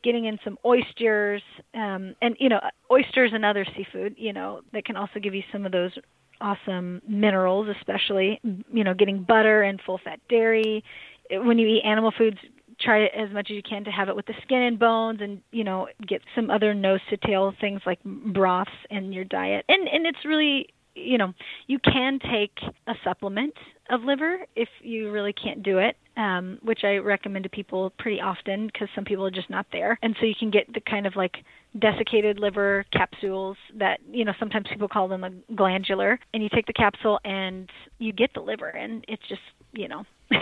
getting 0.02 0.24
in 0.24 0.36
some 0.42 0.58
oysters, 0.64 1.42
um, 1.74 2.16
and 2.20 2.36
you 2.40 2.48
know, 2.48 2.58
oysters 2.90 3.30
and 3.34 3.44
other 3.44 3.64
seafood, 3.76 4.16
you 4.18 4.32
know, 4.32 4.62
that 4.72 4.84
can 4.84 4.96
also 4.96 5.20
give 5.20 5.32
you 5.32 5.44
some 5.52 5.64
of 5.64 5.70
those 5.70 5.92
awesome 6.40 7.00
minerals, 7.08 7.68
especially 7.78 8.40
you 8.72 8.82
know, 8.82 8.94
getting 8.94 9.22
butter 9.22 9.62
and 9.62 9.80
full 9.86 10.00
fat 10.02 10.18
dairy. 10.28 10.82
When 11.30 11.56
you 11.56 11.68
eat 11.68 11.82
animal 11.84 12.12
foods, 12.18 12.38
try 12.80 13.06
as 13.06 13.30
much 13.32 13.48
as 13.50 13.56
you 13.56 13.62
can 13.62 13.84
to 13.84 13.90
have 13.90 14.08
it 14.08 14.16
with 14.16 14.26
the 14.26 14.34
skin 14.42 14.62
and 14.62 14.78
bones 14.78 15.20
and 15.22 15.40
you 15.50 15.64
know 15.64 15.88
get 16.06 16.20
some 16.34 16.50
other 16.50 16.74
nose 16.74 17.00
to 17.10 17.16
tail 17.16 17.52
things 17.60 17.80
like 17.86 17.98
broths 18.04 18.70
in 18.90 19.12
your 19.12 19.24
diet. 19.24 19.64
And 19.68 19.88
and 19.88 20.06
it's 20.06 20.24
really 20.24 20.68
you 20.94 21.18
know 21.18 21.32
you 21.66 21.78
can 21.78 22.18
take 22.18 22.58
a 22.86 22.94
supplement 23.04 23.54
of 23.90 24.02
liver 24.02 24.38
if 24.56 24.68
you 24.82 25.10
really 25.10 25.32
can't 25.32 25.62
do 25.62 25.78
it 25.78 25.96
um, 26.16 26.58
which 26.62 26.80
i 26.84 26.96
recommend 26.96 27.42
to 27.42 27.48
people 27.48 27.92
pretty 27.98 28.20
often 28.20 28.66
because 28.66 28.88
some 28.94 29.04
people 29.04 29.24
are 29.26 29.30
just 29.30 29.50
not 29.50 29.66
there. 29.72 29.98
And 30.02 30.16
so 30.18 30.26
you 30.26 30.34
can 30.38 30.50
get 30.50 30.72
the 30.72 30.80
kind 30.80 31.06
of 31.06 31.14
like 31.16 31.36
desiccated 31.78 32.38
liver 32.38 32.84
capsules 32.92 33.56
that 33.74 34.00
you 34.10 34.24
know 34.24 34.32
sometimes 34.38 34.66
people 34.70 34.88
call 34.88 35.08
them 35.08 35.24
a 35.24 35.30
glandular. 35.54 36.18
And 36.32 36.42
you 36.42 36.48
take 36.48 36.66
the 36.66 36.72
capsule 36.72 37.20
and 37.24 37.70
you 37.98 38.12
get 38.12 38.32
the 38.34 38.40
liver 38.40 38.68
and 38.68 39.04
it's 39.08 39.22
just 39.28 39.42
you 39.72 39.88
know 39.88 40.04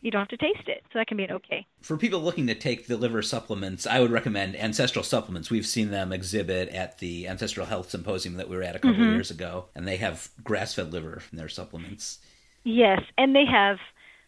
you 0.00 0.10
don't 0.10 0.20
have 0.20 0.28
to 0.28 0.36
taste 0.36 0.68
it. 0.68 0.84
So 0.92 0.98
that 0.98 1.06
can 1.06 1.16
be 1.16 1.24
an 1.24 1.32
okay. 1.32 1.66
For 1.82 1.96
people 1.96 2.20
looking 2.20 2.46
to 2.46 2.54
take 2.54 2.86
the 2.86 2.96
liver 2.96 3.22
supplements, 3.22 3.86
I 3.86 4.00
would 4.00 4.10
recommend 4.10 4.56
Ancestral 4.56 5.02
Supplements. 5.02 5.50
We've 5.50 5.66
seen 5.66 5.90
them 5.90 6.12
exhibit 6.12 6.68
at 6.70 6.98
the 6.98 7.26
Ancestral 7.26 7.66
Health 7.66 7.90
Symposium 7.90 8.36
that 8.36 8.48
we 8.48 8.56
were 8.56 8.62
at 8.62 8.76
a 8.76 8.78
couple 8.78 8.96
mm-hmm. 8.96 9.14
years 9.14 9.30
ago, 9.30 9.66
and 9.74 9.86
they 9.86 9.96
have 9.96 10.30
grass 10.44 10.74
fed 10.74 10.92
liver 10.92 11.22
in 11.32 11.38
their 11.38 11.48
supplements. 11.48 12.18
Yes, 12.64 13.00
and 13.16 13.34
they 13.34 13.44
have 13.44 13.78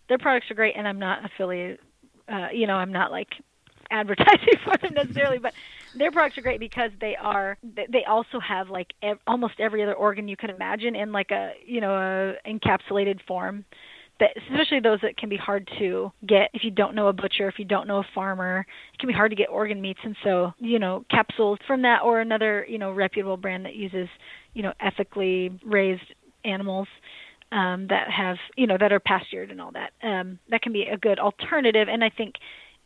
their 0.09 0.19
products 0.19 0.51
are 0.51 0.55
great, 0.55 0.75
and 0.77 0.89
I'm 0.89 0.99
not 0.99 1.25
affiliated. 1.25 1.79
Uh, 2.29 2.49
you 2.53 2.67
know, 2.67 2.75
I'm 2.75 2.93
not 2.93 3.11
like 3.11 3.29
advertising 3.91 4.59
for 4.65 4.77
them 4.77 4.95
necessarily, 4.95 5.39
but 5.39 5.53
their 5.95 6.13
products 6.13 6.39
are 6.39 6.43
great 6.43 6.61
because 6.61 6.91
they 7.01 7.17
are 7.17 7.59
they 7.63 8.05
also 8.05 8.39
have 8.39 8.71
like 8.71 8.93
ev- 9.03 9.19
almost 9.27 9.55
every 9.59 9.83
other 9.83 9.95
organ 9.95 10.29
you 10.29 10.37
can 10.37 10.51
imagine 10.51 10.95
in 10.95 11.13
like 11.13 11.31
a 11.31 11.53
you 11.67 11.81
know 11.81 11.95
a 11.95 12.49
encapsulated 12.49 13.21
form 13.27 13.65
that 14.21 14.31
especially 14.37 14.81
those 14.81 15.01
that 15.01 15.17
can 15.17 15.29
be 15.29 15.37
hard 15.37 15.69
to 15.79 16.13
get 16.27 16.51
if 16.55 16.63
you 16.63 16.71
don't 16.71 16.95
know 16.95 17.09
a 17.09 17.13
butcher, 17.13 17.49
if 17.49 17.59
you 17.59 17.65
don't 17.65 17.89
know 17.89 17.99
a 17.99 18.07
farmer, 18.15 18.65
it 18.93 18.99
can 18.99 19.09
be 19.09 19.13
hard 19.13 19.31
to 19.31 19.37
get 19.37 19.49
organ 19.49 19.81
meats 19.81 20.01
and 20.05 20.17
so, 20.23 20.53
you 20.59 20.79
know, 20.79 21.05
capsules 21.11 21.59
from 21.67 21.83
that 21.83 22.03
or 22.03 22.21
another, 22.21 22.65
you 22.69 22.79
know, 22.79 22.93
reputable 22.93 23.37
brand 23.37 23.65
that 23.65 23.75
uses, 23.75 24.09
you 24.55 24.63
know, 24.63 24.73
ethically 24.79 25.59
raised 25.65 26.15
animals 26.45 26.89
um 27.53 27.89
that 27.89 28.09
have, 28.11 28.37
you 28.57 28.67
know, 28.67 28.77
that 28.79 28.93
are 28.93 29.01
pastured 29.01 29.51
and 29.51 29.61
all 29.61 29.73
that. 29.73 29.93
Um 30.03 30.39
that 30.51 30.63
can 30.63 30.73
be 30.73 30.83
a 30.83 30.97
good 30.97 31.19
alternative 31.19 31.89
and 31.89 32.05
I 32.05 32.11
think 32.11 32.37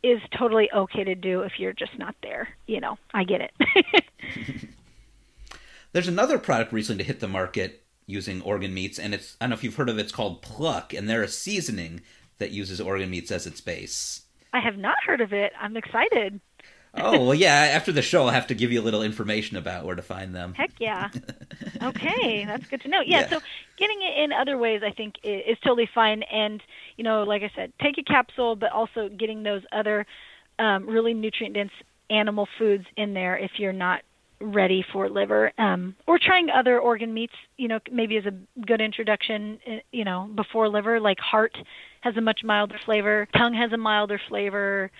is 0.03 0.19
totally 0.37 0.69
okay 0.73 1.03
to 1.03 1.15
do 1.15 1.41
if 1.41 1.53
you're 1.57 1.73
just 1.73 1.97
not 1.97 2.15
there, 2.23 2.49
you 2.67 2.79
know. 2.79 2.97
I 3.13 3.23
get 3.23 3.41
it. 3.41 3.51
There's 5.91 6.07
another 6.07 6.37
product 6.37 6.73
recently 6.73 7.03
to 7.03 7.07
hit 7.07 7.19
the 7.21 7.27
market 7.27 7.84
using 8.07 8.41
organ 8.41 8.73
meats, 8.73 8.99
and 8.99 9.13
it's 9.13 9.35
I 9.39 9.45
don't 9.45 9.51
know 9.51 9.55
if 9.55 9.63
you've 9.63 9.75
heard 9.75 9.89
of 9.89 9.97
it, 9.97 10.01
it's 10.01 10.11
called 10.11 10.41
Pluck, 10.41 10.93
and 10.93 11.09
they're 11.09 11.23
a 11.23 11.27
seasoning 11.27 12.01
that 12.37 12.51
uses 12.51 12.81
organ 12.81 13.09
meats 13.09 13.31
as 13.31 13.47
its 13.47 13.61
base. 13.61 14.23
I 14.53 14.59
have 14.59 14.77
not 14.77 14.97
heard 15.05 15.21
of 15.21 15.33
it. 15.33 15.53
I'm 15.59 15.75
excited. 15.75 16.39
oh 16.95 17.25
well, 17.25 17.33
yeah. 17.33 17.53
After 17.73 17.91
the 17.91 18.01
show, 18.01 18.23
I'll 18.23 18.29
have 18.29 18.47
to 18.47 18.55
give 18.55 18.71
you 18.71 18.81
a 18.81 18.83
little 18.83 19.03
information 19.03 19.57
about 19.57 19.85
where 19.85 19.95
to 19.95 20.01
find 20.01 20.35
them. 20.35 20.53
Heck 20.53 20.71
yeah. 20.79 21.09
okay, 21.83 22.45
that's 22.45 22.67
good 22.67 22.81
to 22.81 22.87
know. 22.87 23.01
Yeah, 23.01 23.21
yeah, 23.21 23.29
So 23.29 23.39
getting 23.77 24.01
it 24.01 24.23
in 24.23 24.31
other 24.31 24.57
ways, 24.57 24.81
I 24.85 24.91
think, 24.91 25.15
is, 25.23 25.57
totally 25.63 25.89
fine. 25.93 26.23
And 26.23 26.61
you 26.97 27.03
know, 27.03 27.23
like 27.23 27.43
I 27.43 27.51
said, 27.55 27.73
take 27.81 27.97
a 27.97 28.03
capsule, 28.03 28.55
but 28.55 28.71
also 28.71 29.09
getting 29.09 29.43
those 29.43 29.63
other 29.71 30.05
um, 30.59 30.87
really 30.87 31.13
nutrient 31.13 31.55
dense 31.55 31.71
animal 32.09 32.47
foods 32.57 32.85
in 32.95 33.13
there 33.13 33.37
if 33.37 33.51
you're 33.57 33.73
not 33.73 34.01
ready 34.41 34.85
for 34.91 35.09
liver 35.09 35.51
um, 35.57 35.95
or 36.07 36.19
trying 36.19 36.49
other 36.49 36.79
organ 36.79 37.13
meats 37.13 37.33
you 37.57 37.67
know 37.67 37.79
maybe 37.91 38.17
as 38.17 38.25
a 38.25 38.33
good 38.65 38.81
introduction 38.81 39.59
uh, 39.67 39.75
you 39.91 40.03
know 40.03 40.29
before 40.35 40.67
liver 40.67 40.99
like 40.99 41.19
heart 41.19 41.57
has 42.01 42.15
a 42.17 42.21
much 42.21 42.43
milder 42.43 42.79
flavor 42.85 43.27
tongue 43.35 43.53
has 43.53 43.71
a 43.71 43.77
milder 43.77 44.19
flavor 44.27 44.91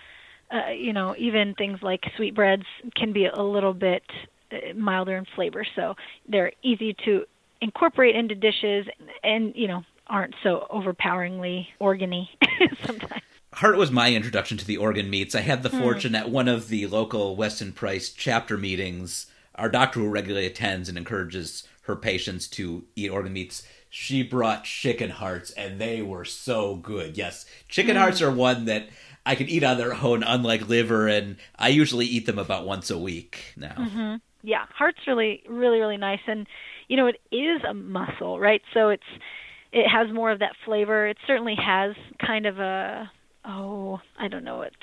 uh, 0.52 0.72
you 0.72 0.94
know 0.94 1.16
even 1.18 1.54
things 1.56 1.80
like 1.82 2.02
sweetbreads 2.16 2.66
can 2.96 3.12
be 3.12 3.26
a 3.26 3.42
little 3.42 3.74
bit 3.74 4.04
uh, 4.52 4.74
milder 4.76 5.18
in 5.18 5.26
flavor. 5.36 5.66
So 5.76 5.96
they're 6.30 6.52
easy 6.62 6.96
to 7.06 7.26
incorporate 7.62 8.16
into 8.16 8.36
dishes 8.36 8.86
and 9.24 9.54
you 9.56 9.68
know 9.68 9.84
aren't 10.08 10.36
so 10.44 10.68
overpoweringly 10.70 11.68
organy 11.82 12.28
sometimes 12.86 13.24
Heart 13.56 13.78
was 13.78 13.90
my 13.90 14.14
introduction 14.14 14.58
to 14.58 14.66
the 14.66 14.76
organ 14.76 15.10
meats. 15.10 15.34
I 15.34 15.40
had 15.40 15.64
the 15.64 15.70
hmm. 15.70 15.80
fortune 15.80 16.14
at 16.14 16.30
one 16.30 16.50
of 16.50 16.68
the 16.68 16.88
local 16.88 17.38
Weston 17.38 17.72
Price 17.72 18.10
chapter 18.10 18.58
meetings. 18.58 19.28
Our 19.56 19.70
doctor 19.70 20.02
who 20.02 20.10
regularly 20.10 20.46
attends 20.46 20.90
and 20.90 20.98
encourages 20.98 21.66
her 21.84 21.96
patients 21.96 22.50
to 22.50 22.84
eat 22.98 23.10
organ 23.10 23.32
meats. 23.32 23.66
She 23.90 24.24
brought 24.24 24.66
chicken 24.66 25.10
hearts, 25.10 25.52
and 25.52 25.80
they 25.80 26.02
were 26.02 26.26
so 26.26 26.76
good. 26.76 27.16
Yes, 27.16 27.46
chicken 27.70 27.96
mm. 27.96 28.00
hearts 28.00 28.22
are 28.22 28.30
one 28.30 28.66
that 28.66 28.90
I 29.26 29.36
can 29.36 29.48
eat 29.48 29.64
on 29.64 29.78
their 29.78 29.94
own, 29.94 30.22
unlike 30.24 30.68
liver, 30.68 31.08
and 31.08 31.38
I 31.58 31.70
usually 31.70 32.06
eat 32.06 32.26
them 32.26 32.38
about 32.38 32.66
once 32.66 32.90
a 32.90 32.98
week 32.98 33.54
now. 33.56 33.76
Mm-hmm. 33.78 34.16
Yeah, 34.44 34.66
heart's 34.70 35.00
really, 35.08 35.44
really, 35.48 35.80
really 35.80 35.96
nice, 35.96 36.20
and 36.28 36.46
you 36.90 36.98
know 36.98 37.08
it 37.08 37.22
is 37.32 37.62
a 37.66 37.74
muscle, 37.74 38.38
right? 38.38 38.62
So 38.74 38.90
it's 38.90 39.04
it 39.72 39.88
has 39.88 40.14
more 40.14 40.30
of 40.30 40.40
that 40.40 40.58
flavor. 40.66 41.08
It 41.08 41.18
certainly 41.26 41.56
has 41.56 41.96
kind 42.20 42.46
of 42.46 42.60
a 42.60 43.10
oh, 43.48 44.00
I 44.20 44.28
don't 44.28 44.44
know, 44.44 44.62
it 44.62 44.74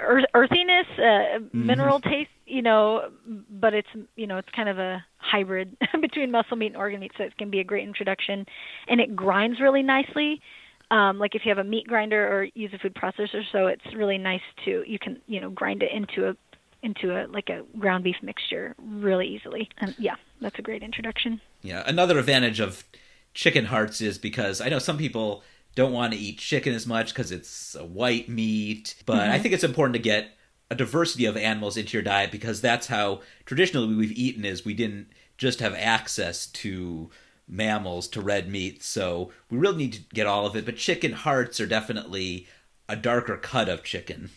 earth, 0.00 0.24
earthiness, 0.34 0.86
uh, 0.98 1.00
mm-hmm. 1.00 1.66
mineral 1.66 2.00
taste, 2.00 2.30
you 2.46 2.62
know, 2.62 3.10
but 3.50 3.74
it's 3.74 3.88
you 4.16 4.26
know 4.26 4.38
it's 4.38 4.48
kind 4.54 4.68
of 4.68 4.78
a 4.78 5.04
hybrid 5.18 5.76
between 6.00 6.30
muscle 6.30 6.56
meat 6.56 6.68
and 6.68 6.76
organ 6.76 7.00
meat, 7.00 7.12
so 7.16 7.24
it 7.24 7.36
can 7.36 7.50
be 7.50 7.60
a 7.60 7.64
great 7.64 7.86
introduction, 7.86 8.46
and 8.88 9.00
it 9.00 9.14
grinds 9.14 9.60
really 9.60 9.82
nicely. 9.82 10.40
Um, 10.90 11.18
like 11.18 11.34
if 11.34 11.42
you 11.44 11.50
have 11.50 11.58
a 11.58 11.68
meat 11.68 11.86
grinder 11.88 12.26
or 12.26 12.44
use 12.54 12.72
a 12.72 12.78
food 12.78 12.94
processor, 12.94 13.42
so 13.50 13.66
it's 13.66 13.94
really 13.94 14.18
nice 14.18 14.42
to 14.64 14.84
you 14.86 14.98
can 14.98 15.20
you 15.26 15.40
know 15.40 15.50
grind 15.50 15.82
it 15.82 15.90
into 15.92 16.28
a 16.28 16.36
into 16.82 17.10
a 17.10 17.26
like 17.26 17.48
a 17.48 17.62
ground 17.78 18.04
beef 18.04 18.16
mixture 18.22 18.74
really 18.78 19.26
easily. 19.26 19.68
And 19.78 19.94
yeah, 19.98 20.14
that's 20.40 20.58
a 20.58 20.62
great 20.62 20.82
introduction. 20.82 21.40
Yeah, 21.62 21.82
another 21.86 22.18
advantage 22.18 22.60
of 22.60 22.84
chicken 23.34 23.66
hearts 23.66 24.00
is 24.00 24.16
because 24.16 24.60
I 24.60 24.68
know 24.68 24.78
some 24.78 24.96
people 24.96 25.42
don't 25.76 25.92
want 25.92 26.12
to 26.12 26.18
eat 26.18 26.38
chicken 26.38 26.74
as 26.74 26.86
much 26.86 27.14
because 27.14 27.30
it's 27.30 27.76
a 27.76 27.84
white 27.84 28.28
meat, 28.28 28.96
but 29.06 29.18
mm-hmm. 29.18 29.32
I 29.32 29.38
think 29.38 29.54
it's 29.54 29.62
important 29.62 29.94
to 29.94 30.02
get 30.02 30.30
a 30.70 30.74
diversity 30.74 31.26
of 31.26 31.36
animals 31.36 31.76
into 31.76 31.96
your 31.96 32.02
diet 32.02 32.32
because 32.32 32.60
that's 32.60 32.88
how 32.88 33.20
traditionally 33.44 33.94
we've 33.94 34.18
eaten 34.18 34.44
is 34.44 34.64
we 34.64 34.74
didn't 34.74 35.08
just 35.38 35.60
have 35.60 35.74
access 35.74 36.46
to 36.46 37.10
mammals 37.46 38.08
to 38.08 38.20
red 38.20 38.48
meat 38.48 38.82
so 38.82 39.30
we 39.50 39.56
really 39.56 39.76
need 39.76 39.92
to 39.92 40.00
get 40.12 40.26
all 40.26 40.46
of 40.46 40.56
it 40.56 40.64
but 40.64 40.76
chicken 40.76 41.12
hearts 41.12 41.60
are 41.60 41.66
definitely 41.66 42.48
a 42.88 42.96
darker 42.96 43.36
cut 43.36 43.68
of 43.68 43.84
chicken 43.84 44.30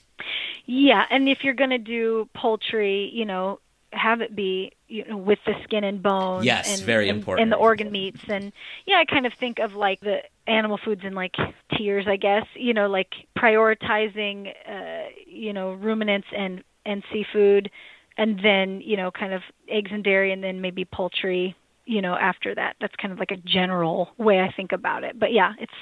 yeah 0.68 1.06
and 1.10 1.28
if 1.28 1.44
you're 1.44 1.56
going 1.56 1.72
to 1.72 1.80
do 1.80 2.30
poultry 2.36 3.10
you 3.12 3.26
know 3.26 3.60
have 3.92 4.22
it 4.22 4.36
be 4.36 4.72
you 4.88 5.04
know 5.06 5.18
with 5.18 5.40
the 5.46 5.54
skin 5.64 5.84
and 5.84 6.04
bones 6.04 6.46
yes 6.46 6.78
and, 6.78 6.86
very 6.86 7.10
and, 7.10 7.20
important. 7.20 7.44
and 7.44 7.52
the 7.52 7.58
organ 7.58 7.92
meats. 7.92 8.22
And 8.28 8.52
yeah 8.86 8.98
i 8.98 9.06
kind 9.06 9.26
of 9.26 9.34
think 9.34 9.60
of 9.60 9.74
like 9.74 10.00
the 10.02 10.20
animal 10.48 10.78
foods 10.78 11.04
in 11.04 11.14
like 11.14 11.36
tiers 11.76 12.08
i 12.08 12.16
guess 12.16 12.46
you 12.56 12.74
know 12.74 12.88
like 12.88 13.14
prioritizing 13.38 14.54
uh 14.68 15.10
you 15.26 15.54
know 15.54 15.74
ruminants 15.74 16.28
and 16.36 16.64
and 16.86 17.04
seafood 17.12 17.70
and 18.18 18.40
then 18.44 18.82
you 18.82 18.98
know 18.98 19.12
kind 19.12 19.34
of 19.34 19.42
eggs 19.68 19.92
and 19.92 20.04
dairy 20.04 20.32
and 20.32 20.44
then 20.44 20.62
maybe 20.62 20.86
poultry 20.86 21.56
you 21.86 22.02
know 22.02 22.16
after 22.16 22.54
that. 22.54 22.76
That's 22.80 22.96
kind 22.96 23.12
of 23.12 23.20
like 23.20 23.32
a 23.32 23.38
general 23.38 24.10
way 24.18 24.40
i 24.40 24.52
think 24.52 24.72
about 24.72 25.04
it. 25.04 25.20
But 25.20 25.34
yeah 25.34 25.54
it's 25.60 25.74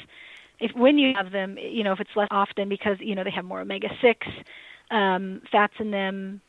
if 0.59 0.71
when 0.73 0.97
you 0.97 1.13
have 1.15 1.31
them 1.31 1.57
you 1.57 1.83
know 1.83 1.91
if 1.91 1.99
it's 1.99 2.15
less 2.15 2.29
often 2.31 2.69
because 2.69 2.97
you 2.99 3.13
know 3.15 3.23
they 3.23 3.31
have 3.31 3.45
more 3.45 3.61
omega 3.61 3.89
6 4.01 4.27
um 4.89 5.41
fats 5.51 5.73
in 5.79 5.91
them 5.91 6.41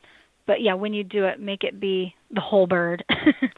but 0.49 0.61
yeah, 0.61 0.73
when 0.73 0.95
you 0.95 1.03
do 1.03 1.25
it, 1.25 1.39
make 1.39 1.63
it 1.63 1.79
be 1.79 2.15
the 2.31 2.41
whole 2.41 2.65
bird. 2.65 3.05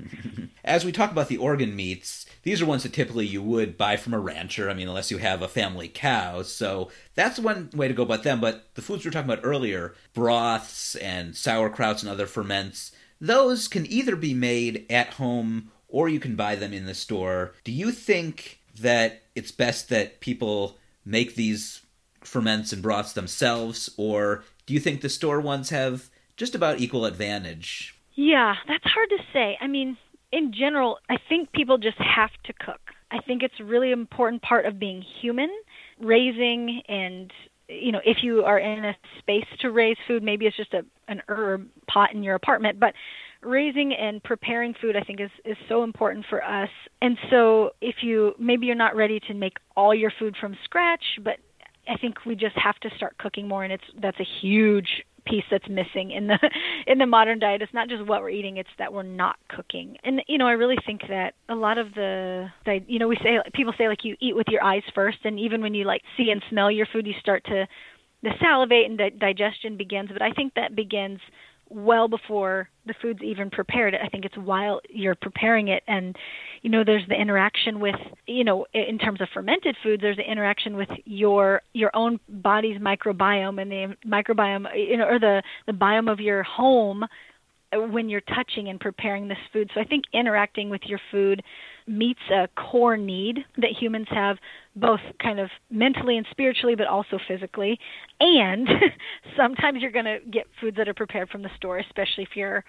As 0.65 0.83
we 0.83 0.91
talk 0.91 1.09
about 1.09 1.29
the 1.29 1.37
organ 1.37 1.73
meats, 1.73 2.25
these 2.43 2.61
are 2.61 2.65
ones 2.65 2.83
that 2.83 2.91
typically 2.91 3.25
you 3.25 3.41
would 3.41 3.77
buy 3.77 3.95
from 3.95 4.13
a 4.13 4.19
rancher. 4.19 4.69
I 4.69 4.73
mean, 4.73 4.89
unless 4.89 5.09
you 5.09 5.17
have 5.17 5.41
a 5.41 5.47
family 5.47 5.87
cow. 5.87 6.41
So 6.41 6.91
that's 7.15 7.39
one 7.39 7.69
way 7.73 7.87
to 7.87 7.93
go 7.93 8.03
about 8.03 8.23
them. 8.23 8.41
But 8.41 8.75
the 8.75 8.81
foods 8.81 9.05
we 9.05 9.07
were 9.07 9.13
talking 9.13 9.31
about 9.31 9.45
earlier, 9.45 9.95
broths 10.13 10.95
and 10.95 11.31
sauerkrauts 11.31 12.01
and 12.01 12.11
other 12.11 12.27
ferments, 12.27 12.91
those 13.21 13.69
can 13.69 13.89
either 13.89 14.17
be 14.17 14.33
made 14.33 14.85
at 14.89 15.13
home 15.13 15.71
or 15.87 16.09
you 16.09 16.19
can 16.19 16.35
buy 16.35 16.55
them 16.55 16.73
in 16.73 16.87
the 16.87 16.93
store. 16.93 17.53
Do 17.63 17.71
you 17.71 17.93
think 17.93 18.59
that 18.81 19.21
it's 19.33 19.53
best 19.53 19.87
that 19.87 20.19
people 20.19 20.77
make 21.05 21.35
these 21.35 21.83
ferments 22.19 22.73
and 22.73 22.83
broths 22.83 23.13
themselves, 23.13 23.89
or 23.95 24.43
do 24.65 24.73
you 24.73 24.81
think 24.81 24.99
the 24.99 25.07
store 25.07 25.39
ones 25.39 25.69
have 25.69 26.09
just 26.41 26.55
about 26.55 26.79
equal 26.79 27.05
advantage? 27.05 27.93
Yeah, 28.15 28.55
that's 28.67 28.83
hard 28.83 29.09
to 29.09 29.17
say. 29.31 29.59
I 29.61 29.67
mean, 29.67 29.95
in 30.31 30.51
general, 30.51 30.97
I 31.07 31.17
think 31.29 31.51
people 31.51 31.77
just 31.77 31.99
have 31.99 32.31
to 32.45 32.53
cook. 32.53 32.81
I 33.11 33.19
think 33.19 33.43
it's 33.43 33.59
a 33.59 33.63
really 33.63 33.91
important 33.91 34.41
part 34.41 34.65
of 34.65 34.79
being 34.79 35.03
human, 35.21 35.51
raising 35.99 36.81
and 36.87 37.31
you 37.67 37.91
know, 37.91 38.01
if 38.03 38.17
you 38.23 38.43
are 38.43 38.57
in 38.57 38.83
a 38.83 38.97
space 39.19 39.45
to 39.59 39.69
raise 39.69 39.97
food, 40.07 40.23
maybe 40.23 40.47
it's 40.47 40.57
just 40.57 40.73
a 40.73 40.83
an 41.07 41.21
herb 41.29 41.67
pot 41.87 42.11
in 42.11 42.23
your 42.23 42.33
apartment, 42.33 42.79
but 42.79 42.95
raising 43.43 43.93
and 43.93 44.23
preparing 44.23 44.73
food 44.73 44.95
I 44.95 45.01
think 45.01 45.21
is 45.21 45.29
is 45.45 45.57
so 45.69 45.83
important 45.83 46.25
for 46.27 46.43
us. 46.43 46.69
And 47.03 47.19
so 47.29 47.71
if 47.81 47.97
you 48.01 48.33
maybe 48.39 48.65
you're 48.65 48.75
not 48.75 48.95
ready 48.95 49.19
to 49.27 49.35
make 49.35 49.57
all 49.77 49.93
your 49.93 50.11
food 50.17 50.35
from 50.41 50.57
scratch, 50.63 51.03
but 51.23 51.37
I 51.87 51.97
think 51.97 52.25
we 52.25 52.35
just 52.35 52.57
have 52.57 52.77
to 52.79 52.89
start 52.95 53.19
cooking 53.19 53.47
more 53.47 53.63
and 53.63 53.71
it's 53.71 53.83
that's 54.01 54.19
a 54.19 54.27
huge 54.41 55.03
piece 55.31 55.43
that's 55.49 55.67
missing 55.69 56.11
in 56.11 56.27
the 56.27 56.37
in 56.87 56.97
the 56.97 57.05
modern 57.05 57.39
diet. 57.39 57.61
It's 57.61 57.73
not 57.73 57.89
just 57.89 58.05
what 58.05 58.21
we're 58.21 58.29
eating 58.29 58.57
it's 58.57 58.69
that 58.77 58.93
we're 58.93 59.03
not 59.03 59.37
cooking. 59.49 59.97
And 60.03 60.21
you 60.27 60.37
know 60.37 60.47
i 60.47 60.51
really 60.51 60.77
think 60.85 61.01
that 61.09 61.33
a 61.49 61.55
lot 61.55 61.77
of 61.77 61.93
the, 61.93 62.47
the 62.65 62.79
you 62.87 62.99
know 62.99 63.07
we 63.07 63.17
say 63.23 63.37
people 63.53 63.73
say 63.77 63.87
like 63.87 64.03
you 64.03 64.15
eat 64.19 64.35
with 64.35 64.47
your 64.49 64.63
eyes 64.63 64.83
first 64.93 65.19
and 65.23 65.39
even 65.39 65.61
when 65.61 65.73
you 65.73 65.85
like 65.85 66.01
see 66.17 66.29
and 66.31 66.43
smell 66.49 66.69
your 66.69 66.87
food 66.91 67.07
you 67.07 67.13
start 67.19 67.43
to 67.45 67.65
the 68.23 68.31
salivate 68.39 68.85
and 68.89 68.99
the 68.99 69.09
digestion 69.17 69.77
begins. 69.77 70.09
But 70.11 70.21
i 70.21 70.31
think 70.31 70.53
that 70.55 70.75
begins 70.75 71.19
well 71.73 72.07
before 72.07 72.69
the 72.85 72.93
food's 73.01 73.21
even 73.21 73.49
prepared. 73.49 73.95
I 73.95 74.07
think 74.07 74.25
it's 74.25 74.37
while 74.37 74.81
you're 74.89 75.15
preparing 75.15 75.69
it, 75.69 75.83
and 75.87 76.15
you 76.61 76.69
know, 76.69 76.83
there's 76.83 77.07
the 77.07 77.15
interaction 77.15 77.79
with, 77.79 77.95
you 78.27 78.43
know, 78.43 78.65
in 78.73 78.97
terms 78.97 79.21
of 79.21 79.29
fermented 79.33 79.75
foods, 79.81 80.01
there's 80.01 80.17
the 80.17 80.29
interaction 80.29 80.75
with 80.75 80.89
your 81.05 81.61
your 81.73 81.95
own 81.95 82.19
body's 82.27 82.79
microbiome 82.79 83.61
and 83.61 83.71
the 83.71 83.95
microbiome, 84.05 84.65
you 84.75 84.97
know, 84.97 85.07
or 85.07 85.19
the 85.19 85.41
the 85.67 85.73
biome 85.73 86.11
of 86.11 86.19
your 86.19 86.43
home 86.43 87.05
when 87.73 88.09
you're 88.09 88.21
touching 88.21 88.67
and 88.67 88.79
preparing 88.79 89.27
this 89.27 89.37
food. 89.53 89.69
So 89.73 89.79
I 89.79 89.85
think 89.85 90.05
interacting 90.13 90.69
with 90.69 90.81
your 90.85 90.99
food 91.09 91.41
meets 91.91 92.19
a 92.31 92.47
core 92.55 92.97
need 92.97 93.39
that 93.57 93.71
humans 93.79 94.07
have 94.09 94.37
both 94.75 95.01
kind 95.21 95.39
of 95.39 95.49
mentally 95.69 96.17
and 96.17 96.25
spiritually 96.31 96.75
but 96.75 96.87
also 96.87 97.19
physically. 97.27 97.79
And 98.19 98.67
sometimes 99.37 99.81
you're 99.81 99.91
going 99.91 100.05
to 100.05 100.19
get 100.31 100.47
foods 100.59 100.77
that 100.77 100.87
are 100.87 100.93
prepared 100.93 101.29
from 101.29 101.41
the 101.41 101.49
store 101.57 101.79
especially 101.79 102.23
if 102.23 102.35
you're 102.35 102.63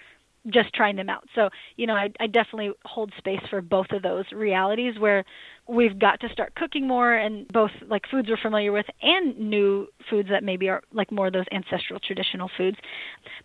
just 0.48 0.72
trying 0.74 0.96
them 0.96 1.08
out. 1.08 1.24
So, 1.34 1.48
you 1.76 1.86
know, 1.86 1.94
I, 1.94 2.10
I 2.18 2.26
definitely 2.26 2.72
hold 2.84 3.12
space 3.18 3.40
for 3.48 3.60
both 3.60 3.86
of 3.92 4.02
those 4.02 4.24
realities 4.32 4.98
where 4.98 5.24
we've 5.68 5.98
got 5.98 6.20
to 6.20 6.28
start 6.30 6.54
cooking 6.56 6.86
more 6.88 7.14
and 7.14 7.46
both 7.48 7.70
like 7.88 8.02
foods 8.10 8.28
we're 8.28 8.36
familiar 8.36 8.72
with 8.72 8.86
and 9.00 9.38
new 9.38 9.86
foods 10.10 10.28
that 10.28 10.42
maybe 10.42 10.68
are 10.68 10.82
like 10.92 11.12
more 11.12 11.28
of 11.28 11.32
those 11.32 11.44
ancestral 11.52 12.00
traditional 12.00 12.50
foods. 12.56 12.76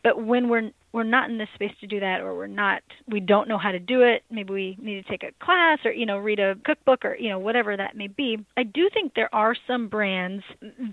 But 0.03 0.25
when 0.25 0.49
we're 0.49 0.71
we're 0.93 1.03
not 1.03 1.29
in 1.29 1.37
this 1.37 1.49
space 1.53 1.73
to 1.81 1.87
do 1.87 1.99
that 1.99 2.21
or 2.21 2.35
we're 2.35 2.47
not 2.47 2.81
we 3.07 3.19
don't 3.19 3.47
know 3.47 3.59
how 3.59 3.71
to 3.71 3.79
do 3.79 4.01
it, 4.01 4.23
maybe 4.31 4.51
we 4.51 4.77
need 4.81 5.03
to 5.03 5.09
take 5.09 5.21
a 5.21 5.45
class 5.45 5.77
or, 5.85 5.91
you 5.91 6.07
know, 6.07 6.17
read 6.17 6.39
a 6.39 6.55
cookbook 6.65 7.05
or, 7.05 7.15
you 7.15 7.29
know, 7.29 7.37
whatever 7.37 7.77
that 7.77 7.95
may 7.95 8.07
be. 8.07 8.43
I 8.57 8.63
do 8.63 8.89
think 8.91 9.13
there 9.13 9.33
are 9.33 9.55
some 9.67 9.87
brands 9.87 10.43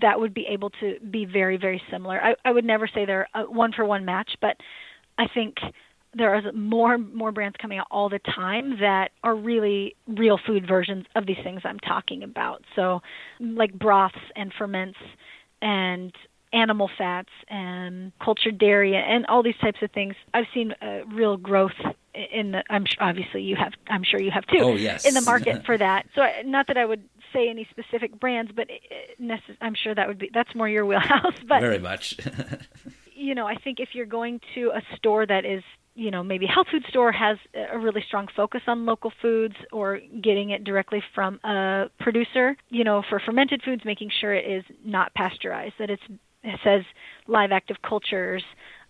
that 0.01 0.19
would 0.19 0.35
be 0.35 0.45
able 0.47 0.69
to 0.81 0.99
be 1.09 1.25
very, 1.25 1.57
very 1.57 1.81
similar. 1.89 2.21
I, 2.21 2.35
I 2.45 2.51
would 2.51 2.65
never 2.65 2.87
say 2.87 3.05
they're 3.05 3.27
a 3.33 3.43
one 3.43 3.71
for 3.73 3.85
one 3.85 4.05
match, 4.05 4.29
but 4.41 4.57
I 5.17 5.27
think 5.33 5.55
there 6.15 6.33
are 6.33 6.51
more 6.53 6.97
more 6.97 7.31
brands 7.31 7.57
coming 7.61 7.77
out 7.77 7.87
all 7.91 8.09
the 8.09 8.19
time 8.19 8.79
that 8.79 9.11
are 9.23 9.35
really 9.35 9.95
real 10.07 10.39
food 10.45 10.67
versions 10.67 11.05
of 11.15 11.25
these 11.25 11.37
things 11.43 11.61
I'm 11.63 11.79
talking 11.79 12.23
about. 12.23 12.63
So, 12.75 13.01
like 13.39 13.73
broths 13.73 14.15
and 14.35 14.51
ferments 14.57 14.97
and 15.61 16.13
animal 16.53 16.89
fats 16.97 17.29
and 17.49 18.13
cultured 18.23 18.57
dairy 18.57 18.95
and 18.95 19.25
all 19.25 19.43
these 19.43 19.57
types 19.57 19.79
of 19.81 19.91
things. 19.91 20.15
I've 20.33 20.45
seen 20.53 20.73
a 20.81 21.03
real 21.05 21.37
growth 21.37 21.73
in 22.13 22.53
the. 22.53 22.63
I'm 22.69 22.85
sure, 22.85 23.03
obviously 23.03 23.41
you 23.41 23.57
have. 23.57 23.73
I'm 23.87 24.03
sure 24.03 24.21
you 24.21 24.31
have 24.31 24.45
too. 24.47 24.59
Oh 24.61 24.75
yes. 24.75 25.05
In 25.05 25.13
the 25.13 25.21
market 25.21 25.65
for 25.65 25.77
that. 25.77 26.07
So 26.15 26.25
not 26.45 26.67
that 26.67 26.77
I 26.77 26.85
would 26.85 27.03
say 27.33 27.49
any 27.49 27.67
specific 27.69 28.19
brands, 28.19 28.51
but 28.55 28.69
I'm 29.61 29.75
sure 29.75 29.93
that 29.93 30.07
would 30.07 30.19
be 30.19 30.29
that's 30.33 30.55
more 30.55 30.69
your 30.69 30.85
wheelhouse. 30.85 31.33
But 31.47 31.59
very 31.59 31.79
much. 31.79 32.17
you 33.13 33.35
know, 33.35 33.45
I 33.45 33.55
think 33.55 33.79
if 33.79 33.89
you're 33.93 34.05
going 34.05 34.39
to 34.55 34.71
a 34.73 34.81
store 34.95 35.25
that 35.25 35.45
is 35.45 35.63
you 35.95 36.11
know 36.11 36.21
maybe 36.21 36.45
health 36.45 36.67
food 36.69 36.83
store 36.89 37.11
has 37.11 37.37
a 37.71 37.79
really 37.79 38.03
strong 38.07 38.27
focus 38.35 38.61
on 38.67 38.85
local 38.85 39.11
foods 39.21 39.55
or 39.71 39.99
getting 40.21 40.51
it 40.51 40.63
directly 40.63 41.01
from 41.13 41.39
a 41.43 41.85
producer 41.99 42.55
you 42.69 42.83
know 42.83 43.01
for 43.09 43.19
fermented 43.19 43.61
foods 43.63 43.83
making 43.85 44.11
sure 44.21 44.33
it 44.33 44.45
is 44.45 44.63
not 44.83 45.13
pasteurized 45.15 45.73
that 45.79 45.89
it's 45.89 46.03
it 46.43 46.59
says 46.63 46.83
live 47.27 47.51
active 47.51 47.77
cultures 47.81 48.43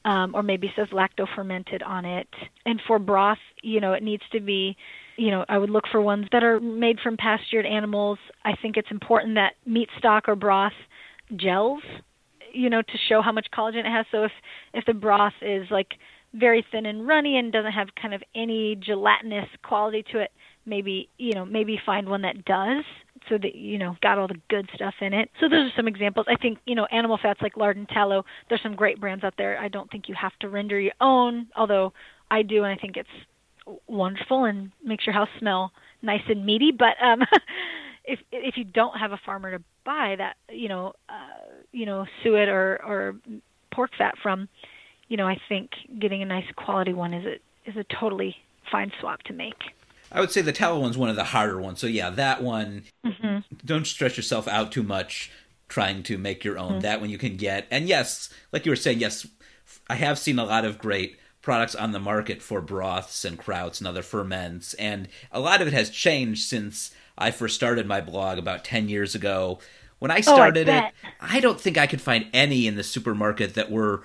um, 0.04 0.36
or 0.36 0.44
maybe 0.44 0.72
says 0.76 0.88
lacto 0.90 1.26
fermented 1.36 1.82
on 1.82 2.06
it. 2.06 2.28
And 2.66 2.82
for 2.86 3.00
broth 3.00 3.40
you 3.62 3.80
know 3.80 3.94
it 3.94 4.04
needs 4.04 4.24
to 4.32 4.40
be 4.40 4.76
you 5.18 5.32
know 5.32 5.46
i 5.48 5.58
would 5.58 5.70
look 5.70 5.86
for 5.92 6.02
ones 6.02 6.28
that 6.32 6.44
are 6.44 6.60
made 6.60 7.00
from 7.00 7.18
pastured 7.18 7.66
animals. 7.66 8.20
I 8.44 8.56
think 8.62 8.78
it's 8.78 8.92
important 8.92 9.36
that 9.36 9.54
meat 9.66 9.90
stock 9.98 10.28
or 10.28 10.36
broth 10.36 10.74
gels 11.36 11.82
you 12.54 12.70
know 12.70 12.82
to 12.82 12.98
show 13.10 13.22
how 13.22 13.32
much 13.32 13.48
collagen 13.54 13.80
it 13.80 13.86
has. 13.86 14.06
So 14.12 14.24
if 14.24 14.32
if 14.74 14.86
the 14.86 14.94
broth 14.94 15.34
is 15.42 15.68
like 15.70 15.94
very 16.36 16.66
thin 16.72 16.86
and 16.86 17.08
runny 17.08 17.38
and 17.38 17.52
doesn't 17.52 17.72
have 17.72 17.90
kind 18.00 18.14
of 18.14 18.22
any 18.36 18.76
gelatinous 18.76 19.48
quality 19.64 20.04
to 20.12 20.20
it, 20.20 20.32
maybe 20.66 21.10
you 21.18 21.34
know 21.34 21.46
maybe 21.46 21.80
find 21.86 22.10
one 22.10 22.22
that 22.24 22.46
does 22.46 22.84
so 23.30 23.38
that 23.38 23.56
you 23.56 23.78
know 23.78 23.96
got 24.02 24.18
all 24.18 24.28
the 24.28 24.40
good 24.50 24.70
stuff 24.76 24.94
in 25.02 25.14
it. 25.14 25.30
So 25.40 25.48
those 25.50 25.72
are 25.72 25.76
some 25.76 25.88
examples. 25.88 26.26
I 26.30 26.36
think 26.36 26.60
you 26.66 26.76
know 26.76 26.86
animal 26.92 27.18
fats 27.22 27.42
like 27.42 27.58
lard 27.58 27.78
and 27.78 27.88
tallow. 27.88 28.26
There's 28.50 28.62
some 28.62 28.76
great 28.76 29.00
brands 29.00 29.24
out 29.24 29.36
there. 29.38 29.58
I 29.58 29.68
don't 29.68 29.90
think 29.90 30.10
you 30.10 30.16
have 30.16 30.38
to 30.42 30.50
render 30.50 30.80
your 30.80 30.94
own, 31.02 31.48
although 31.56 31.94
I 32.30 32.42
do, 32.42 32.64
and 32.64 32.78
I 32.78 32.82
think 32.82 32.98
it's 32.98 33.78
wonderful 33.88 34.46
and 34.46 34.72
makes 34.84 35.06
your 35.06 35.14
house 35.14 35.30
smell 35.40 35.72
nice 36.02 36.22
and 36.28 36.46
meaty. 36.46 36.72
But 36.72 37.02
um, 37.04 37.22
if 38.06 38.20
if 38.32 38.58
you 38.58 38.64
don't 38.64 38.98
have 38.98 39.12
a 39.12 39.20
farmer 39.26 39.58
to 39.58 39.64
buy 39.86 40.16
that, 40.18 40.36
you 40.50 40.70
know, 40.70 40.94
uh, 41.10 41.46
you 41.72 41.86
know, 41.86 42.06
suet 42.24 42.50
or 42.50 42.82
or 42.84 43.16
pork 43.72 43.92
fat 43.98 44.16
from, 44.22 44.48
you 45.08 45.18
know, 45.18 45.28
I 45.28 45.40
think 45.48 45.72
getting 46.00 46.22
a 46.22 46.26
nice 46.26 46.46
quality 46.56 46.94
one 46.94 47.14
is 47.14 47.26
a 47.26 47.70
is 47.70 47.76
a 47.78 47.84
totally 47.84 48.36
fine 48.72 48.92
swap 49.00 49.24
to 49.24 49.34
make. 49.34 49.62
I 50.12 50.20
would 50.20 50.32
say 50.32 50.42
the 50.42 50.52
tallow 50.52 50.80
one's 50.80 50.98
one 50.98 51.10
of 51.10 51.16
the 51.16 51.24
harder 51.24 51.60
ones. 51.60 51.80
So 51.80 51.88
yeah, 51.88 52.10
that 52.12 52.44
one. 52.44 52.84
Mm-hmm. 53.06 53.40
Don't 53.66 53.88
stress 53.88 54.18
yourself 54.18 54.48
out 54.48 54.72
too 54.72 54.84
much 54.84 55.32
trying 55.68 56.04
to 56.04 56.18
make 56.18 56.44
your 56.44 56.58
own. 56.58 56.74
Mm-hmm. 56.74 56.80
That 56.82 57.02
one 57.02 57.10
you 57.10 57.18
can 57.18 57.38
get, 57.38 57.68
and 57.72 57.88
yes, 57.88 58.30
like 58.52 58.66
you 58.66 58.72
were 58.72 58.76
saying, 58.76 59.00
yes, 59.00 59.28
I 59.90 59.96
have 59.96 60.20
seen 60.20 60.40
a 60.40 60.46
lot 60.46 60.66
of 60.66 60.78
great 60.78 61.18
products 61.42 61.76
on 61.76 61.92
the 61.92 62.00
market 62.00 62.42
for 62.42 62.62
broths 62.62 63.26
and 63.26 63.38
krauts 63.38 63.80
and 63.80 63.88
other 63.88 64.02
ferments, 64.02 64.74
and 64.76 65.08
a 65.32 65.40
lot 65.40 65.62
of 65.62 65.68
it 65.68 65.74
has 65.74 65.90
changed 65.90 66.48
since 66.48 66.94
I 67.18 67.32
first 67.32 67.56
started 67.56 67.88
my 67.88 68.02
blog 68.02 68.38
about 68.38 68.64
10 68.64 68.90
years 68.90 69.16
ago. 69.16 69.60
When 70.00 70.12
I 70.12 70.22
started 70.22 70.70
oh, 70.70 70.74
I 70.74 70.78
it, 70.78 70.94
I 71.22 71.40
don't 71.40 71.60
think 71.60 71.78
I 71.78 71.88
could 71.88 72.02
find 72.02 72.28
any 72.34 72.68
in 72.68 72.76
the 72.76 72.84
supermarket 72.84 73.54
that 73.56 73.72
were 73.72 74.04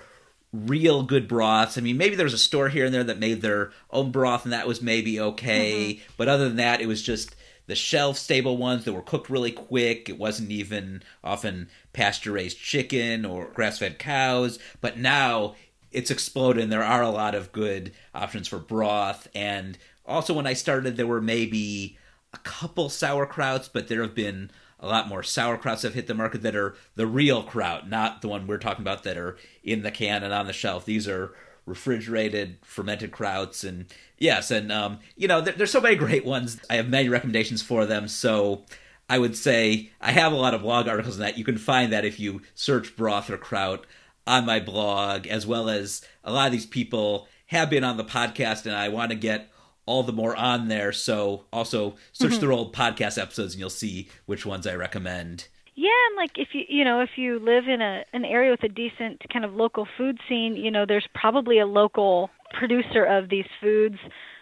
real 0.53 1.03
good 1.03 1.27
broths. 1.27 1.77
I 1.77 1.81
mean, 1.81 1.97
maybe 1.97 2.15
there 2.15 2.25
was 2.25 2.33
a 2.33 2.37
store 2.37 2.69
here 2.69 2.85
and 2.85 2.93
there 2.93 3.03
that 3.03 3.19
made 3.19 3.41
their 3.41 3.71
own 3.89 4.11
broth, 4.11 4.43
and 4.43 4.53
that 4.53 4.67
was 4.67 4.81
maybe 4.81 5.19
okay. 5.19 5.95
Mm-hmm. 5.95 6.13
But 6.17 6.27
other 6.27 6.47
than 6.47 6.57
that, 6.57 6.81
it 6.81 6.87
was 6.87 7.01
just 7.01 7.35
the 7.67 7.75
shelf 7.75 8.17
stable 8.17 8.57
ones 8.57 8.83
that 8.83 8.93
were 8.93 9.01
cooked 9.01 9.29
really 9.29 9.51
quick. 9.51 10.09
It 10.09 10.17
wasn't 10.17 10.51
even 10.51 11.03
often 11.23 11.69
pasture 11.93 12.33
raised 12.33 12.57
chicken 12.57 13.25
or 13.25 13.45
grass 13.53 13.79
fed 13.79 13.97
cows. 13.97 14.59
But 14.81 14.97
now 14.97 15.55
it's 15.91 16.11
exploded, 16.11 16.63
and 16.63 16.71
there 16.71 16.83
are 16.83 17.01
a 17.01 17.09
lot 17.09 17.35
of 17.35 17.51
good 17.51 17.93
options 18.13 18.47
for 18.47 18.59
broth. 18.59 19.27
And 19.33 19.77
also, 20.05 20.33
when 20.33 20.47
I 20.47 20.53
started, 20.53 20.97
there 20.97 21.07
were 21.07 21.21
maybe 21.21 21.97
a 22.33 22.37
couple 22.39 22.89
sauerkrauts, 22.89 23.69
but 23.71 23.87
there 23.87 24.01
have 24.01 24.15
been 24.15 24.51
a 24.81 24.87
lot 24.87 25.07
more 25.07 25.21
sauerkrauts 25.21 25.83
have 25.83 25.93
hit 25.93 26.07
the 26.07 26.13
market 26.13 26.41
that 26.41 26.55
are 26.55 26.75
the 26.95 27.07
real 27.07 27.43
kraut, 27.43 27.87
not 27.87 28.21
the 28.21 28.27
one 28.27 28.47
we're 28.47 28.57
talking 28.57 28.83
about 28.83 29.03
that 29.03 29.17
are 29.17 29.37
in 29.63 29.83
the 29.83 29.91
can 29.91 30.23
and 30.23 30.33
on 30.33 30.47
the 30.47 30.53
shelf. 30.53 30.85
These 30.85 31.07
are 31.07 31.33
refrigerated 31.65 32.57
fermented 32.63 33.11
krauts 33.11 33.63
and 33.63 33.85
yes 34.17 34.49
and 34.49 34.71
um, 34.71 34.99
you 35.15 35.27
know 35.27 35.41
there, 35.41 35.53
there's 35.53 35.71
so 35.71 35.79
many 35.79 35.95
great 35.95 36.25
ones. 36.25 36.59
I 36.69 36.75
have 36.75 36.89
many 36.89 37.07
recommendations 37.07 37.61
for 37.61 37.85
them. 37.85 38.07
So 38.07 38.65
i 39.07 39.19
would 39.19 39.35
say 39.35 39.91
i 39.99 40.11
have 40.11 40.31
a 40.31 40.37
lot 40.37 40.53
of 40.53 40.61
blog 40.61 40.87
articles 40.87 41.15
on 41.15 41.21
that. 41.21 41.37
You 41.37 41.45
can 41.45 41.57
find 41.57 41.93
that 41.93 42.05
if 42.05 42.19
you 42.19 42.41
search 42.55 42.95
broth 42.95 43.29
or 43.29 43.37
kraut 43.37 43.85
on 44.25 44.45
my 44.45 44.59
blog 44.59 45.27
as 45.27 45.45
well 45.45 45.69
as 45.69 46.01
a 46.23 46.33
lot 46.33 46.47
of 46.47 46.51
these 46.51 46.65
people 46.65 47.27
have 47.47 47.69
been 47.69 47.83
on 47.83 47.97
the 47.97 48.03
podcast 48.03 48.65
and 48.65 48.75
i 48.75 48.89
want 48.89 49.11
to 49.11 49.15
get 49.15 49.50
all 49.91 50.03
the 50.03 50.13
more 50.13 50.35
on 50.37 50.69
there. 50.69 50.93
So 50.93 51.45
also 51.51 51.95
search 52.13 52.31
mm-hmm. 52.31 52.39
their 52.39 52.51
old 52.53 52.73
podcast 52.73 53.21
episodes 53.21 53.53
and 53.53 53.59
you'll 53.59 53.69
see 53.69 54.07
which 54.25 54.45
ones 54.45 54.65
I 54.65 54.75
recommend. 54.75 55.49
Yeah, 55.75 55.89
and 56.07 56.15
like 56.15 56.31
if 56.35 56.49
you 56.53 56.63
you 56.69 56.85
know 56.85 57.01
if 57.01 57.11
you 57.17 57.39
live 57.39 57.67
in 57.67 57.81
a 57.81 58.03
an 58.13 58.23
area 58.23 58.51
with 58.51 58.63
a 58.63 58.69
decent 58.69 59.21
kind 59.31 59.43
of 59.43 59.53
local 59.53 59.87
food 59.97 60.17
scene, 60.27 60.55
you 60.55 60.71
know 60.71 60.85
there's 60.85 61.07
probably 61.13 61.59
a 61.59 61.65
local 61.65 62.29
producer 62.57 63.03
of 63.03 63.29
these 63.29 63.45
foods, 63.59 63.97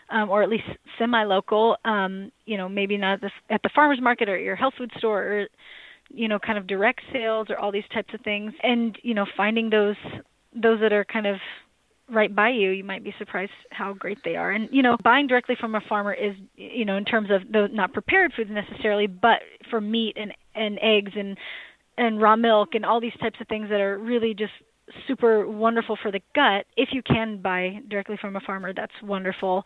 um, 0.10 0.30
or 0.30 0.44
at 0.44 0.50
least 0.50 0.66
semi-local. 0.98 1.78
Um, 1.86 2.32
you 2.46 2.58
know, 2.58 2.68
maybe 2.68 2.98
not 2.98 3.14
at 3.14 3.22
the, 3.22 3.32
at 3.54 3.64
the 3.64 3.70
farmers 3.74 4.02
market 4.02 4.30
or 4.30 4.38
your 4.38 4.56
health 4.56 4.74
food 4.78 4.92
store, 4.98 5.24
or 5.24 5.48
you 6.10 6.28
know, 6.28 6.40
kind 6.40 6.58
of 6.58 6.68
direct 6.68 7.02
sales 7.12 7.48
or 7.50 7.58
all 7.58 7.72
these 7.72 7.88
types 7.94 8.14
of 8.14 8.22
things. 8.22 8.54
And 8.62 8.98
you 9.02 9.14
know, 9.14 9.26
finding 9.38 9.70
those 9.70 9.98
those 10.54 10.80
that 10.82 10.94
are 10.94 11.06
kind 11.06 11.28
of 11.28 11.38
right 12.12 12.34
by 12.34 12.50
you, 12.50 12.72
you 12.72 12.84
might 12.84 13.04
be 13.04 13.14
surprised 13.18 13.52
how 13.72 13.94
great 13.94 14.20
they 14.24 14.36
are. 14.36 14.52
And 14.52 14.70
you 14.72 14.82
know, 14.82 14.98
buying 15.04 15.28
directly 15.28 15.56
from 15.60 15.76
a 15.76 15.82
farmer 15.82 16.14
is, 16.14 16.36
you 16.56 16.86
know, 16.86 16.98
in 16.98 17.06
terms 17.06 17.30
of 17.32 17.42
the 17.52 17.68
not 17.72 17.94
prepared 17.94 18.34
foods 18.34 18.50
necessarily, 18.52 19.08
but 19.08 19.40
for 19.70 19.82
meat 19.82 20.18
and 20.20 20.34
and 20.56 20.80
eggs 20.82 21.12
and 21.16 21.38
and 21.98 22.22
raw 22.22 22.36
milk 22.36 22.76
and 22.76 22.86
all 22.86 23.02
these 23.02 23.18
types 23.22 23.40
of 23.42 23.48
things 23.48 23.70
that 23.70 23.82
are 23.82 23.98
really 23.98 24.34
just 24.34 24.54
super 25.08 25.48
wonderful 25.48 25.98
for 26.02 26.12
the 26.12 26.22
gut. 26.34 26.66
If 26.76 26.90
you 26.92 27.02
can 27.04 27.42
buy 27.42 27.80
directly 27.88 28.18
from 28.20 28.36
a 28.36 28.40
farmer, 28.40 28.74
that's 28.74 28.94
wonderful. 29.04 29.66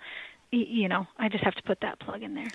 You 0.55 0.87
know, 0.87 1.07
I 1.17 1.29
just 1.29 1.43
have 1.43 1.55
to 1.55 1.63
put 1.63 1.81
that 1.81 1.99
plug 1.99 2.21
in 2.21 2.35
there. 2.35 2.51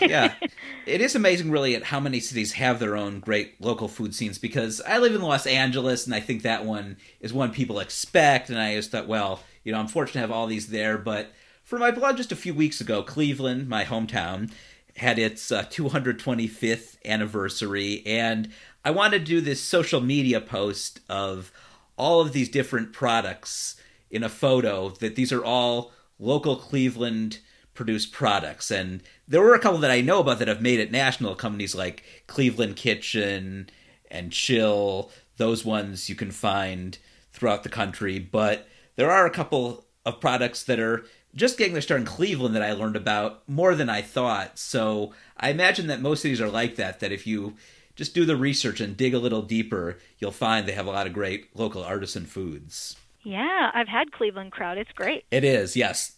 yeah. 0.00 0.34
It 0.86 1.02
is 1.02 1.14
amazing, 1.14 1.50
really, 1.50 1.76
at 1.76 1.84
how 1.84 2.00
many 2.00 2.18
cities 2.18 2.54
have 2.54 2.80
their 2.80 2.96
own 2.96 3.20
great 3.20 3.60
local 3.60 3.88
food 3.88 4.14
scenes 4.14 4.38
because 4.38 4.80
I 4.80 4.98
live 4.98 5.14
in 5.14 5.20
Los 5.20 5.46
Angeles 5.46 6.06
and 6.06 6.14
I 6.14 6.20
think 6.20 6.42
that 6.42 6.64
one 6.64 6.96
is 7.20 7.32
one 7.32 7.52
people 7.52 7.78
expect. 7.78 8.48
And 8.48 8.58
I 8.58 8.74
just 8.74 8.90
thought, 8.90 9.06
well, 9.06 9.40
you 9.64 9.70
know, 9.70 9.78
I'm 9.78 9.86
fortunate 9.86 10.14
to 10.14 10.20
have 10.20 10.30
all 10.30 10.46
these 10.46 10.68
there. 10.68 10.96
But 10.96 11.30
for 11.62 11.78
my 11.78 11.90
blog 11.90 12.16
just 12.16 12.32
a 12.32 12.36
few 12.36 12.54
weeks 12.54 12.80
ago, 12.80 13.02
Cleveland, 13.02 13.68
my 13.68 13.84
hometown, 13.84 14.50
had 14.96 15.18
its 15.18 15.52
uh, 15.52 15.64
225th 15.64 16.96
anniversary. 17.04 18.02
And 18.06 18.50
I 18.82 18.92
wanted 18.92 19.18
to 19.20 19.24
do 19.24 19.40
this 19.42 19.60
social 19.60 20.00
media 20.00 20.40
post 20.40 21.00
of 21.08 21.52
all 21.98 22.22
of 22.22 22.32
these 22.32 22.48
different 22.48 22.94
products 22.94 23.76
in 24.10 24.22
a 24.22 24.28
photo 24.30 24.88
that 25.00 25.16
these 25.16 25.32
are 25.32 25.44
all 25.44 25.92
local 26.22 26.56
Cleveland 26.56 27.40
produced 27.74 28.12
products. 28.12 28.70
And 28.70 29.02
there 29.26 29.40
were 29.40 29.54
a 29.54 29.58
couple 29.58 29.78
that 29.80 29.90
I 29.90 30.00
know 30.00 30.20
about 30.20 30.38
that 30.38 30.48
have 30.48 30.62
made 30.62 30.80
it 30.80 30.92
national. 30.92 31.34
Companies 31.34 31.74
like 31.74 32.04
Cleveland 32.26 32.76
Kitchen 32.76 33.68
and 34.10 34.32
Chill, 34.32 35.10
those 35.36 35.64
ones 35.64 36.08
you 36.08 36.14
can 36.14 36.30
find 36.30 36.98
throughout 37.32 37.62
the 37.62 37.68
country. 37.68 38.18
But 38.18 38.68
there 38.96 39.10
are 39.10 39.26
a 39.26 39.30
couple 39.30 39.86
of 40.04 40.20
products 40.20 40.64
that 40.64 40.78
are 40.78 41.04
just 41.34 41.56
getting 41.56 41.72
their 41.72 41.82
start 41.82 42.00
in 42.00 42.06
Cleveland 42.06 42.54
that 42.54 42.62
I 42.62 42.72
learned 42.72 42.96
about 42.96 43.48
more 43.48 43.74
than 43.74 43.88
I 43.88 44.02
thought. 44.02 44.58
So 44.58 45.14
I 45.38 45.50
imagine 45.50 45.86
that 45.86 46.00
most 46.00 46.22
these 46.22 46.40
are 46.40 46.48
like 46.48 46.76
that, 46.76 47.00
that 47.00 47.12
if 47.12 47.26
you 47.26 47.56
just 47.96 48.14
do 48.14 48.24
the 48.24 48.36
research 48.36 48.80
and 48.80 48.96
dig 48.96 49.14
a 49.14 49.18
little 49.18 49.42
deeper, 49.42 49.98
you'll 50.18 50.30
find 50.30 50.66
they 50.66 50.72
have 50.72 50.86
a 50.86 50.90
lot 50.90 51.06
of 51.06 51.12
great 51.12 51.54
local 51.56 51.82
artisan 51.82 52.26
foods. 52.26 52.96
Yeah, 53.24 53.70
I've 53.72 53.88
had 53.88 54.12
Cleveland 54.12 54.52
Kraut. 54.52 54.78
It's 54.78 54.92
great. 54.92 55.24
It 55.30 55.44
is, 55.44 55.76
yes. 55.76 56.16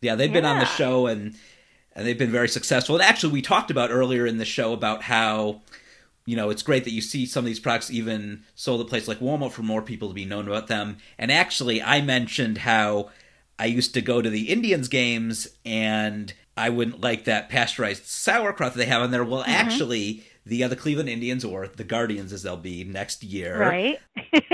Yeah, 0.00 0.14
they've 0.14 0.32
been 0.32 0.44
on 0.44 0.58
the 0.58 0.66
show 0.66 1.06
and 1.06 1.34
and 1.96 2.06
they've 2.06 2.18
been 2.18 2.30
very 2.30 2.48
successful. 2.48 2.96
And 2.96 3.04
actually, 3.04 3.32
we 3.32 3.42
talked 3.42 3.70
about 3.70 3.90
earlier 3.90 4.26
in 4.26 4.38
the 4.38 4.44
show 4.44 4.72
about 4.72 5.02
how 5.02 5.62
you 6.26 6.36
know 6.36 6.50
it's 6.50 6.62
great 6.62 6.84
that 6.84 6.92
you 6.92 7.00
see 7.00 7.26
some 7.26 7.44
of 7.44 7.46
these 7.46 7.60
products 7.60 7.90
even 7.90 8.42
sold 8.54 8.80
at 8.80 8.88
places 8.88 9.08
like 9.08 9.20
Walmart 9.20 9.52
for 9.52 9.62
more 9.62 9.82
people 9.82 10.08
to 10.08 10.14
be 10.14 10.24
known 10.24 10.46
about 10.46 10.66
them. 10.66 10.98
And 11.18 11.32
actually, 11.32 11.82
I 11.82 12.00
mentioned 12.02 12.58
how 12.58 13.10
I 13.58 13.66
used 13.66 13.94
to 13.94 14.02
go 14.02 14.20
to 14.20 14.30
the 14.30 14.50
Indians 14.50 14.88
games 14.88 15.48
and 15.64 16.32
I 16.56 16.70
wouldn't 16.70 17.00
like 17.00 17.24
that 17.24 17.48
pasteurized 17.48 18.04
sauerkraut 18.04 18.74
that 18.74 18.78
they 18.78 18.86
have 18.86 19.02
on 19.02 19.10
there. 19.10 19.24
Well, 19.24 19.42
mm-hmm. 19.42 19.50
actually, 19.50 20.24
the 20.44 20.62
other 20.64 20.76
Cleveland 20.76 21.08
Indians 21.08 21.44
or 21.44 21.68
the 21.68 21.84
Guardians, 21.84 22.32
as 22.32 22.42
they'll 22.42 22.56
be 22.56 22.84
next 22.84 23.24
year, 23.24 23.58
right? 23.58 23.98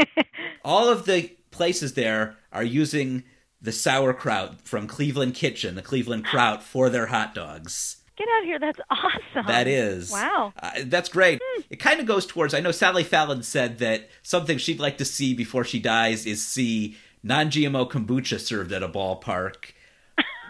all 0.64 0.88
of 0.88 1.06
the 1.06 1.30
places 1.50 1.94
there 1.94 2.36
are 2.52 2.64
using 2.64 3.24
the 3.60 3.72
sauerkraut 3.72 4.62
from 4.62 4.86
Cleveland 4.86 5.34
Kitchen, 5.34 5.74
the 5.74 5.82
Cleveland 5.82 6.24
Kraut, 6.24 6.62
for 6.62 6.88
their 6.88 7.06
hot 7.06 7.34
dogs. 7.34 7.98
Get 8.16 8.28
out 8.36 8.44
here. 8.44 8.58
That's 8.58 8.80
awesome. 8.90 9.46
That 9.46 9.66
is. 9.66 10.10
Wow. 10.10 10.52
Uh, 10.62 10.72
that's 10.84 11.08
great. 11.08 11.40
Hmm. 11.42 11.62
It 11.70 11.76
kind 11.76 12.00
of 12.00 12.06
goes 12.06 12.26
towards, 12.26 12.52
I 12.52 12.60
know 12.60 12.70
Sally 12.70 13.04
Fallon 13.04 13.42
said 13.42 13.78
that 13.78 14.08
something 14.22 14.58
she'd 14.58 14.80
like 14.80 14.98
to 14.98 15.04
see 15.04 15.32
before 15.34 15.64
she 15.64 15.78
dies 15.78 16.26
is 16.26 16.46
see 16.46 16.96
non 17.22 17.46
GMO 17.50 17.90
kombucha 17.90 18.38
served 18.38 18.72
at 18.72 18.82
a 18.82 18.88
ballpark. 18.88 19.72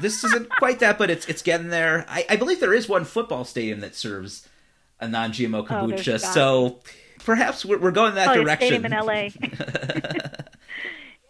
this 0.01 0.25
isn't 0.25 0.51
quite 0.59 0.81
that, 0.81 0.99
but 0.99 1.11
it's 1.11 1.27
it's 1.27 1.43
getting 1.43 1.69
there. 1.69 2.05
I, 2.09 2.27
I, 2.31 2.37
believe 2.37 2.59
there 2.59 2.75
is 2.75 2.89
one 2.89 3.05
football 3.05 3.45
stadium 3.45 3.81
that 3.81 3.95
serves 3.95 4.49
a 4.99 5.07
non 5.07 5.31
GMO 5.31 5.61
oh, 5.61 5.65
kombucha. 5.65 6.15
Oh, 6.15 6.17
so 6.17 6.81
perhaps 7.25 7.65
we're, 7.65 7.79
we're 7.79 7.91
going 7.93 8.17
that 8.17 8.27
Probably 8.27 8.45
direction. 8.45 8.85
A 8.85 8.89
stadium 8.89 8.93
in 8.93 9.07
LA. 9.07 10.29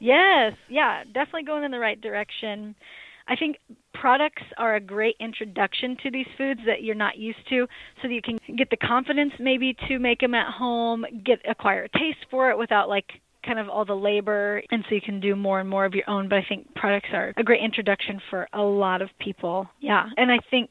Yes, 0.00 0.54
yeah, 0.68 1.04
definitely 1.04 1.44
going 1.44 1.64
in 1.64 1.70
the 1.70 1.78
right 1.78 2.00
direction. 2.00 2.74
I 3.28 3.36
think 3.36 3.58
products 3.94 4.42
are 4.58 4.74
a 4.74 4.80
great 4.80 5.14
introduction 5.20 5.96
to 6.02 6.10
these 6.10 6.26
foods 6.36 6.60
that 6.66 6.82
you're 6.82 6.96
not 6.96 7.16
used 7.16 7.38
to 7.50 7.66
so 8.02 8.08
that 8.08 8.14
you 8.14 8.22
can 8.22 8.38
get 8.56 8.70
the 8.70 8.76
confidence 8.76 9.32
maybe 9.38 9.76
to 9.88 9.98
make 9.98 10.20
them 10.20 10.34
at 10.34 10.52
home, 10.52 11.04
get 11.24 11.38
acquire 11.48 11.84
a 11.84 11.98
taste 11.98 12.26
for 12.30 12.50
it 12.50 12.58
without 12.58 12.88
like 12.88 13.04
kind 13.44 13.58
of 13.58 13.68
all 13.68 13.84
the 13.84 13.94
labor 13.94 14.62
and 14.70 14.84
so 14.88 14.94
you 14.94 15.00
can 15.00 15.20
do 15.20 15.34
more 15.34 15.60
and 15.60 15.68
more 15.68 15.86
of 15.86 15.94
your 15.94 16.08
own 16.10 16.28
but 16.28 16.36
I 16.36 16.44
think 16.46 16.74
products 16.74 17.08
are 17.14 17.32
a 17.38 17.42
great 17.42 17.62
introduction 17.62 18.20
for 18.28 18.48
a 18.52 18.60
lot 18.60 19.00
of 19.00 19.08
people. 19.18 19.68
Yeah. 19.80 20.06
And 20.16 20.30
I 20.30 20.38
think 20.50 20.70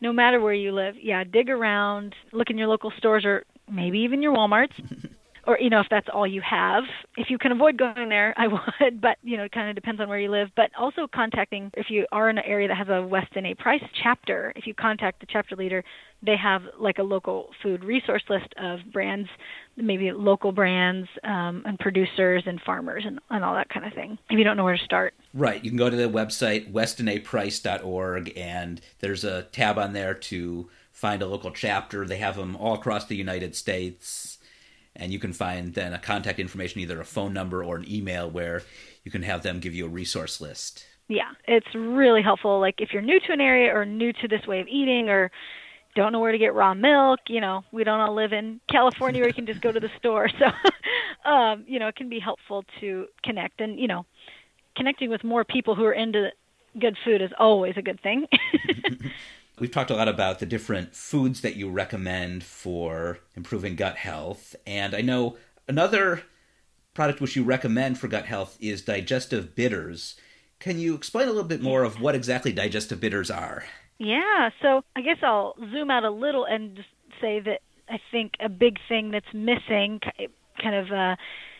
no 0.00 0.12
matter 0.12 0.40
where 0.40 0.54
you 0.54 0.72
live, 0.72 0.94
yeah, 1.00 1.24
dig 1.24 1.48
around, 1.48 2.14
look 2.32 2.50
in 2.50 2.58
your 2.58 2.68
local 2.68 2.92
stores 2.98 3.24
or 3.24 3.44
maybe 3.70 4.00
even 4.00 4.22
your 4.22 4.34
Walmarts 4.34 4.74
or 5.46 5.58
you 5.58 5.70
know 5.70 5.80
if 5.80 5.86
that's 5.90 6.08
all 6.12 6.26
you 6.26 6.42
have. 6.42 6.84
If 7.16 7.30
you 7.30 7.38
can 7.38 7.52
avoid 7.52 7.76
going 7.76 8.08
there 8.08 8.34
i 8.36 8.46
would 8.80 9.00
but 9.00 9.18
you 9.22 9.36
know 9.36 9.44
it 9.44 9.52
kind 9.52 9.68
of 9.68 9.74
depends 9.74 10.00
on 10.00 10.08
where 10.08 10.18
you 10.18 10.30
live. 10.30 10.48
But 10.56 10.70
also 10.78 11.06
contacting 11.12 11.70
if 11.74 11.86
you 11.90 12.06
are 12.12 12.28
in 12.28 12.38
an 12.38 12.44
area 12.44 12.68
that 12.68 12.76
has 12.76 12.88
a 12.88 13.02
weston 13.02 13.46
a 13.46 13.54
price 13.54 13.82
chapter 14.02 14.52
if 14.56 14.66
you 14.66 14.74
contact 14.74 15.20
the 15.20 15.26
chapter 15.26 15.56
leader 15.56 15.84
they 16.22 16.36
have 16.36 16.62
like 16.78 16.98
a 16.98 17.02
local 17.02 17.50
food 17.62 17.84
resource 17.84 18.22
list 18.28 18.52
of 18.56 18.80
brands 18.92 19.28
maybe 19.76 20.12
local 20.12 20.52
brands 20.52 21.08
um, 21.24 21.62
and 21.66 21.78
producers 21.78 22.44
and 22.46 22.60
farmers 22.60 23.04
and, 23.06 23.18
and 23.30 23.44
all 23.44 23.54
that 23.54 23.68
kind 23.68 23.84
of 23.84 23.92
thing 23.92 24.18
if 24.30 24.38
you 24.38 24.44
don't 24.44 24.56
know 24.56 24.64
where 24.64 24.76
to 24.76 24.84
start. 24.84 25.14
Right. 25.32 25.62
You 25.64 25.70
can 25.70 25.78
go 25.78 25.90
to 25.90 25.96
the 25.96 26.08
website 26.08 26.72
westonaprice.org 26.72 28.32
and 28.36 28.80
there's 29.00 29.24
a 29.24 29.42
tab 29.44 29.78
on 29.78 29.92
there 29.92 30.14
to 30.14 30.70
find 30.92 31.22
a 31.22 31.26
local 31.26 31.50
chapter. 31.50 32.06
They 32.06 32.18
have 32.18 32.36
them 32.36 32.56
all 32.56 32.74
across 32.74 33.06
the 33.06 33.16
united 33.16 33.54
states 33.54 34.38
and 34.96 35.12
you 35.12 35.18
can 35.18 35.32
find 35.32 35.74
then 35.74 35.92
a 35.92 35.98
contact 35.98 36.38
information, 36.38 36.80
either 36.80 37.00
a 37.00 37.04
phone 37.04 37.32
number 37.32 37.64
or 37.64 37.76
an 37.76 37.90
email, 37.90 38.30
where 38.30 38.62
you 39.02 39.10
can 39.10 39.22
have 39.22 39.42
them 39.42 39.60
give 39.60 39.74
you 39.74 39.86
a 39.86 39.88
resource 39.88 40.40
list. 40.40 40.86
Yeah, 41.08 41.32
it's 41.46 41.74
really 41.74 42.22
helpful. 42.22 42.60
Like 42.60 42.80
if 42.80 42.92
you're 42.92 43.02
new 43.02 43.20
to 43.20 43.32
an 43.32 43.40
area 43.40 43.74
or 43.74 43.84
new 43.84 44.12
to 44.12 44.28
this 44.28 44.46
way 44.46 44.60
of 44.60 44.68
eating 44.68 45.08
or 45.08 45.30
don't 45.94 46.12
know 46.12 46.20
where 46.20 46.32
to 46.32 46.38
get 46.38 46.54
raw 46.54 46.74
milk, 46.74 47.20
you 47.28 47.40
know, 47.40 47.62
we 47.72 47.84
don't 47.84 48.00
all 48.00 48.14
live 48.14 48.32
in 48.32 48.60
California 48.70 49.20
where 49.20 49.28
you 49.28 49.34
can 49.34 49.46
just 49.46 49.60
go 49.60 49.70
to 49.70 49.80
the 49.80 49.90
store. 49.98 50.28
So 50.38 50.46
um, 51.24 51.64
you 51.66 51.78
know, 51.78 51.88
it 51.88 51.96
can 51.96 52.08
be 52.08 52.20
helpful 52.20 52.64
to 52.80 53.06
connect 53.22 53.60
and, 53.60 53.78
you 53.78 53.88
know, 53.88 54.06
connecting 54.76 55.10
with 55.10 55.24
more 55.24 55.44
people 55.44 55.74
who 55.74 55.84
are 55.84 55.92
into 55.92 56.30
good 56.78 56.96
food 57.04 57.22
is 57.22 57.30
always 57.38 57.74
a 57.76 57.82
good 57.82 58.00
thing. 58.00 58.26
We've 59.58 59.70
talked 59.70 59.90
a 59.90 59.96
lot 59.96 60.08
about 60.08 60.40
the 60.40 60.46
different 60.46 60.96
foods 60.96 61.40
that 61.42 61.54
you 61.54 61.70
recommend 61.70 62.42
for 62.42 63.18
improving 63.36 63.76
gut 63.76 63.96
health. 63.96 64.56
And 64.66 64.94
I 64.94 65.00
know 65.00 65.36
another 65.68 66.22
product 66.92 67.20
which 67.20 67.36
you 67.36 67.44
recommend 67.44 67.98
for 67.98 68.08
gut 68.08 68.26
health 68.26 68.56
is 68.60 68.82
digestive 68.82 69.54
bitters. 69.54 70.16
Can 70.58 70.78
you 70.80 70.94
explain 70.94 71.28
a 71.28 71.30
little 71.30 71.48
bit 71.48 71.62
more 71.62 71.84
of 71.84 72.00
what 72.00 72.16
exactly 72.16 72.52
digestive 72.52 73.00
bitters 73.00 73.30
are? 73.30 73.64
Yeah, 73.98 74.50
so 74.60 74.82
I 74.96 75.02
guess 75.02 75.18
I'll 75.22 75.54
zoom 75.70 75.90
out 75.90 76.04
a 76.04 76.10
little 76.10 76.44
and 76.44 76.74
just 76.74 76.88
say 77.20 77.38
that 77.40 77.60
I 77.88 77.98
think 78.10 78.32
a 78.40 78.48
big 78.48 78.78
thing 78.88 79.12
that's 79.12 79.32
missing, 79.32 80.00
kind 80.60 80.74
of 80.74 80.90
uh, 80.90 81.16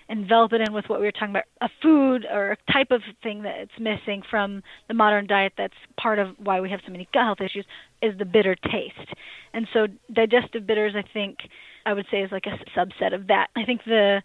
envelop 0.09 0.53
it 0.53 0.61
in 0.61 0.73
with 0.73 0.85
what 0.89 1.01
we 1.01 1.07
were 1.07 1.13
talking 1.13 1.31
about 1.31 1.45
a 1.61 1.69
food 1.83 2.27
or 2.31 2.53
a 2.53 2.73
type 2.73 2.91
of 2.91 3.01
thing 3.23 3.43
that's 3.43 3.71
missing 3.79 4.23
from 4.29 4.63
the 4.89 4.95
modern 4.95 5.27
diet 5.27 5.53
that's 5.57 5.75
part 5.99 6.19
of 6.19 6.29
why 6.39 6.61
we 6.61 6.71
have 6.71 6.81
so 6.85 6.93
many 6.93 7.09
gut 7.13 7.25
health 7.25 7.41
issues 7.41 7.65
is 8.03 8.17
the 8.19 8.25
bitter 8.25 8.55
taste. 8.55 9.15
And 9.53 9.67
so 9.73 9.87
digestive 10.13 10.67
bitters 10.67 10.95
i 10.97 11.05
think 11.13 11.39
i 11.87 11.93
would 11.93 12.07
say 12.11 12.23
is 12.23 12.33
like 12.33 12.47
a 12.47 12.79
subset 12.79 13.15
of 13.15 13.29
that. 13.29 13.49
I 13.57 13.65
think 13.65 13.85
the 13.85 14.23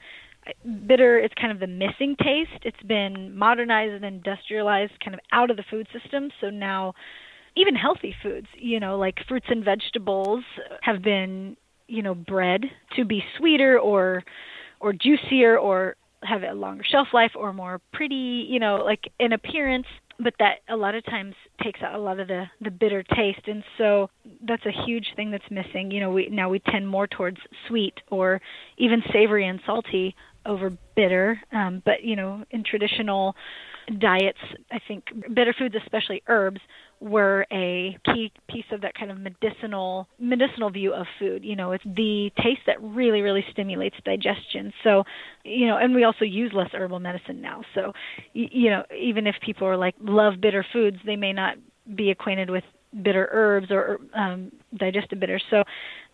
bitter 0.88 1.20
is 1.20 1.30
kind 1.40 1.52
of 1.52 1.60
the 1.60 1.68
missing 1.68 2.16
taste. 2.22 2.64
It's 2.64 2.82
been 2.84 3.36
modernized 3.38 3.94
and 3.94 4.06
industrialized 4.06 4.94
kind 5.04 5.14
of 5.14 5.20
out 5.32 5.52
of 5.52 5.58
the 5.58 5.64
food 5.70 5.88
system. 5.94 6.32
So 6.42 6.50
now 6.50 6.94
even 7.56 7.76
healthy 7.76 8.16
foods 8.22 8.48
you 8.58 8.80
know 8.80 8.98
like 8.98 9.20
fruits 9.28 9.48
and 9.50 9.64
vegetables 9.64 10.44
uh, 10.58 10.76
have 10.82 11.02
been 11.02 11.58
you 11.88 12.02
know 12.02 12.16
bred 12.16 12.66
to 12.96 13.04
be 13.06 13.24
sweeter 13.38 13.80
or 13.80 14.24
or 14.80 14.94
juicier 14.94 15.58
or 15.58 15.96
have 16.24 16.44
a 16.44 16.54
longer 16.54 16.84
shelf 16.84 17.10
life 17.14 17.32
or 17.36 17.54
more 17.54 17.80
pretty, 17.94 18.46
you 18.50 18.60
know, 18.60 18.78
like 18.78 19.12
in 19.20 19.34
appearance, 19.34 19.88
but 20.20 20.34
that 20.40 20.60
a 20.68 20.76
lot 20.76 20.96
of 20.96 21.06
times 21.06 21.34
takes 21.64 21.82
out 21.82 21.96
a 21.96 21.98
lot 21.98 22.20
of 22.20 22.28
the 22.28 22.46
the 22.60 22.72
bitter 22.72 23.04
taste 23.04 23.48
and 23.48 23.64
so 23.78 24.10
that's 24.46 24.66
a 24.66 24.72
huge 24.86 25.14
thing 25.16 25.32
that's 25.32 25.50
missing. 25.50 25.92
You 25.92 26.02
know, 26.02 26.12
we 26.12 26.28
now 26.30 26.50
we 26.50 26.60
tend 26.60 26.88
more 26.88 27.08
towards 27.08 27.38
sweet 27.68 28.00
or 28.10 28.42
even 28.78 29.02
savory 29.14 29.48
and 29.48 29.62
salty 29.66 30.16
over 30.46 30.72
bitter. 30.96 31.40
Um, 31.52 31.82
but 31.86 32.04
you 32.04 32.16
know, 32.16 32.44
in 32.52 32.64
traditional 32.64 33.36
diets, 33.98 34.40
I 34.72 34.80
think 34.88 35.06
bitter 35.34 35.54
foods, 35.58 35.76
especially 35.76 36.22
herbs, 36.28 36.62
were 37.02 37.46
a 37.52 37.98
key 38.06 38.32
piece 38.50 38.66
of 38.72 38.82
that 38.82 38.94
kind 38.94 39.10
of 39.12 39.18
medicinal 39.20 40.08
medicinal 40.20 40.70
view 40.70 40.94
of 40.94 41.06
food. 41.18 41.44
You 41.46 41.56
know, 41.56 41.72
it's 41.72 41.84
the 41.86 42.32
taste 42.42 42.62
that 42.68 42.82
really 42.82 43.22
really 43.22 43.44
stimulates 43.52 43.96
digestion. 44.04 44.74
So, 44.84 45.04
you 45.44 45.68
know, 45.68 45.78
and 45.78 45.96
we 45.96 46.04
also 46.04 46.26
use 46.26 46.52
less 46.54 46.70
herbal 46.74 47.00
medicine 47.00 47.42
now. 47.42 47.62
So, 47.74 47.94
you 48.34 48.70
know, 48.70 48.84
even 48.98 49.28
if 49.28 49.36
people 49.42 49.68
are 49.68 49.78
like 49.78 49.96
love 50.02 50.42
bitter 50.42 50.66
foods, 50.74 50.98
they 51.06 51.16
may 51.16 51.34
not 51.34 51.58
be 51.96 52.12
acquainted 52.12 52.50
with 52.50 52.64
bitter 53.04 53.30
herbs 53.32 53.68
or 53.72 54.00
um, 54.14 54.52
digestive 54.76 55.20
bitters. 55.20 55.44
So, 55.50 55.64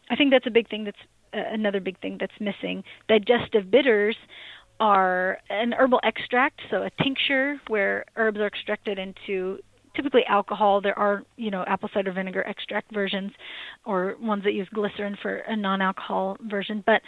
I 0.10 0.16
think 0.16 0.32
that's 0.32 0.48
a 0.48 0.52
big 0.52 0.70
thing. 0.70 0.84
That's 0.84 0.98
uh, 1.34 1.40
another 1.52 1.80
big 1.80 2.00
thing 2.00 2.18
that's 2.20 2.34
missing. 2.40 2.84
Digestive 3.08 3.72
bitters 3.72 4.16
are 4.80 5.40
an 5.50 5.74
herbal 5.74 6.02
extract, 6.04 6.62
so 6.70 6.84
a 6.84 6.90
tincture 7.02 7.60
where 7.68 8.06
herbs 8.18 8.40
are 8.40 8.48
extracted 8.48 9.00
into 9.00 9.60
typically 9.96 10.24
alcohol. 10.28 10.82
There 10.82 10.98
are, 10.98 11.24
you 11.38 11.52
know, 11.52 11.64
apple 11.68 11.90
cider 11.94 12.12
vinegar 12.12 12.44
extract 12.48 12.94
versions 12.94 13.32
or 13.86 14.16
ones 14.22 14.44
that 14.44 14.54
use 14.54 14.68
glycerin 14.74 15.18
for 15.22 15.38
a 15.38 15.56
non-alcohol 15.56 16.38
version, 16.42 16.84
but 16.86 17.02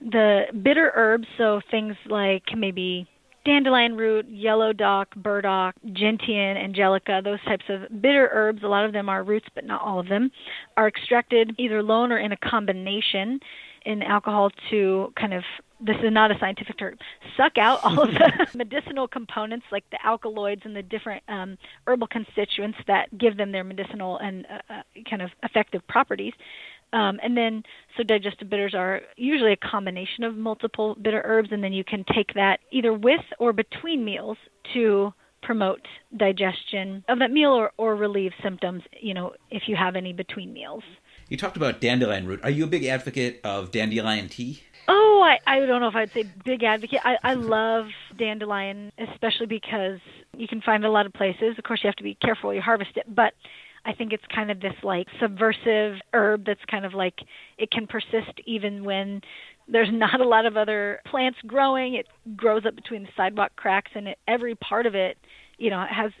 the 0.00 0.44
bitter 0.62 0.92
herbs, 0.94 1.26
so 1.38 1.60
things 1.70 1.94
like 2.08 2.42
maybe 2.56 3.06
dandelion 3.44 3.96
root, 3.96 4.26
yellow 4.28 4.72
dock, 4.72 5.14
burdock, 5.16 5.74
gentian, 5.92 6.56
angelica, 6.56 7.20
those 7.24 7.42
types 7.44 7.64
of 7.68 7.82
bitter 8.00 8.28
herbs, 8.32 8.62
a 8.62 8.68
lot 8.68 8.84
of 8.84 8.92
them 8.92 9.08
are 9.08 9.24
roots, 9.24 9.46
but 9.54 9.64
not 9.64 9.82
all 9.82 9.98
of 9.98 10.08
them, 10.08 10.30
are 10.76 10.88
extracted 10.88 11.54
either 11.58 11.78
alone 11.78 12.12
or 12.12 12.18
in 12.18 12.32
a 12.32 12.36
combination 12.36 13.40
in 13.84 14.02
alcohol 14.02 14.50
to 14.70 15.12
kind 15.16 15.34
of 15.34 15.42
this 15.84 15.96
is 16.02 16.12
not 16.12 16.30
a 16.30 16.38
scientific 16.38 16.78
term 16.78 16.96
suck 17.36 17.58
out 17.58 17.80
all 17.82 18.00
of 18.02 18.10
the 18.14 18.46
medicinal 18.54 19.08
components 19.08 19.66
like 19.72 19.84
the 19.90 19.98
alkaloids 20.06 20.62
and 20.64 20.76
the 20.76 20.82
different 20.82 21.22
um, 21.28 21.58
herbal 21.86 22.06
constituents 22.06 22.78
that 22.86 23.06
give 23.18 23.36
them 23.36 23.52
their 23.52 23.64
medicinal 23.64 24.18
and 24.18 24.46
uh, 24.46 24.72
uh, 24.72 24.82
kind 25.08 25.22
of 25.22 25.30
effective 25.42 25.86
properties. 25.88 26.32
Um, 26.92 27.18
and 27.22 27.36
then 27.36 27.62
so 27.96 28.02
digestive 28.02 28.50
bitters 28.50 28.74
are 28.74 29.00
usually 29.16 29.52
a 29.52 29.56
combination 29.56 30.24
of 30.24 30.36
multiple 30.36 30.94
bitter 31.00 31.22
herbs 31.24 31.48
and 31.50 31.64
then 31.64 31.72
you 31.72 31.84
can 31.84 32.04
take 32.14 32.34
that 32.34 32.60
either 32.70 32.92
with 32.92 33.24
or 33.38 33.52
between 33.52 34.04
meals 34.04 34.36
to 34.74 35.12
promote 35.42 35.80
digestion 36.16 37.02
of 37.08 37.18
that 37.18 37.32
meal 37.32 37.50
or, 37.50 37.72
or 37.76 37.96
relieve 37.96 38.32
symptoms 38.42 38.82
you 39.00 39.12
know 39.14 39.32
if 39.50 39.62
you 39.66 39.74
have 39.74 39.96
any 39.96 40.12
between 40.12 40.52
meals 40.52 40.84
you 41.32 41.38
talked 41.38 41.56
about 41.56 41.80
dandelion 41.80 42.26
root. 42.26 42.40
Are 42.42 42.50
you 42.50 42.64
a 42.64 42.66
big 42.66 42.84
advocate 42.84 43.40
of 43.42 43.70
dandelion 43.70 44.28
tea? 44.28 44.62
Oh, 44.86 45.22
I, 45.24 45.38
I 45.50 45.60
don't 45.64 45.80
know 45.80 45.88
if 45.88 45.94
I'd 45.94 46.12
say 46.12 46.24
big 46.44 46.62
advocate. 46.62 47.00
I, 47.02 47.16
I 47.22 47.34
love 47.34 47.86
dandelion, 48.18 48.92
especially 48.98 49.46
because 49.46 49.98
you 50.36 50.46
can 50.46 50.60
find 50.60 50.84
it 50.84 50.88
a 50.88 50.90
lot 50.90 51.06
of 51.06 51.14
places. 51.14 51.56
Of 51.56 51.64
course, 51.64 51.80
you 51.82 51.88
have 51.88 51.96
to 51.96 52.02
be 52.02 52.16
careful 52.16 52.52
you 52.52 52.60
harvest 52.60 52.90
it, 52.96 53.06
but 53.08 53.32
I 53.86 53.94
think 53.94 54.12
it's 54.12 54.24
kind 54.34 54.50
of 54.50 54.60
this 54.60 54.74
like 54.82 55.06
subversive 55.22 56.00
herb 56.12 56.44
that's 56.44 56.60
kind 56.70 56.84
of 56.84 56.92
like 56.92 57.20
it 57.56 57.70
can 57.70 57.86
persist 57.86 58.38
even 58.44 58.84
when 58.84 59.22
there's 59.66 59.88
not 59.90 60.20
a 60.20 60.28
lot 60.28 60.44
of 60.44 60.58
other 60.58 61.00
plants 61.06 61.38
growing. 61.46 61.94
It 61.94 62.08
grows 62.36 62.66
up 62.66 62.74
between 62.74 63.04
the 63.04 63.08
sidewalk 63.16 63.52
cracks, 63.56 63.92
and 63.94 64.08
it, 64.08 64.18
every 64.28 64.54
part 64.54 64.84
of 64.84 64.94
it, 64.94 65.16
you 65.56 65.70
know, 65.70 65.82
has 65.88 66.12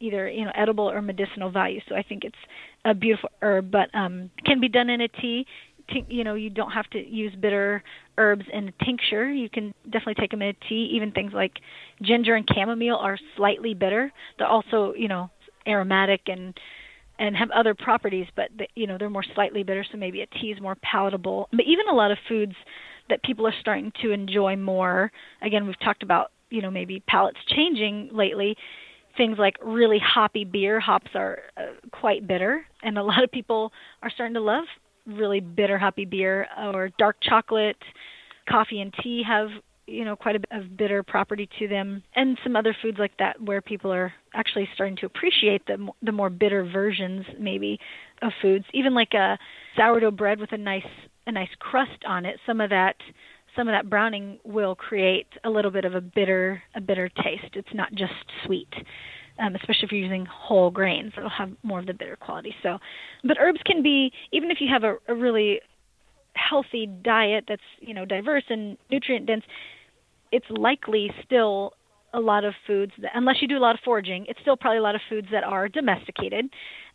either 0.00 0.28
you 0.28 0.44
know 0.44 0.52
edible 0.54 0.90
or 0.90 1.00
medicinal 1.00 1.50
value. 1.50 1.80
So 1.88 1.94
I 1.94 2.02
think 2.02 2.24
it's 2.24 2.36
a 2.84 2.94
beautiful 2.94 3.30
herb, 3.42 3.70
but 3.70 3.94
um, 3.94 4.30
can 4.44 4.60
be 4.60 4.68
done 4.68 4.90
in 4.90 5.00
a 5.00 5.08
tea. 5.08 5.46
T- 5.90 6.06
you 6.08 6.24
know, 6.24 6.34
you 6.34 6.50
don't 6.50 6.70
have 6.70 6.88
to 6.90 6.98
use 6.98 7.34
bitter 7.34 7.82
herbs 8.18 8.44
in 8.52 8.68
a 8.68 8.84
tincture. 8.84 9.30
You 9.30 9.48
can 9.48 9.72
definitely 9.84 10.14
take 10.14 10.30
them 10.30 10.42
in 10.42 10.48
a 10.48 10.68
tea. 10.68 10.90
Even 10.94 11.12
things 11.12 11.32
like 11.32 11.52
ginger 12.02 12.34
and 12.34 12.46
chamomile 12.52 12.96
are 12.96 13.18
slightly 13.36 13.74
bitter. 13.74 14.12
They're 14.38 14.46
also 14.46 14.94
you 14.96 15.08
know 15.08 15.30
aromatic 15.66 16.22
and 16.26 16.58
and 17.18 17.36
have 17.36 17.50
other 17.50 17.74
properties, 17.74 18.26
but 18.36 18.48
they, 18.56 18.68
you 18.74 18.86
know 18.86 18.98
they're 18.98 19.10
more 19.10 19.24
slightly 19.34 19.62
bitter. 19.62 19.84
So 19.90 19.98
maybe 19.98 20.20
a 20.22 20.26
tea 20.26 20.50
is 20.50 20.60
more 20.60 20.76
palatable. 20.82 21.48
But 21.52 21.66
even 21.66 21.88
a 21.88 21.94
lot 21.94 22.10
of 22.10 22.18
foods 22.28 22.54
that 23.08 23.22
people 23.22 23.46
are 23.46 23.54
starting 23.60 23.92
to 24.02 24.10
enjoy 24.10 24.56
more. 24.56 25.10
Again, 25.42 25.66
we've 25.66 25.80
talked 25.80 26.02
about 26.02 26.32
you 26.50 26.62
know 26.62 26.70
maybe 26.70 27.02
palates 27.08 27.38
changing 27.48 28.10
lately 28.12 28.56
things 29.18 29.36
like 29.38 29.56
really 29.62 29.98
hoppy 29.98 30.44
beer. 30.44 30.80
Hops 30.80 31.10
are 31.14 31.40
uh, 31.58 31.66
quite 31.92 32.26
bitter, 32.26 32.64
and 32.82 32.96
a 32.96 33.02
lot 33.10 33.22
of 33.22 33.30
people 33.30 33.70
are 34.02 34.08
starting 34.08 34.34
to 34.34 34.40
love 34.40 34.64
really 35.06 35.40
bitter 35.40 35.78
hoppy 35.78 36.04
beer 36.04 36.46
or 36.58 36.90
dark 36.98 37.16
chocolate. 37.22 37.76
Coffee 38.48 38.80
and 38.80 38.94
tea 39.02 39.22
have 39.26 39.48
you 39.86 40.04
know 40.04 40.16
quite 40.16 40.36
a 40.36 40.38
bit 40.38 40.52
of 40.52 40.76
bitter 40.76 41.02
property 41.02 41.48
to 41.58 41.68
them, 41.68 42.02
and 42.16 42.38
some 42.42 42.56
other 42.56 42.74
foods 42.80 42.98
like 42.98 43.16
that 43.18 43.40
where 43.42 43.60
people 43.60 43.92
are 43.92 44.12
actually 44.34 44.68
starting 44.74 44.96
to 44.96 45.06
appreciate 45.06 45.66
the 45.66 45.88
the 46.02 46.12
more 46.12 46.30
bitter 46.30 46.64
versions 46.64 47.26
maybe 47.38 47.78
of 48.22 48.32
foods. 48.40 48.64
Even 48.72 48.94
like 48.94 49.12
a 49.12 49.38
sourdough 49.76 50.12
bread 50.12 50.40
with 50.40 50.52
a 50.52 50.58
nice 50.58 50.86
a 51.26 51.32
nice 51.32 51.50
crust 51.58 52.04
on 52.06 52.24
it. 52.24 52.38
Some 52.46 52.60
of 52.60 52.70
that 52.70 52.96
some 53.58 53.66
of 53.66 53.72
that 53.72 53.90
browning 53.90 54.38
will 54.44 54.76
create 54.76 55.26
a 55.44 55.50
little 55.50 55.72
bit 55.72 55.84
of 55.84 55.96
a 55.96 56.00
bitter 56.00 56.62
a 56.76 56.80
bitter 56.80 57.08
taste. 57.08 57.54
It's 57.54 57.74
not 57.74 57.92
just 57.92 58.12
sweet. 58.46 58.72
Um, 59.40 59.54
especially 59.54 59.84
if 59.84 59.92
you're 59.92 60.00
using 60.00 60.26
whole 60.26 60.70
grains, 60.70 61.12
it'll 61.16 61.30
have 61.30 61.52
more 61.62 61.78
of 61.78 61.86
the 61.86 61.94
bitter 61.94 62.16
quality. 62.16 62.52
So, 62.62 62.78
but 63.22 63.36
herbs 63.38 63.60
can 63.64 63.82
be 63.82 64.12
even 64.32 64.50
if 64.50 64.60
you 64.60 64.68
have 64.72 64.84
a, 64.84 64.96
a 65.08 65.14
really 65.14 65.60
healthy 66.34 66.86
diet 66.86 67.44
that's 67.48 67.62
you 67.80 67.94
know 67.94 68.04
diverse 68.04 68.44
and 68.48 68.78
nutrient 68.90 69.26
dense, 69.26 69.44
it's 70.30 70.46
likely 70.50 71.10
still 71.24 71.72
a 72.14 72.20
lot 72.20 72.44
of 72.44 72.54
foods 72.66 72.92
that, 73.02 73.10
unless 73.14 73.36
you 73.42 73.48
do 73.48 73.58
a 73.58 73.60
lot 73.60 73.74
of 73.74 73.80
foraging, 73.84 74.24
it's 74.28 74.40
still 74.40 74.56
probably 74.56 74.78
a 74.78 74.82
lot 74.82 74.94
of 74.94 75.00
foods 75.08 75.28
that 75.30 75.44
are 75.44 75.68
domesticated. 75.68 76.46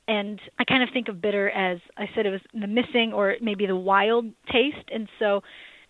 And 0.08 0.40
I 0.60 0.64
kind 0.66 0.84
of 0.84 0.90
think 0.92 1.08
of 1.08 1.22
bitter 1.22 1.50
as 1.50 1.80
I 1.98 2.10
said 2.14 2.26
it 2.26 2.30
was 2.30 2.42
the 2.54 2.68
missing 2.68 3.14
or 3.14 3.36
maybe 3.42 3.66
the 3.66 3.76
wild 3.76 4.26
taste, 4.52 4.90
and 4.94 5.08
so 5.20 5.42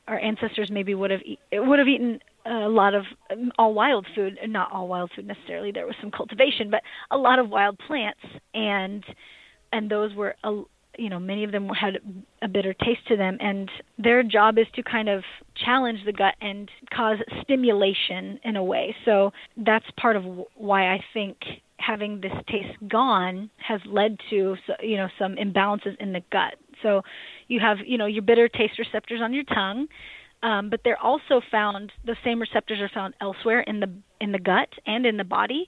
our 0.07 0.19
ancestors 0.19 0.69
maybe 0.71 0.95
would 0.95 1.11
have 1.11 1.21
e- 1.21 1.39
would 1.53 1.79
have 1.79 1.87
eaten 1.87 2.19
a 2.45 2.67
lot 2.67 2.93
of 2.93 3.03
um, 3.31 3.51
all 3.57 3.73
wild 3.73 4.05
food, 4.15 4.37
not 4.47 4.71
all 4.71 4.87
wild 4.87 5.11
food 5.15 5.25
necessarily. 5.27 5.71
There 5.71 5.85
was 5.85 5.95
some 6.01 6.11
cultivation, 6.11 6.69
but 6.69 6.81
a 7.11 7.17
lot 7.17 7.39
of 7.39 7.49
wild 7.49 7.79
plants, 7.87 8.19
and 8.53 9.03
and 9.71 9.89
those 9.89 10.13
were 10.13 10.35
a, 10.43 10.61
you 10.97 11.09
know 11.09 11.19
many 11.19 11.43
of 11.43 11.51
them 11.51 11.69
had 11.69 11.99
a 12.41 12.47
bitter 12.47 12.73
taste 12.73 13.07
to 13.07 13.17
them, 13.17 13.37
and 13.39 13.69
their 13.97 14.23
job 14.23 14.57
is 14.57 14.67
to 14.75 14.83
kind 14.83 15.09
of 15.09 15.23
challenge 15.55 15.99
the 16.05 16.13
gut 16.13 16.35
and 16.41 16.69
cause 16.93 17.17
stimulation 17.41 18.39
in 18.43 18.55
a 18.55 18.63
way. 18.63 18.95
So 19.05 19.31
that's 19.57 19.85
part 19.99 20.15
of 20.15 20.23
why 20.55 20.93
I 20.93 20.99
think 21.13 21.37
having 21.77 22.21
this 22.21 22.31
taste 22.47 22.77
gone 22.87 23.49
has 23.57 23.81
led 23.85 24.17
to 24.29 24.55
you 24.81 24.97
know 24.97 25.07
some 25.17 25.35
imbalances 25.35 25.95
in 25.99 26.11
the 26.13 26.21
gut. 26.31 26.55
So 26.81 27.01
you 27.47 27.59
have 27.59 27.77
you 27.85 27.97
know 27.97 28.05
your 28.05 28.23
bitter 28.23 28.47
taste 28.47 28.79
receptors 28.79 29.21
on 29.21 29.33
your 29.33 29.43
tongue. 29.45 29.87
um, 30.43 30.69
but 30.69 30.81
they're 30.83 31.01
also 31.01 31.41
found. 31.49 31.91
The 32.05 32.15
same 32.23 32.39
receptors 32.39 32.79
are 32.81 32.91
found 32.93 33.13
elsewhere 33.21 33.61
in 33.61 33.79
the 33.79 33.89
in 34.19 34.31
the 34.31 34.39
gut 34.39 34.69
and 34.85 35.05
in 35.05 35.17
the 35.17 35.23
body, 35.23 35.67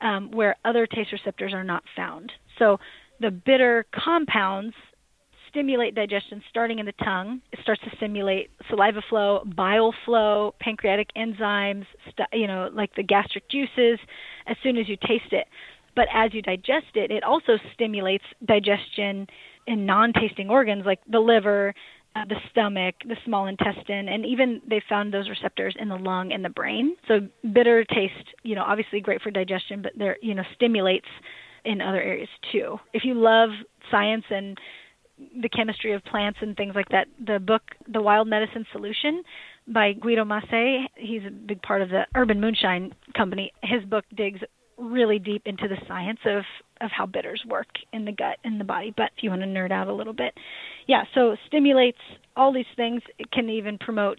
um, 0.00 0.30
where 0.32 0.56
other 0.64 0.86
taste 0.86 1.12
receptors 1.12 1.52
are 1.54 1.64
not 1.64 1.84
found. 1.96 2.32
So 2.58 2.78
the 3.20 3.30
bitter 3.30 3.86
compounds 3.92 4.74
stimulate 5.48 5.94
digestion 5.94 6.42
starting 6.50 6.78
in 6.78 6.86
the 6.86 6.92
tongue. 7.04 7.40
It 7.52 7.60
starts 7.62 7.80
to 7.82 7.90
stimulate 7.96 8.50
saliva 8.68 9.02
flow, 9.08 9.44
bile 9.56 9.94
flow, 10.04 10.54
pancreatic 10.60 11.08
enzymes, 11.16 11.86
st- 12.10 12.28
you 12.32 12.46
know, 12.46 12.68
like 12.72 12.94
the 12.96 13.02
gastric 13.02 13.48
juices 13.48 13.98
as 14.46 14.56
soon 14.62 14.76
as 14.76 14.88
you 14.88 14.96
taste 14.96 15.32
it. 15.32 15.46
But 15.96 16.06
as 16.12 16.34
you 16.34 16.42
digest 16.42 16.94
it, 16.94 17.10
it 17.10 17.24
also 17.24 17.58
stimulates 17.74 18.24
digestion 18.44 19.26
in 19.68 19.86
non-tasting 19.86 20.48
organs 20.48 20.84
like 20.86 20.98
the 21.08 21.20
liver, 21.20 21.74
uh, 22.16 22.24
the 22.28 22.36
stomach, 22.50 22.94
the 23.06 23.16
small 23.24 23.46
intestine, 23.46 24.08
and 24.08 24.24
even 24.24 24.60
they 24.68 24.82
found 24.88 25.12
those 25.12 25.28
receptors 25.28 25.76
in 25.78 25.88
the 25.88 25.96
lung 25.96 26.32
and 26.32 26.44
the 26.44 26.48
brain. 26.48 26.96
So 27.06 27.20
bitter 27.52 27.84
taste, 27.84 28.14
you 28.42 28.54
know, 28.54 28.64
obviously 28.66 29.00
great 29.00 29.20
for 29.20 29.30
digestion, 29.30 29.82
but 29.82 29.92
there, 29.96 30.16
you 30.22 30.34
know, 30.34 30.42
stimulates 30.54 31.06
in 31.64 31.80
other 31.80 32.00
areas 32.00 32.30
too. 32.50 32.78
If 32.94 33.04
you 33.04 33.14
love 33.14 33.50
science 33.90 34.24
and 34.30 34.58
the 35.42 35.48
chemistry 35.48 35.92
of 35.92 36.02
plants 36.04 36.38
and 36.40 36.56
things 36.56 36.74
like 36.74 36.88
that, 36.88 37.08
the 37.24 37.38
book 37.38 37.62
The 37.92 38.00
Wild 38.00 38.26
Medicine 38.26 38.64
Solution 38.72 39.22
by 39.66 39.92
Guido 39.92 40.24
Masé, 40.24 40.86
he's 40.96 41.22
a 41.26 41.30
big 41.30 41.60
part 41.60 41.82
of 41.82 41.90
the 41.90 42.04
Urban 42.14 42.40
Moonshine 42.40 42.94
Company. 43.14 43.52
His 43.62 43.84
book 43.84 44.04
digs 44.16 44.40
really 44.78 45.18
deep 45.18 45.42
into 45.46 45.68
the 45.68 45.76
science 45.86 46.20
of 46.24 46.42
of 46.80 46.90
how 46.90 47.06
bitters 47.06 47.42
work 47.46 47.66
in 47.92 48.04
the 48.04 48.12
gut 48.12 48.36
and 48.44 48.60
the 48.60 48.64
body. 48.64 48.94
But 48.96 49.10
if 49.16 49.22
you 49.22 49.30
want 49.30 49.42
to 49.42 49.48
nerd 49.48 49.72
out 49.72 49.88
a 49.88 49.92
little 49.92 50.12
bit, 50.12 50.32
yeah, 50.86 51.04
so 51.14 51.36
stimulates 51.46 51.98
all 52.36 52.52
these 52.52 52.66
things. 52.76 53.02
It 53.18 53.30
can 53.32 53.48
even 53.50 53.78
promote 53.78 54.18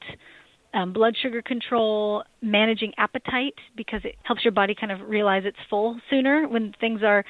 um, 0.74 0.94
blood 0.94 1.16
sugar 1.22 1.42
control, 1.42 2.24
managing 2.42 2.94
appetite 2.98 3.56
because 3.76 4.02
it 4.04 4.16
helps 4.24 4.44
your 4.44 4.52
body 4.52 4.76
kind 4.76 4.92
of 4.92 5.08
realize 5.08 5.44
it's 5.46 5.58
full 5.70 6.00
sooner 6.10 6.48
when 6.48 6.74
things 6.80 7.02
are 7.04 7.24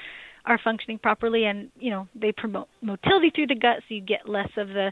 are 0.46 0.60
functioning 0.64 0.98
properly, 0.98 1.46
and 1.46 1.70
you 1.80 1.92
know 1.92 2.08
they 2.16 2.32
promote 2.32 2.68
motility 2.82 3.32
through 3.34 3.48
the 3.48 3.56
gut, 3.56 3.78
so 3.88 3.94
you 3.94 4.02
get 4.02 4.28
less 4.28 4.50
of 4.58 4.70
the 4.70 4.92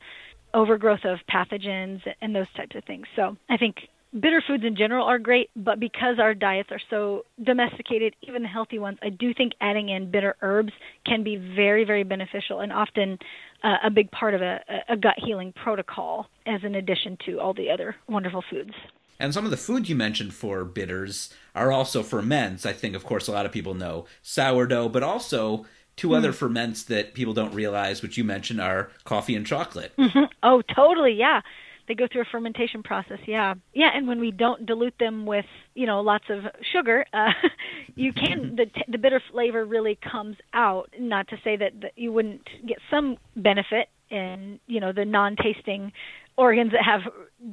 overgrowth 0.53 1.03
of 1.03 1.19
pathogens 1.31 2.01
and 2.21 2.35
those 2.35 2.47
types 2.55 2.75
of 2.75 2.83
things. 2.85 3.05
So 3.15 3.35
I 3.49 3.57
think 3.57 3.75
bitter 4.13 4.41
foods 4.45 4.63
in 4.63 4.75
general 4.75 5.05
are 5.05 5.19
great, 5.19 5.49
but 5.55 5.79
because 5.79 6.19
our 6.19 6.33
diets 6.33 6.69
are 6.71 6.81
so 6.89 7.25
domesticated, 7.43 8.15
even 8.21 8.41
the 8.41 8.47
healthy 8.47 8.79
ones, 8.79 8.97
I 9.01 9.09
do 9.09 9.33
think 9.33 9.53
adding 9.61 9.89
in 9.89 10.11
bitter 10.11 10.35
herbs 10.41 10.73
can 11.05 11.23
be 11.23 11.35
very, 11.35 11.83
very 11.83 12.03
beneficial 12.03 12.59
and 12.59 12.71
often 12.71 13.19
uh, 13.63 13.77
a 13.83 13.89
big 13.89 14.11
part 14.11 14.33
of 14.33 14.41
a, 14.41 14.59
a 14.89 14.97
gut 14.97 15.15
healing 15.17 15.53
protocol 15.53 16.27
as 16.45 16.63
an 16.63 16.75
addition 16.75 17.17
to 17.25 17.39
all 17.39 17.53
the 17.53 17.69
other 17.69 17.95
wonderful 18.07 18.43
foods. 18.49 18.73
And 19.19 19.33
some 19.33 19.45
of 19.45 19.51
the 19.51 19.57
foods 19.57 19.89
you 19.89 19.95
mentioned 19.95 20.33
for 20.33 20.63
bitters 20.63 21.33
are 21.55 21.71
also 21.71 22.03
ferments. 22.03 22.65
I 22.65 22.73
think, 22.73 22.95
of 22.95 23.03
course, 23.03 23.27
a 23.27 23.31
lot 23.31 23.47
of 23.47 23.51
people 23.51 23.73
know 23.73 24.05
sourdough, 24.21 24.89
but 24.89 25.01
also 25.01 25.65
two 25.95 26.09
mm. 26.09 26.17
other 26.17 26.31
ferments 26.31 26.83
that 26.83 27.15
people 27.15 27.33
don't 27.33 27.53
realize, 27.53 28.03
which 28.03 28.15
you 28.15 28.23
mentioned, 28.23 28.61
are 28.61 28.91
coffee 29.05 29.35
and 29.35 29.45
chocolate. 29.45 29.91
Mm-hmm. 29.97 30.25
Oh, 30.43 30.61
totally. 30.61 31.13
Yeah 31.13 31.41
they 31.87 31.95
go 31.95 32.07
through 32.11 32.21
a 32.21 32.25
fermentation 32.31 32.83
process 32.83 33.19
yeah. 33.27 33.53
Yeah 33.73 33.89
and 33.93 34.07
when 34.07 34.19
we 34.19 34.31
don't 34.31 34.65
dilute 34.65 34.95
them 34.99 35.25
with 35.25 35.45
you 35.73 35.85
know 35.85 36.01
lots 36.01 36.25
of 36.29 36.43
sugar 36.73 37.05
uh, 37.13 37.31
you 37.95 38.13
can 38.13 38.55
the 38.55 38.65
the 38.87 38.97
bitter 38.97 39.21
flavor 39.31 39.65
really 39.65 39.97
comes 40.11 40.35
out. 40.53 40.89
Not 40.99 41.27
to 41.29 41.37
say 41.43 41.57
that, 41.57 41.71
that 41.81 41.91
you 41.95 42.11
wouldn't 42.11 42.47
get 42.67 42.77
some 42.89 43.17
benefit 43.35 43.87
in 44.09 44.59
you 44.67 44.79
know 44.79 44.93
the 44.93 45.05
non-tasting 45.05 45.91
organs 46.37 46.71
that 46.71 46.83
have 46.83 47.01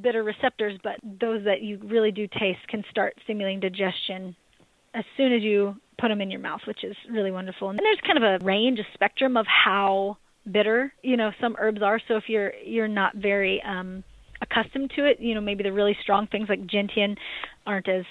bitter 0.01 0.23
receptors 0.23 0.79
but 0.83 0.93
those 1.03 1.43
that 1.43 1.61
you 1.61 1.79
really 1.83 2.11
do 2.11 2.27
taste 2.27 2.59
can 2.69 2.83
start 2.89 3.13
stimulating 3.23 3.59
digestion 3.59 4.35
as 4.93 5.03
soon 5.17 5.33
as 5.33 5.41
you 5.41 5.75
put 5.99 6.07
them 6.09 6.21
in 6.21 6.31
your 6.31 6.39
mouth 6.39 6.61
which 6.65 6.83
is 6.83 6.95
really 7.11 7.31
wonderful. 7.31 7.69
And 7.69 7.79
there's 7.79 7.99
kind 8.05 8.17
of 8.17 8.23
a 8.23 8.45
range 8.45 8.79
a 8.79 8.83
spectrum 8.93 9.37
of 9.37 9.45
how 9.47 10.17
bitter 10.49 10.93
you 11.01 11.17
know 11.17 11.31
some 11.41 11.55
herbs 11.59 11.81
are. 11.81 11.99
So 12.07 12.15
if 12.15 12.25
you're 12.27 12.53
you're 12.63 12.87
not 12.87 13.15
very 13.15 13.61
um 13.63 14.03
accustomed 14.49 14.91
to 14.95 15.05
it, 15.05 15.19
you 15.19 15.35
know, 15.35 15.41
maybe 15.41 15.63
the 15.63 15.73
really 15.73 15.97
strong 16.01 16.27
things 16.27 16.49
like 16.49 16.65
gentian 16.65 17.17
aren't 17.65 17.87
as 17.87 18.05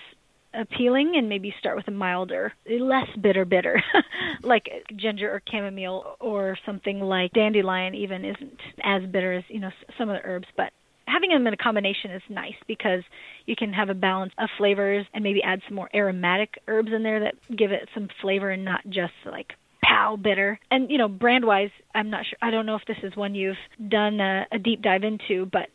appealing 0.54 1.14
and 1.16 1.28
maybe 1.28 1.54
start 1.58 1.76
with 1.76 1.88
a 1.88 1.90
milder, 1.90 2.52
less 2.68 3.08
bitter 3.20 3.44
bitter, 3.44 3.82
like 4.42 4.68
ginger 4.96 5.30
or 5.30 5.42
chamomile 5.50 6.16
or 6.20 6.56
something 6.64 7.00
like 7.00 7.32
dandelion 7.32 7.94
even 7.94 8.24
isn't 8.24 8.60
as 8.82 9.02
bitter 9.10 9.32
as, 9.32 9.44
you 9.48 9.60
know, 9.60 9.70
some 9.98 10.08
of 10.08 10.16
the 10.20 10.28
herbs, 10.28 10.46
but 10.56 10.72
having 11.06 11.30
them 11.30 11.46
in 11.46 11.54
a 11.54 11.56
combination 11.56 12.10
is 12.10 12.22
nice 12.28 12.54
because 12.66 13.02
you 13.46 13.56
can 13.56 13.72
have 13.72 13.90
a 13.90 13.94
balance 13.94 14.32
of 14.38 14.48
flavors 14.56 15.06
and 15.12 15.22
maybe 15.22 15.42
add 15.42 15.60
some 15.66 15.74
more 15.74 15.90
aromatic 15.94 16.58
herbs 16.68 16.92
in 16.92 17.02
there 17.02 17.20
that 17.20 17.34
give 17.54 17.72
it 17.72 17.88
some 17.94 18.08
flavor 18.20 18.50
and 18.50 18.64
not 18.64 18.80
just 18.88 19.12
like 19.26 19.54
pow 19.82 20.16
bitter. 20.16 20.58
And 20.70 20.90
you 20.90 20.98
know, 20.98 21.08
brand 21.08 21.44
wise, 21.44 21.70
I'm 21.94 22.10
not 22.10 22.24
sure. 22.26 22.38
I 22.40 22.50
don't 22.50 22.66
know 22.66 22.76
if 22.76 22.84
this 22.86 22.96
is 23.02 23.16
one 23.16 23.34
you've 23.34 23.56
done 23.88 24.20
a, 24.20 24.46
a 24.50 24.58
deep 24.58 24.82
dive 24.82 25.04
into, 25.04 25.46
but 25.46 25.68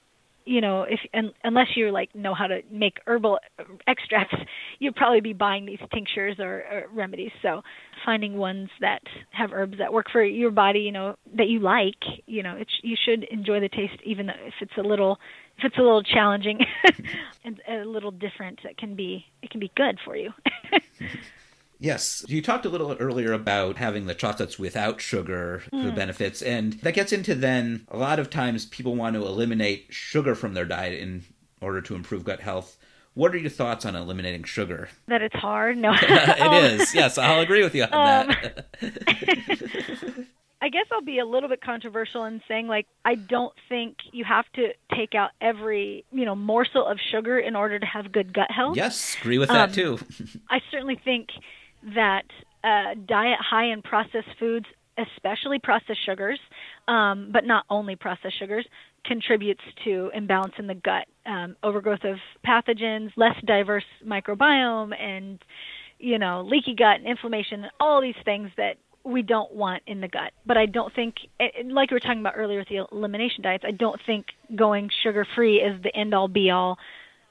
you 0.46 0.62
know, 0.62 0.84
if 0.84 1.00
un, 1.14 1.32
unless 1.44 1.68
you 1.76 1.92
like 1.92 2.14
know 2.16 2.34
how 2.34 2.48
to 2.48 2.62
make 2.72 2.98
herbal 3.06 3.40
extracts, 3.88 4.36
you'd 4.80 4.96
probably 4.96 5.22
be 5.22 5.34
buying 5.34 5.66
these 5.66 5.80
tinctures 5.94 6.38
or, 6.40 6.64
or 6.72 6.84
remedies. 6.94 7.32
So 7.42 7.62
finding 8.06 8.38
ones 8.38 8.70
that 8.82 9.02
have 9.32 9.52
herbs 9.54 9.78
that 9.80 9.94
work 9.94 10.08
for 10.12 10.24
your 10.24 10.52
body, 10.52 10.80
you 10.80 10.92
know, 10.92 11.16
that 11.36 11.48
you 11.48 11.60
like, 11.60 12.04
you 12.26 12.44
know, 12.44 12.56
it's 12.56 12.72
you 12.82 12.96
should 13.06 13.24
enjoy 13.26 13.60
the 13.60 13.70
taste, 13.70 14.00
even 14.04 14.30
if 14.30 14.54
it's 14.62 14.78
a 14.78 14.82
little 14.82 15.20
if 15.58 15.66
it's 15.66 15.78
a 15.78 15.82
little 15.82 16.04
challenging 16.04 16.60
and 17.44 17.62
a 17.68 17.86
little 17.86 18.12
different, 18.12 18.60
it 18.64 18.78
can 18.78 18.96
be 18.96 19.26
it 19.42 19.50
can 19.50 19.60
be 19.60 19.72
good 19.76 20.00
for 20.04 20.16
you. 20.16 20.32
Yes. 21.80 22.26
You 22.28 22.42
talked 22.42 22.66
a 22.66 22.70
little 22.70 22.94
earlier 23.00 23.32
about 23.32 23.78
having 23.78 24.06
the 24.06 24.14
chocolates 24.14 24.60
without 24.60 25.00
sugar, 25.00 25.64
mm. 25.72 25.86
the 25.86 25.92
benefits, 25.92 26.42
and 26.42 26.74
that 26.82 26.94
gets 26.94 27.14
into 27.14 27.34
then 27.34 27.86
a 27.88 27.98
lot 27.98 28.20
of 28.20 28.30
times 28.30 28.66
people 28.66 28.96
want 28.96 29.16
to 29.16 29.26
eliminate 29.26 29.88
sugar 29.90 30.36
from 30.36 30.54
their 30.54 30.66
diet 30.66 31.00
in 31.00 31.24
order 31.62 31.82
to 31.82 31.96
improve 31.96 32.26
gut 32.26 32.42
health. 32.42 32.78
What 33.14 33.34
are 33.34 33.38
your 33.38 33.50
thoughts 33.50 33.86
on 33.86 33.96
eliminating 33.96 34.44
sugar? 34.44 34.90
That 35.08 35.22
it's 35.22 35.36
hard. 35.36 35.78
No, 35.78 35.94
it 36.02 36.42
um. 36.42 36.88
Yes, 36.94 37.18
I'll 37.18 37.40
agree 37.40 37.64
with 37.64 37.74
you 37.74 37.84
on 37.84 38.30
um, 38.30 38.36
that. 38.42 38.66
I 40.62 40.68
guess 40.68 40.88
I'll 40.92 41.02
be 41.02 41.20
a 41.20 41.26
little 41.26 41.48
bit 41.48 41.62
controversial 41.62 42.26
in 42.26 42.42
saying 42.48 42.68
like 42.68 42.86
I 43.06 43.16
don't 43.16 43.54
think 43.70 43.96
you 44.12 44.26
have 44.26 44.46
to 44.56 44.74
take 44.94 45.16
out 45.16 45.32
every, 45.40 46.04
you 46.12 46.26
know, 46.26 46.36
morsel 46.36 46.86
of 46.86 47.00
sugar 47.12 47.40
in 47.40 47.56
order 47.56 47.80
to 47.80 47.86
have 47.86 48.12
good 48.12 48.34
gut 48.34 48.52
health. 48.52 48.76
Yes, 48.76 49.16
agree 49.22 49.38
with 49.38 49.48
that 49.50 49.70
um, 49.70 49.76
too. 49.76 50.00
I 50.50 50.60
certainly 50.70 51.00
think 51.04 51.30
that 51.96 52.24
uh, 52.64 52.96
diet 53.08 53.40
high 53.40 53.72
in 53.72 53.82
processed 53.82 54.28
foods, 54.40 54.66
especially 54.98 55.60
processed 55.60 56.06
sugars, 56.06 56.40
um, 56.88 57.30
but 57.32 57.46
not 57.46 57.66
only 57.70 57.96
processed 57.96 58.38
sugars, 58.38 58.66
contributes 59.06 59.62
to 59.86 60.12
imbalance 60.14 60.54
in 60.60 60.68
the 60.68 60.76
gut, 60.76 61.06
um, 61.26 61.56
overgrowth 61.64 62.04
of 62.04 62.18
pathogens, 62.46 63.12
less 63.16 63.36
diverse 63.46 63.86
microbiome, 64.06 64.94
and 65.00 65.40
you 66.00 66.20
know 66.20 66.42
leaky 66.42 66.76
gut 66.76 66.98
and 66.98 67.08
inflammation, 67.08 67.66
all 67.80 68.02
these 68.02 68.16
things 68.26 68.50
that 68.58 68.76
we 69.04 69.22
don't 69.22 69.54
want 69.54 69.84
in 69.88 70.02
the 70.02 70.08
gut. 70.08 70.32
But 70.46 70.58
I 70.58 70.66
don't 70.66 70.94
think, 70.94 71.16
like 71.66 71.92
we 71.92 71.96
were 71.96 72.00
talking 72.00 72.20
about 72.20 72.34
earlier 72.36 72.60
with 72.60 72.68
the 72.68 72.86
elimination 72.92 73.44
diets, 73.44 73.64
I 73.66 73.72
don't 73.72 74.00
think 74.06 74.28
going 74.56 74.90
sugar 75.04 75.26
free 75.36 75.58
is 75.58 75.82
the 75.82 75.96
end 75.96 76.14
all 76.14 76.28
be 76.28 76.50
all. 76.50 76.78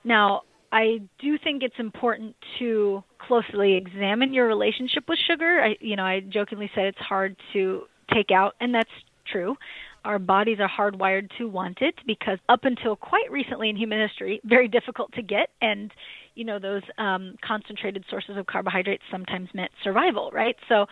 Now, 0.05 0.42
I 0.73 1.01
do 1.19 1.39
think 1.43 1.62
it's 1.62 1.79
important 1.79 2.37
to 2.59 3.03
closely 3.19 3.75
examine 3.75 4.35
your 4.35 4.47
relationship 4.47 5.05
with 5.09 5.19
sugar. 5.27 5.62
I, 5.62 5.77
you 5.81 5.97
know, 5.97 6.05
I 6.05 6.21
jokingly 6.21 6.71
said 6.75 6.85
it's 6.85 6.99
hard 6.99 7.37
to 7.55 7.83
take 8.12 8.31
out, 8.31 8.55
and 8.61 8.75
that's 8.75 8.91
true. 9.31 9.57
Our 10.05 10.19
bodies 10.19 10.59
are 10.61 10.69
hardwired 10.69 11.29
to 11.39 11.49
want 11.49 11.79
it 11.81 11.95
because 12.07 12.39
up 12.49 12.61
until 12.64 12.97
quite 12.97 13.31
recently 13.31 13.69
in 13.69 13.77
human 13.77 14.01
history, 14.01 14.41
very 14.45 14.69
difficult 14.69 15.12
to 15.14 15.23
get, 15.23 15.51
and 15.61 15.91
you 16.35 16.45
know 16.45 16.59
those 16.59 16.83
um, 16.99 17.37
concentrated 17.47 18.05
sources 18.09 18.37
of 18.37 18.47
carbohydrates 18.47 19.03
sometimes 19.11 19.49
meant 19.55 19.73
survival, 19.83 20.31
right? 20.33 20.57
So 20.69 20.87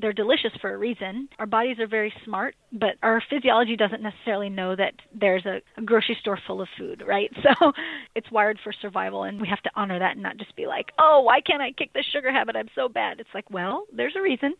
they're 0.00 0.12
delicious 0.12 0.52
for 0.60 0.72
a 0.72 0.76
reason. 0.76 1.28
Our 1.38 1.46
bodies 1.46 1.78
are 1.80 1.86
very 1.86 2.12
smart, 2.24 2.54
but 2.72 2.96
our 3.02 3.22
physiology 3.28 3.76
doesn't 3.76 4.02
necessarily 4.02 4.48
know 4.48 4.76
that 4.76 4.94
there's 5.12 5.44
a, 5.44 5.60
a, 5.76 5.82
grocery 5.82 6.16
store 6.20 6.38
full 6.46 6.60
of 6.60 6.68
food, 6.78 7.02
right? 7.06 7.30
So 7.60 7.72
it's 8.14 8.30
wired 8.30 8.58
for 8.62 8.72
survival, 8.72 9.22
and 9.22 9.40
we 9.40 9.48
have 9.48 9.62
to 9.62 9.70
honor 9.74 9.98
that 9.98 10.12
and 10.12 10.22
not 10.22 10.36
just 10.36 10.54
be 10.54 10.66
like, 10.66 10.92
oh, 10.98 11.22
why 11.22 11.40
can't 11.40 11.62
I 11.62 11.72
kick 11.72 11.92
this 11.94 12.04
sugar 12.04 12.30
habit? 12.30 12.56
I'm 12.56 12.68
so 12.74 12.88
bad. 12.88 13.20
It's 13.20 13.28
like, 13.32 13.50
well, 13.50 13.86
there's 13.92 14.14
a 14.16 14.20
reason. 14.20 14.54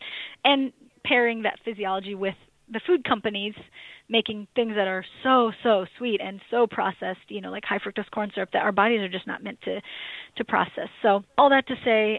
And 0.44 0.72
pairing 1.04 1.42
that 1.42 1.58
physiology 1.64 2.14
with 2.14 2.34
the 2.70 2.80
food 2.86 3.04
companies 3.04 3.54
making 4.08 4.46
things 4.54 4.74
that 4.74 4.86
are 4.86 5.04
so 5.22 5.52
so 5.62 5.86
sweet 5.96 6.20
and 6.20 6.40
so 6.50 6.66
processed 6.66 7.20
you 7.28 7.40
know 7.40 7.50
like 7.50 7.64
high 7.64 7.78
fructose 7.78 8.10
corn 8.10 8.30
syrup 8.34 8.50
that 8.52 8.62
our 8.62 8.72
bodies 8.72 9.00
are 9.00 9.08
just 9.08 9.26
not 9.26 9.42
meant 9.42 9.60
to 9.62 9.80
to 10.36 10.44
process 10.44 10.88
so 11.02 11.22
all 11.36 11.50
that 11.50 11.66
to 11.66 11.74
say 11.84 12.18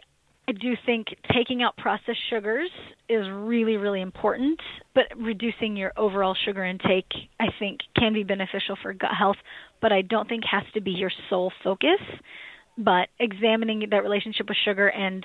I 0.50 0.52
do 0.52 0.74
think 0.84 1.10
taking 1.32 1.62
out 1.62 1.78
processed 1.78 2.18
sugars 2.28 2.72
is 3.08 3.28
really, 3.32 3.78
really 3.78 4.02
important, 4.02 4.60
but 4.96 5.04
reducing 5.16 5.78
your 5.78 5.94
overall 5.96 6.36
sugar 6.44 6.66
intake, 6.66 7.12
I 7.40 7.50
think, 7.60 7.82
can 7.96 8.14
be 8.14 8.24
beneficial 8.24 8.76
for 8.82 8.92
gut 8.94 9.12
health, 9.16 9.36
but 9.80 9.92
I 9.92 10.02
don't 10.02 10.28
think 10.28 10.44
has 10.50 10.64
to 10.74 10.82
be 10.82 10.90
your 10.90 11.12
sole 11.30 11.52
focus. 11.64 12.00
But 12.80 13.10
examining 13.20 13.86
that 13.92 14.02
relationship 14.02 14.50
with 14.50 14.58
sugar 14.66 14.88
and, 14.88 15.24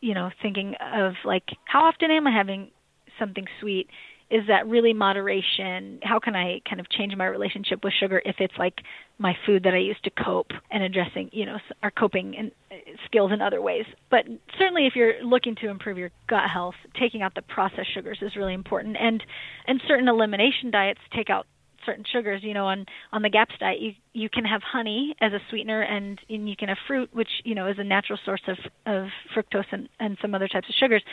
you 0.00 0.14
know, 0.14 0.30
thinking 0.40 0.74
of 0.80 1.14
like, 1.24 1.44
how 1.64 1.86
often 1.86 2.12
am 2.12 2.28
I 2.28 2.30
having 2.30 2.70
something 3.18 3.46
sweet? 3.60 3.88
Is 4.34 4.48
that 4.48 4.66
really 4.66 4.92
moderation? 4.92 6.00
How 6.02 6.18
can 6.18 6.34
I 6.34 6.60
kind 6.68 6.80
of 6.80 6.90
change 6.90 7.14
my 7.14 7.26
relationship 7.26 7.84
with 7.84 7.92
sugar 8.00 8.20
if 8.24 8.36
it's 8.40 8.54
like 8.58 8.74
my 9.16 9.36
food 9.46 9.62
that 9.62 9.74
I 9.74 9.78
use 9.78 9.96
to 10.02 10.10
cope 10.10 10.50
and 10.72 10.82
addressing, 10.82 11.30
you 11.32 11.46
know, 11.46 11.58
our 11.84 11.92
coping 11.92 12.34
and 12.36 12.50
uh, 12.72 12.74
skills 13.06 13.30
in 13.32 13.40
other 13.40 13.62
ways? 13.62 13.84
But 14.10 14.24
certainly, 14.58 14.88
if 14.88 14.96
you're 14.96 15.22
looking 15.22 15.54
to 15.60 15.68
improve 15.68 15.98
your 15.98 16.10
gut 16.28 16.50
health, 16.52 16.74
taking 16.98 17.22
out 17.22 17.36
the 17.36 17.42
processed 17.42 17.94
sugars 17.94 18.18
is 18.22 18.34
really 18.34 18.54
important. 18.54 18.96
And 18.98 19.22
and 19.68 19.80
certain 19.86 20.08
elimination 20.08 20.72
diets 20.72 21.00
take 21.14 21.30
out 21.30 21.46
certain 21.86 22.04
sugars. 22.12 22.42
You 22.42 22.54
know, 22.54 22.66
on 22.66 22.86
on 23.12 23.22
the 23.22 23.30
GAPS 23.30 23.54
diet, 23.60 23.78
you 23.80 23.92
you 24.14 24.28
can 24.28 24.44
have 24.44 24.62
honey 24.62 25.14
as 25.20 25.32
a 25.32 25.38
sweetener, 25.48 25.82
and, 25.82 26.18
and 26.28 26.48
you 26.48 26.56
can 26.56 26.68
have 26.70 26.78
fruit, 26.88 27.08
which 27.12 27.30
you 27.44 27.54
know 27.54 27.68
is 27.68 27.76
a 27.78 27.84
natural 27.84 28.18
source 28.24 28.42
of 28.48 28.58
of 28.84 29.08
fructose 29.32 29.70
and 29.70 29.88
and 30.00 30.18
some 30.20 30.34
other 30.34 30.48
types 30.48 30.68
of 30.68 30.74
sugars. 30.74 31.04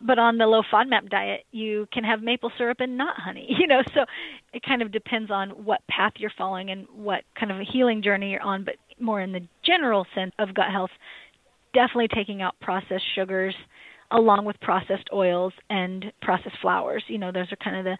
But 0.00 0.18
on 0.18 0.38
the 0.38 0.46
low 0.46 0.62
FODMAP 0.72 1.10
diet, 1.10 1.44
you 1.50 1.88
can 1.92 2.04
have 2.04 2.22
maple 2.22 2.52
syrup 2.56 2.78
and 2.80 2.96
not 2.96 3.16
honey. 3.18 3.46
You 3.58 3.66
know, 3.66 3.82
so 3.92 4.04
it 4.54 4.62
kind 4.62 4.82
of 4.82 4.92
depends 4.92 5.30
on 5.30 5.50
what 5.50 5.80
path 5.88 6.12
you're 6.18 6.32
following 6.38 6.70
and 6.70 6.86
what 6.94 7.24
kind 7.38 7.50
of 7.50 7.58
a 7.58 7.64
healing 7.64 8.02
journey 8.02 8.30
you're 8.30 8.42
on. 8.42 8.64
But 8.64 8.76
more 9.00 9.20
in 9.20 9.32
the 9.32 9.46
general 9.64 10.06
sense 10.14 10.32
of 10.38 10.54
gut 10.54 10.70
health, 10.70 10.90
definitely 11.74 12.08
taking 12.08 12.40
out 12.40 12.54
processed 12.60 13.04
sugars 13.14 13.54
along 14.10 14.44
with 14.44 14.60
processed 14.60 15.08
oils 15.12 15.52
and 15.68 16.12
processed 16.22 16.56
flours. 16.62 17.02
You 17.08 17.18
know, 17.18 17.32
those 17.32 17.52
are 17.52 17.56
kind 17.56 17.76
of 17.76 17.84
the 17.84 17.98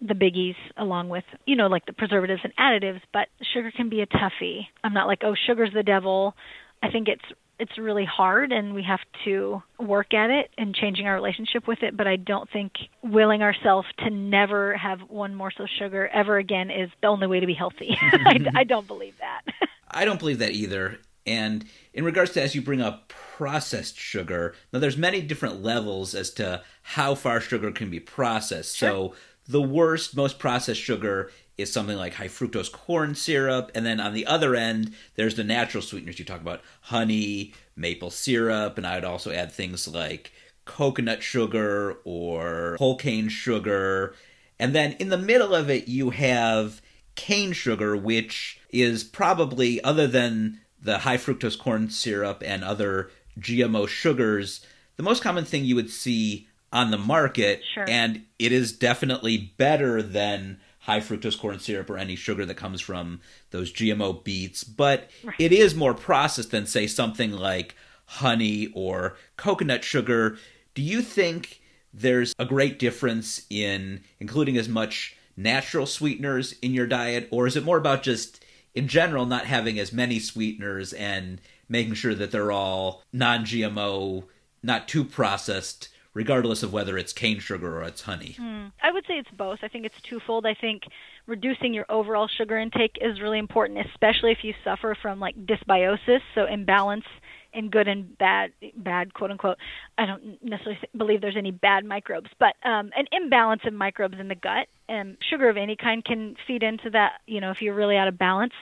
the 0.00 0.14
biggies 0.14 0.56
along 0.76 1.08
with 1.08 1.24
you 1.46 1.56
know 1.56 1.66
like 1.66 1.86
the 1.86 1.92
preservatives 1.92 2.40
and 2.42 2.52
additives 2.56 3.00
but 3.12 3.28
sugar 3.54 3.70
can 3.74 3.88
be 3.88 4.00
a 4.00 4.06
toughie 4.06 4.66
i'm 4.82 4.92
not 4.92 5.06
like 5.06 5.20
oh 5.24 5.34
sugar's 5.46 5.72
the 5.72 5.82
devil 5.82 6.34
i 6.82 6.90
think 6.90 7.08
it's 7.08 7.22
it's 7.58 7.78
really 7.78 8.04
hard 8.04 8.52
and 8.52 8.74
we 8.74 8.82
have 8.82 9.00
to 9.24 9.62
work 9.78 10.12
at 10.14 10.30
it 10.30 10.50
and 10.58 10.74
changing 10.74 11.06
our 11.06 11.14
relationship 11.14 11.66
with 11.66 11.82
it 11.82 11.96
but 11.96 12.06
i 12.06 12.16
don't 12.16 12.50
think 12.50 12.72
willing 13.02 13.42
ourselves 13.42 13.86
to 13.98 14.10
never 14.10 14.76
have 14.76 15.00
one 15.08 15.34
morsel 15.34 15.64
of 15.64 15.70
sugar 15.78 16.08
ever 16.08 16.38
again 16.38 16.70
is 16.70 16.90
the 17.00 17.08
only 17.08 17.26
way 17.26 17.40
to 17.40 17.46
be 17.46 17.54
healthy. 17.54 17.96
I, 18.00 18.38
I 18.54 18.64
don't 18.64 18.86
believe 18.86 19.14
that. 19.18 19.42
I 19.90 20.04
don't 20.04 20.18
believe 20.18 20.38
that 20.38 20.52
either. 20.52 20.98
And 21.26 21.64
in 21.92 22.04
regards 22.04 22.32
to 22.32 22.42
as 22.42 22.54
you 22.54 22.62
bring 22.62 22.82
up 22.82 23.08
processed 23.08 23.98
sugar 23.98 24.54
now 24.72 24.78
there's 24.78 24.96
many 24.96 25.20
different 25.20 25.62
levels 25.62 26.14
as 26.14 26.30
to 26.30 26.62
how 26.82 27.14
far 27.14 27.40
sugar 27.40 27.70
can 27.72 27.90
be 27.90 28.00
processed. 28.00 28.76
Sure. 28.76 28.90
so 28.90 29.14
the 29.46 29.62
worst 29.62 30.16
most 30.16 30.38
processed 30.38 30.80
sugar 30.80 31.30
is 31.56 31.72
something 31.72 31.96
like 31.96 32.14
high 32.14 32.28
fructose 32.28 32.70
corn 32.70 33.14
syrup. 33.14 33.70
And 33.74 33.86
then 33.86 34.00
on 34.00 34.12
the 34.12 34.26
other 34.26 34.54
end, 34.54 34.94
there's 35.14 35.36
the 35.36 35.44
natural 35.44 35.82
sweeteners. 35.82 36.18
You 36.18 36.24
talk 36.24 36.40
about 36.40 36.62
honey, 36.82 37.54
maple 37.76 38.10
syrup, 38.10 38.76
and 38.76 38.86
I 38.86 38.96
would 38.96 39.04
also 39.04 39.30
add 39.30 39.52
things 39.52 39.86
like 39.86 40.32
coconut 40.64 41.22
sugar 41.22 41.98
or 42.04 42.76
whole 42.78 42.96
cane 42.96 43.28
sugar. 43.28 44.14
And 44.58 44.74
then 44.74 44.92
in 44.98 45.08
the 45.08 45.18
middle 45.18 45.54
of 45.54 45.70
it, 45.70 45.88
you 45.88 46.10
have 46.10 46.80
cane 47.14 47.52
sugar, 47.52 47.96
which 47.96 48.60
is 48.70 49.04
probably, 49.04 49.82
other 49.82 50.06
than 50.06 50.60
the 50.80 50.98
high 50.98 51.16
fructose 51.16 51.58
corn 51.58 51.90
syrup 51.90 52.42
and 52.44 52.64
other 52.64 53.10
GMO 53.38 53.88
sugars, 53.88 54.64
the 54.96 55.02
most 55.02 55.22
common 55.22 55.44
thing 55.44 55.64
you 55.64 55.74
would 55.76 55.90
see 55.90 56.48
on 56.72 56.90
the 56.90 56.98
market. 56.98 57.62
Sure. 57.72 57.88
And 57.88 58.24
it 58.38 58.52
is 58.52 58.72
definitely 58.72 59.54
better 59.56 60.02
than 60.02 60.60
high 60.84 61.00
fructose 61.00 61.38
corn 61.38 61.58
syrup 61.58 61.88
or 61.88 61.96
any 61.96 62.14
sugar 62.14 62.44
that 62.44 62.56
comes 62.56 62.80
from 62.80 63.20
those 63.50 63.72
GMO 63.72 64.22
beets, 64.22 64.62
but 64.62 65.10
right. 65.22 65.34
it 65.38 65.50
is 65.50 65.74
more 65.74 65.94
processed 65.94 66.50
than, 66.50 66.66
say, 66.66 66.86
something 66.86 67.32
like 67.32 67.74
honey 68.04 68.70
or 68.74 69.16
coconut 69.38 69.82
sugar. 69.82 70.36
Do 70.74 70.82
you 70.82 71.00
think 71.00 71.62
there's 71.92 72.34
a 72.38 72.44
great 72.44 72.78
difference 72.78 73.46
in 73.48 74.02
including 74.20 74.58
as 74.58 74.68
much 74.68 75.16
natural 75.38 75.86
sweeteners 75.86 76.52
in 76.60 76.74
your 76.74 76.86
diet, 76.86 77.28
or 77.30 77.46
is 77.46 77.56
it 77.56 77.64
more 77.64 77.78
about 77.78 78.02
just 78.02 78.44
in 78.74 78.86
general 78.86 79.24
not 79.24 79.46
having 79.46 79.78
as 79.78 79.90
many 79.90 80.18
sweeteners 80.18 80.92
and 80.92 81.40
making 81.66 81.94
sure 81.94 82.14
that 82.14 82.30
they're 82.30 82.52
all 82.52 83.02
non 83.10 83.44
GMO, 83.46 84.24
not 84.62 84.86
too 84.86 85.02
processed? 85.02 85.88
Regardless 86.14 86.62
of 86.62 86.72
whether 86.72 86.96
it's 86.96 87.12
cane 87.12 87.40
sugar 87.40 87.78
or 87.78 87.82
it's 87.82 88.02
honey? 88.02 88.36
Mm, 88.40 88.72
I 88.82 88.90
would 88.90 89.04
say 89.06 89.14
it's 89.14 89.30
both. 89.30 89.58
I 89.62 89.68
think 89.68 89.84
it's 89.84 90.00
twofold. 90.00 90.46
I 90.46 90.54
think 90.54 90.84
reducing 91.26 91.74
your 91.74 91.86
overall 91.88 92.28
sugar 92.28 92.56
intake 92.56 92.96
is 93.00 93.20
really 93.20 93.38
important, 93.38 93.84
especially 93.86 94.32
if 94.32 94.38
you 94.42 94.54
suffer 94.62 94.96
from 95.00 95.20
like 95.20 95.36
dysbiosis, 95.44 96.20
so 96.34 96.46
imbalance 96.46 97.04
in 97.52 97.70
good 97.70 97.86
and 97.86 98.16
bad, 98.18 98.52
bad 98.76 99.14
quote 99.14 99.30
unquote. 99.30 99.58
I 99.96 100.06
don't 100.06 100.42
necessarily 100.42 100.80
believe 100.96 101.20
there's 101.20 101.36
any 101.36 101.52
bad 101.52 101.84
microbes, 101.84 102.30
but 102.38 102.54
um, 102.64 102.90
an 102.96 103.06
imbalance 103.12 103.62
of 103.64 103.72
microbes 103.72 104.18
in 104.18 104.28
the 104.28 104.34
gut. 104.34 104.68
And 104.88 105.16
sugar 105.30 105.48
of 105.48 105.56
any 105.56 105.76
kind 105.76 106.04
can 106.04 106.36
feed 106.46 106.62
into 106.62 106.90
that. 106.90 107.20
You 107.26 107.40
know, 107.40 107.50
if 107.50 107.62
you're 107.62 107.74
really 107.74 107.96
out 107.96 108.08
of 108.08 108.18
balance. 108.18 108.52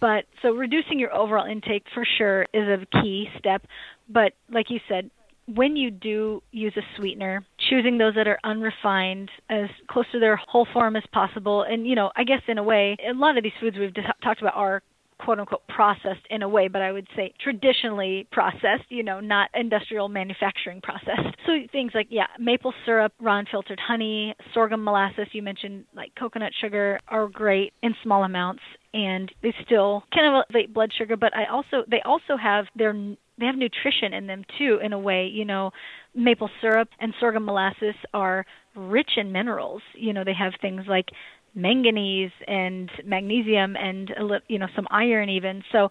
But 0.00 0.24
so 0.42 0.52
reducing 0.52 0.98
your 0.98 1.14
overall 1.14 1.46
intake 1.46 1.84
for 1.94 2.04
sure 2.04 2.46
is 2.52 2.66
a 2.68 2.86
key 3.02 3.28
step. 3.38 3.66
But 4.08 4.32
like 4.50 4.70
you 4.70 4.80
said, 4.88 5.10
when 5.46 5.76
you 5.76 5.90
do 5.90 6.42
use 6.50 6.72
a 6.76 6.82
sweetener, 6.96 7.44
choosing 7.70 7.98
those 7.98 8.14
that 8.14 8.26
are 8.26 8.38
unrefined 8.44 9.30
as 9.48 9.68
close 9.88 10.06
to 10.12 10.20
their 10.20 10.36
whole 10.36 10.66
form 10.72 10.96
as 10.96 11.04
possible. 11.12 11.62
And, 11.62 11.86
you 11.86 11.94
know, 11.94 12.10
I 12.16 12.24
guess 12.24 12.42
in 12.48 12.58
a 12.58 12.62
way, 12.62 12.96
a 13.08 13.14
lot 13.14 13.36
of 13.36 13.44
these 13.44 13.52
foods 13.60 13.76
we've 13.78 13.94
talked 14.22 14.40
about 14.40 14.56
are 14.56 14.82
quote 15.18 15.40
unquote 15.40 15.66
processed 15.68 16.26
in 16.30 16.42
a 16.42 16.48
way, 16.48 16.68
but 16.68 16.82
I 16.82 16.92
would 16.92 17.06
say 17.16 17.32
traditionally 17.42 18.26
processed, 18.32 18.84
you 18.90 19.02
know, 19.02 19.20
not 19.20 19.50
industrial 19.54 20.08
manufacturing 20.08 20.80
processed. 20.80 21.36
So 21.46 21.52
things 21.72 21.92
like, 21.94 22.08
yeah, 22.10 22.26
maple 22.38 22.74
syrup, 22.84 23.12
raw 23.20 23.38
unfiltered 23.38 23.80
honey, 23.80 24.34
sorghum 24.52 24.84
molasses, 24.84 25.28
you 25.32 25.42
mentioned 25.42 25.84
like 25.94 26.12
coconut 26.18 26.52
sugar 26.60 26.98
are 27.08 27.28
great 27.28 27.72
in 27.82 27.94
small 28.02 28.24
amounts 28.24 28.62
and 28.92 29.32
they 29.42 29.54
still 29.64 30.04
can 30.12 30.24
elevate 30.24 30.74
blood 30.74 30.90
sugar, 30.96 31.16
but 31.16 31.34
I 31.36 31.46
also, 31.46 31.84
they 31.88 32.02
also 32.04 32.36
have 32.36 32.66
their 32.76 32.94
they 33.38 33.46
have 33.46 33.56
nutrition 33.56 34.12
in 34.12 34.26
them 34.26 34.44
too 34.58 34.78
in 34.82 34.92
a 34.92 34.98
way 34.98 35.26
you 35.26 35.44
know 35.44 35.70
maple 36.14 36.50
syrup 36.60 36.88
and 37.00 37.14
sorghum 37.20 37.44
molasses 37.44 37.94
are 38.14 38.46
rich 38.74 39.12
in 39.16 39.32
minerals. 39.32 39.82
You 39.94 40.12
know 40.12 40.24
they 40.24 40.34
have 40.34 40.52
things 40.60 40.82
like 40.88 41.10
manganese 41.54 42.32
and 42.46 42.90
magnesium 43.04 43.76
and 43.76 44.12
you 44.48 44.58
know 44.58 44.68
some 44.74 44.86
iron 44.90 45.28
even. 45.28 45.62
So 45.72 45.88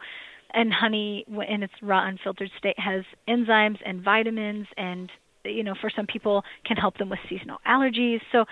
and 0.53 0.71
honey 0.73 1.25
in 1.27 1.63
its 1.63 1.73
raw 1.81 2.07
unfiltered 2.07 2.51
state 2.57 2.79
has 2.79 3.03
enzymes 3.27 3.79
and 3.85 4.01
vitamins 4.01 4.67
and 4.77 5.11
you 5.43 5.63
know 5.63 5.75
for 5.79 5.89
some 5.89 6.07
people 6.07 6.43
can 6.65 6.77
help 6.77 6.97
them 6.97 7.09
with 7.09 7.19
seasonal 7.29 7.57
allergies. 7.67 8.21
So 8.31 8.45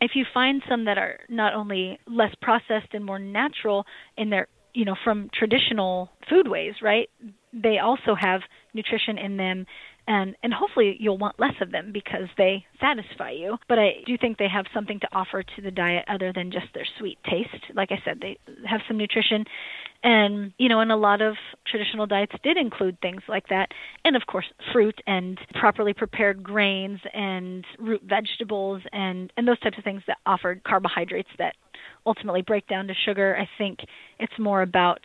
if 0.00 0.12
you 0.14 0.24
find 0.32 0.62
some 0.68 0.84
that 0.84 0.98
are 0.98 1.20
not 1.28 1.54
only 1.54 1.98
less 2.06 2.34
processed 2.40 2.92
and 2.92 3.04
more 3.04 3.18
natural 3.18 3.84
in 4.16 4.30
their 4.30 4.46
you 4.74 4.84
know 4.84 4.94
from 5.02 5.30
traditional 5.32 6.10
foodways 6.30 6.74
right 6.82 7.08
they 7.52 7.78
also 7.78 8.14
have 8.14 8.42
nutrition 8.74 9.18
in 9.18 9.36
them 9.36 9.66
and 10.08 10.34
and 10.42 10.52
hopefully 10.52 10.96
you'll 10.98 11.18
want 11.18 11.38
less 11.38 11.54
of 11.60 11.70
them 11.70 11.92
because 11.92 12.28
they 12.38 12.64
satisfy 12.80 13.30
you. 13.30 13.58
But 13.68 13.78
i 13.78 13.96
do 14.06 14.16
think 14.16 14.38
they 14.38 14.48
have 14.48 14.64
something 14.74 14.98
to 15.00 15.08
offer 15.12 15.42
to 15.42 15.62
the 15.62 15.70
diet 15.70 16.04
other 16.08 16.32
than 16.32 16.50
just 16.50 16.66
their 16.74 16.86
sweet 16.98 17.18
taste. 17.28 17.64
Like 17.74 17.92
i 17.92 18.00
said 18.04 18.18
they 18.20 18.38
have 18.66 18.80
some 18.88 18.96
nutrition. 18.96 19.44
And 20.02 20.52
you 20.58 20.68
know 20.68 20.80
and 20.80 20.90
a 20.90 20.96
lot 20.96 21.20
of 21.20 21.34
traditional 21.66 22.06
diets 22.06 22.32
did 22.42 22.56
include 22.56 23.00
things 23.00 23.22
like 23.28 23.48
that. 23.48 23.68
And 24.04 24.16
of 24.16 24.22
course 24.26 24.46
fruit 24.72 24.98
and 25.06 25.38
properly 25.54 25.92
prepared 25.92 26.42
grains 26.42 27.00
and 27.12 27.64
root 27.78 28.02
vegetables 28.02 28.82
and 28.92 29.30
and 29.36 29.46
those 29.46 29.60
types 29.60 29.78
of 29.78 29.84
things 29.84 30.02
that 30.06 30.18
offered 30.24 30.64
carbohydrates 30.64 31.30
that 31.38 31.54
ultimately 32.06 32.42
break 32.42 32.66
down 32.66 32.86
to 32.86 32.94
sugar. 32.94 33.36
I 33.36 33.48
think 33.58 33.80
it's 34.18 34.38
more 34.38 34.62
about 34.62 35.00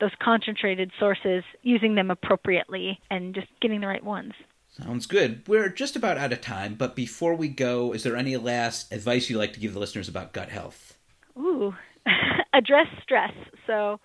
those 0.00 0.12
concentrated 0.22 0.90
sources, 0.98 1.44
using 1.62 1.94
them 1.94 2.10
appropriately, 2.10 2.98
and 3.10 3.34
just 3.34 3.48
getting 3.60 3.80
the 3.80 3.86
right 3.86 4.04
ones. 4.04 4.32
Sounds 4.68 5.06
good. 5.06 5.46
We're 5.48 5.68
just 5.68 5.96
about 5.96 6.16
out 6.16 6.32
of 6.32 6.40
time, 6.40 6.74
but 6.74 6.94
before 6.94 7.34
we 7.34 7.48
go, 7.48 7.92
is 7.92 8.02
there 8.02 8.16
any 8.16 8.36
last 8.36 8.92
advice 8.92 9.28
you'd 9.28 9.38
like 9.38 9.52
to 9.54 9.60
give 9.60 9.74
the 9.74 9.80
listeners 9.80 10.08
about 10.08 10.32
gut 10.32 10.48
health? 10.48 10.96
Ooh, 11.36 11.74
address 12.52 12.86
stress. 13.02 13.32
So 13.66 14.00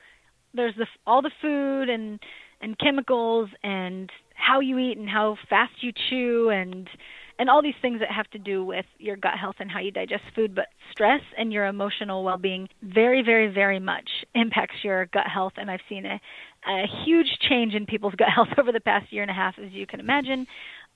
there's 0.54 0.76
the, 0.76 0.88
all 1.06 1.22
the 1.22 1.32
food 1.42 1.90
and 1.90 2.20
and 2.62 2.80
chemicals 2.80 3.50
and 3.64 4.10
how 4.34 4.60
you 4.60 4.80
eat 4.80 4.98
and 4.98 5.10
how 5.10 5.38
fast 5.50 5.74
you 5.82 5.92
chew 6.10 6.50
and 6.50 6.90
and 7.38 7.50
all 7.50 7.62
these 7.62 7.76
things 7.82 8.00
that 8.00 8.12
have 8.12 8.30
to 8.32 8.40
do 8.40 8.64
with 8.64 8.86
your 8.98 9.16
gut 9.16 9.38
health 9.40 9.56
and 9.60 9.70
how 9.70 9.80
you 9.80 9.92
digest 9.92 10.24
food. 10.34 10.56
But 10.56 10.68
stress 10.92 11.22
and 11.38 11.52
your 11.52 11.66
emotional 11.66 12.24
well 12.24 12.38
being 12.38 12.70
very, 12.82 13.22
very, 13.22 13.54
very 13.54 13.80
much 13.80 14.10
impacts 14.34 14.84
your 14.84 15.06
gut 15.08 15.28
health. 15.28 15.54
And 15.58 15.70
I've 15.70 15.82
seen 15.90 16.06
a, 16.06 16.20
a 16.68 16.86
huge 17.06 17.38
change 17.42 17.74
in 17.74 17.86
people's 17.86 18.16
gut 18.18 18.30
health 18.34 18.50
over 18.58 18.72
the 18.72 18.80
past 18.80 19.12
year 19.12 19.22
and 19.22 19.32
a 19.32 19.36
half, 19.36 19.56
as 19.60 19.72
you 19.72 19.86
can 19.86 20.00
imagine 20.00 20.48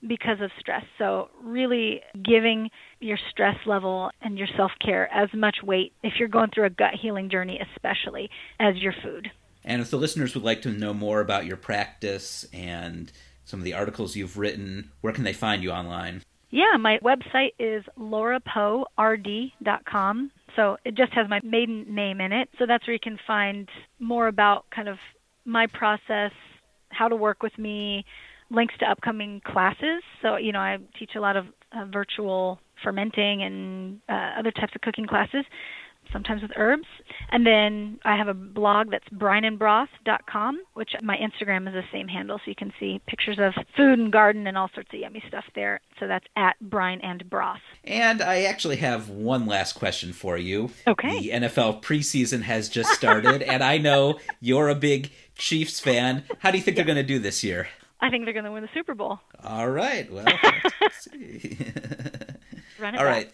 because 0.07 0.39
of 0.41 0.51
stress. 0.59 0.83
So, 0.97 1.29
really 1.43 2.01
giving 2.23 2.69
your 2.99 3.17
stress 3.29 3.57
level 3.65 4.11
and 4.21 4.37
your 4.37 4.47
self 4.55 4.71
care 4.83 5.11
as 5.13 5.29
much 5.33 5.57
weight 5.63 5.93
if 6.03 6.13
you're 6.19 6.29
going 6.29 6.51
through 6.53 6.65
a 6.65 6.69
gut 6.69 6.93
healing 7.01 7.29
journey, 7.29 7.59
especially 7.75 8.29
as 8.59 8.77
your 8.77 8.93
food. 9.03 9.29
And 9.63 9.81
if 9.81 9.91
the 9.91 9.97
listeners 9.97 10.33
would 10.35 10.43
like 10.43 10.61
to 10.61 10.71
know 10.71 10.93
more 10.93 11.19
about 11.19 11.45
your 11.45 11.57
practice 11.57 12.45
and 12.53 13.11
some 13.43 13.59
of 13.59 13.63
the 13.63 13.73
articles 13.73 14.15
you've 14.15 14.37
written, 14.37 14.91
where 15.01 15.11
can 15.11 15.23
they 15.23 15.33
find 15.33 15.63
you 15.63 15.71
online? 15.71 16.21
Yeah, 16.51 16.77
my 16.79 16.99
website 16.99 17.53
is 17.59 17.83
laurapoerd.com. 17.97 20.31
So 20.55 20.77
it 20.83 20.95
just 20.95 21.13
has 21.13 21.29
my 21.29 21.39
maiden 21.43 21.93
name 21.93 22.19
in 22.21 22.31
it. 22.31 22.49
So 22.57 22.65
that's 22.65 22.87
where 22.87 22.93
you 22.93 22.99
can 22.99 23.19
find 23.27 23.69
more 23.99 24.27
about 24.27 24.65
kind 24.71 24.89
of 24.89 24.97
my 25.45 25.67
process, 25.67 26.31
how 26.89 27.07
to 27.07 27.15
work 27.15 27.43
with 27.43 27.55
me, 27.57 28.03
links 28.49 28.73
to 28.79 28.89
upcoming 28.89 29.41
classes. 29.45 30.01
So, 30.21 30.37
you 30.37 30.51
know, 30.51 30.59
I 30.59 30.79
teach 30.97 31.11
a 31.15 31.19
lot 31.19 31.37
of 31.37 31.45
uh, 31.71 31.85
virtual 31.85 32.59
fermenting 32.83 33.43
and 33.43 34.01
uh, 34.09 34.39
other 34.39 34.49
types 34.51 34.73
of 34.75 34.81
cooking 34.81 35.05
classes, 35.05 35.45
sometimes 36.11 36.41
with 36.41 36.51
herbs. 36.55 36.87
And 37.29 37.45
then 37.45 37.99
I 38.03 38.15
have 38.17 38.27
a 38.27 38.33
blog 38.33 38.91
that's 38.91 39.07
brineandbroth.com, 39.09 40.59
which 40.73 40.91
my 41.01 41.17
Instagram 41.17 41.67
is 41.67 41.73
the 41.73 41.83
same 41.91 42.07
handle, 42.07 42.37
so 42.37 42.43
you 42.49 42.55
can 42.55 42.73
see 42.79 43.01
pictures 43.07 43.37
of 43.39 43.53
food 43.75 43.99
and 43.99 44.11
garden 44.11 44.47
and 44.47 44.57
all 44.57 44.69
sorts 44.73 44.89
of 44.93 44.99
yummy 44.99 45.23
stuff 45.27 45.45
there. 45.55 45.81
So 45.99 46.07
that's 46.07 46.25
at 46.35 46.59
brine 46.59 47.01
and 47.01 47.29
broth. 47.29 47.59
And 47.83 48.21
I 48.21 48.43
actually 48.43 48.77
have 48.77 49.09
one 49.09 49.45
last 49.45 49.73
question 49.73 50.13
for 50.13 50.37
you. 50.37 50.71
Okay. 50.87 51.19
The 51.19 51.29
NFL 51.29 51.81
preseason 51.81 52.43
has 52.43 52.69
just 52.69 52.91
started, 52.91 53.41
and 53.41 53.63
I 53.63 53.77
know 53.77 54.19
you're 54.39 54.69
a 54.69 54.75
big 54.75 55.11
Chiefs 55.35 55.79
fan. 55.79 56.23
How 56.39 56.51
do 56.51 56.57
you 56.57 56.63
think 56.63 56.75
they're 56.75 56.85
going 56.85 56.95
to 56.97 57.03
do 57.03 57.19
this 57.19 57.43
year? 57.43 57.67
I 58.01 58.09
think 58.09 58.25
they're 58.25 58.33
going 58.33 58.45
to 58.45 58.51
win 58.51 58.63
the 58.63 58.69
Super 58.73 58.93
Bowl. 58.93 59.19
All 59.43 59.69
right. 59.69 60.11
Well, 60.11 60.25
see. 60.99 61.57
Run 62.79 62.95
it 62.95 62.99
all 62.99 63.05
right. 63.05 63.31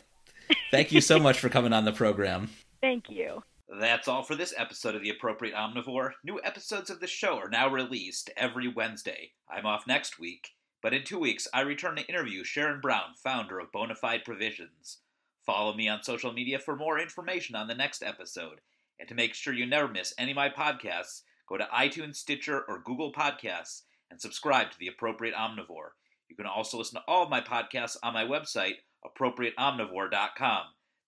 Thank 0.72 0.92
you 0.92 1.02
so 1.02 1.20
much 1.20 1.40
for 1.40 1.50
coming 1.50 1.74
on 1.74 1.86
the 1.86 1.92
program. 1.92 2.50
Thank 2.86 3.10
you. 3.10 3.42
That's 3.68 4.08
all 4.08 4.22
for 4.22 4.36
this 4.36 4.54
episode 4.56 4.94
of 4.94 5.02
The 5.02 5.10
Appropriate 5.10 5.56
Omnivore. 5.56 6.12
New 6.24 6.40
episodes 6.44 6.92
of 6.92 7.00
the 7.00 7.08
show 7.08 7.36
are 7.40 7.50
now 7.50 7.68
released 7.68 8.30
every 8.38 8.68
Wednesday. 8.68 9.32
I'm 9.50 9.66
off 9.66 9.88
next 9.88 10.20
week, 10.20 10.50
but 10.84 10.94
in 10.94 11.04
two 11.04 11.18
weeks 11.18 11.48
I 11.52 11.62
return 11.62 11.96
to 11.96 12.06
interview 12.06 12.44
Sharon 12.44 12.82
Brown, 12.82 13.16
founder 13.24 13.58
of 13.58 13.72
Bonafide 13.72 14.24
Provisions. 14.24 15.00
Follow 15.48 15.74
me 15.74 15.90
on 15.90 16.04
social 16.04 16.32
media 16.32 16.60
for 16.60 16.76
more 16.76 17.00
information 17.00 17.56
on 17.56 17.68
the 17.68 17.74
next 17.74 18.04
episode. 18.04 18.62
And 19.00 19.10
to 19.10 19.16
make 19.16 19.34
sure 19.34 19.52
you 19.52 19.66
never 19.66 19.88
miss 19.88 20.14
any 20.20 20.34
of 20.34 20.36
my 20.36 20.50
podcasts, 20.50 21.24
go 21.50 21.58
to 21.58 21.68
iTunes, 21.76 22.18
Stitcher, 22.18 22.62
or 22.68 22.84
Google 22.86 23.12
Podcasts 23.12 23.82
and 24.12 24.22
subscribe 24.22 24.70
to 24.70 24.78
The 24.78 24.90
Appropriate 24.90 25.34
Omnivore. 25.34 25.94
You 26.30 26.36
can 26.36 26.46
also 26.46 26.78
listen 26.78 27.00
to 27.00 27.06
all 27.08 27.24
of 27.24 27.32
my 27.32 27.42
podcasts 27.42 27.98
on 28.04 28.14
my 28.14 28.26
website, 28.26 28.76
appropriateomnivore.com. 29.04 30.66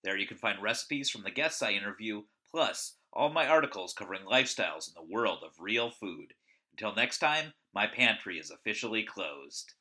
There 0.08 0.16
you 0.16 0.26
can 0.26 0.38
find 0.38 0.62
recipes 0.62 1.10
from 1.10 1.24
the 1.24 1.32
guests 1.32 1.62
I 1.62 1.72
interview, 1.72 2.24
plus 2.50 2.96
all 3.12 3.28
my 3.30 3.46
articles 3.46 3.94
covering 3.94 4.22
lifestyles 4.24 4.88
in 4.88 4.94
the 4.96 5.04
world 5.04 5.44
of 5.44 5.60
real 5.60 5.90
food. 5.90 6.34
Until 6.72 6.96
next 6.96 7.20
time, 7.20 7.52
my 7.74 7.88
pantry 7.88 8.40
is 8.40 8.50
officially 8.50 9.04
closed. 9.04 9.74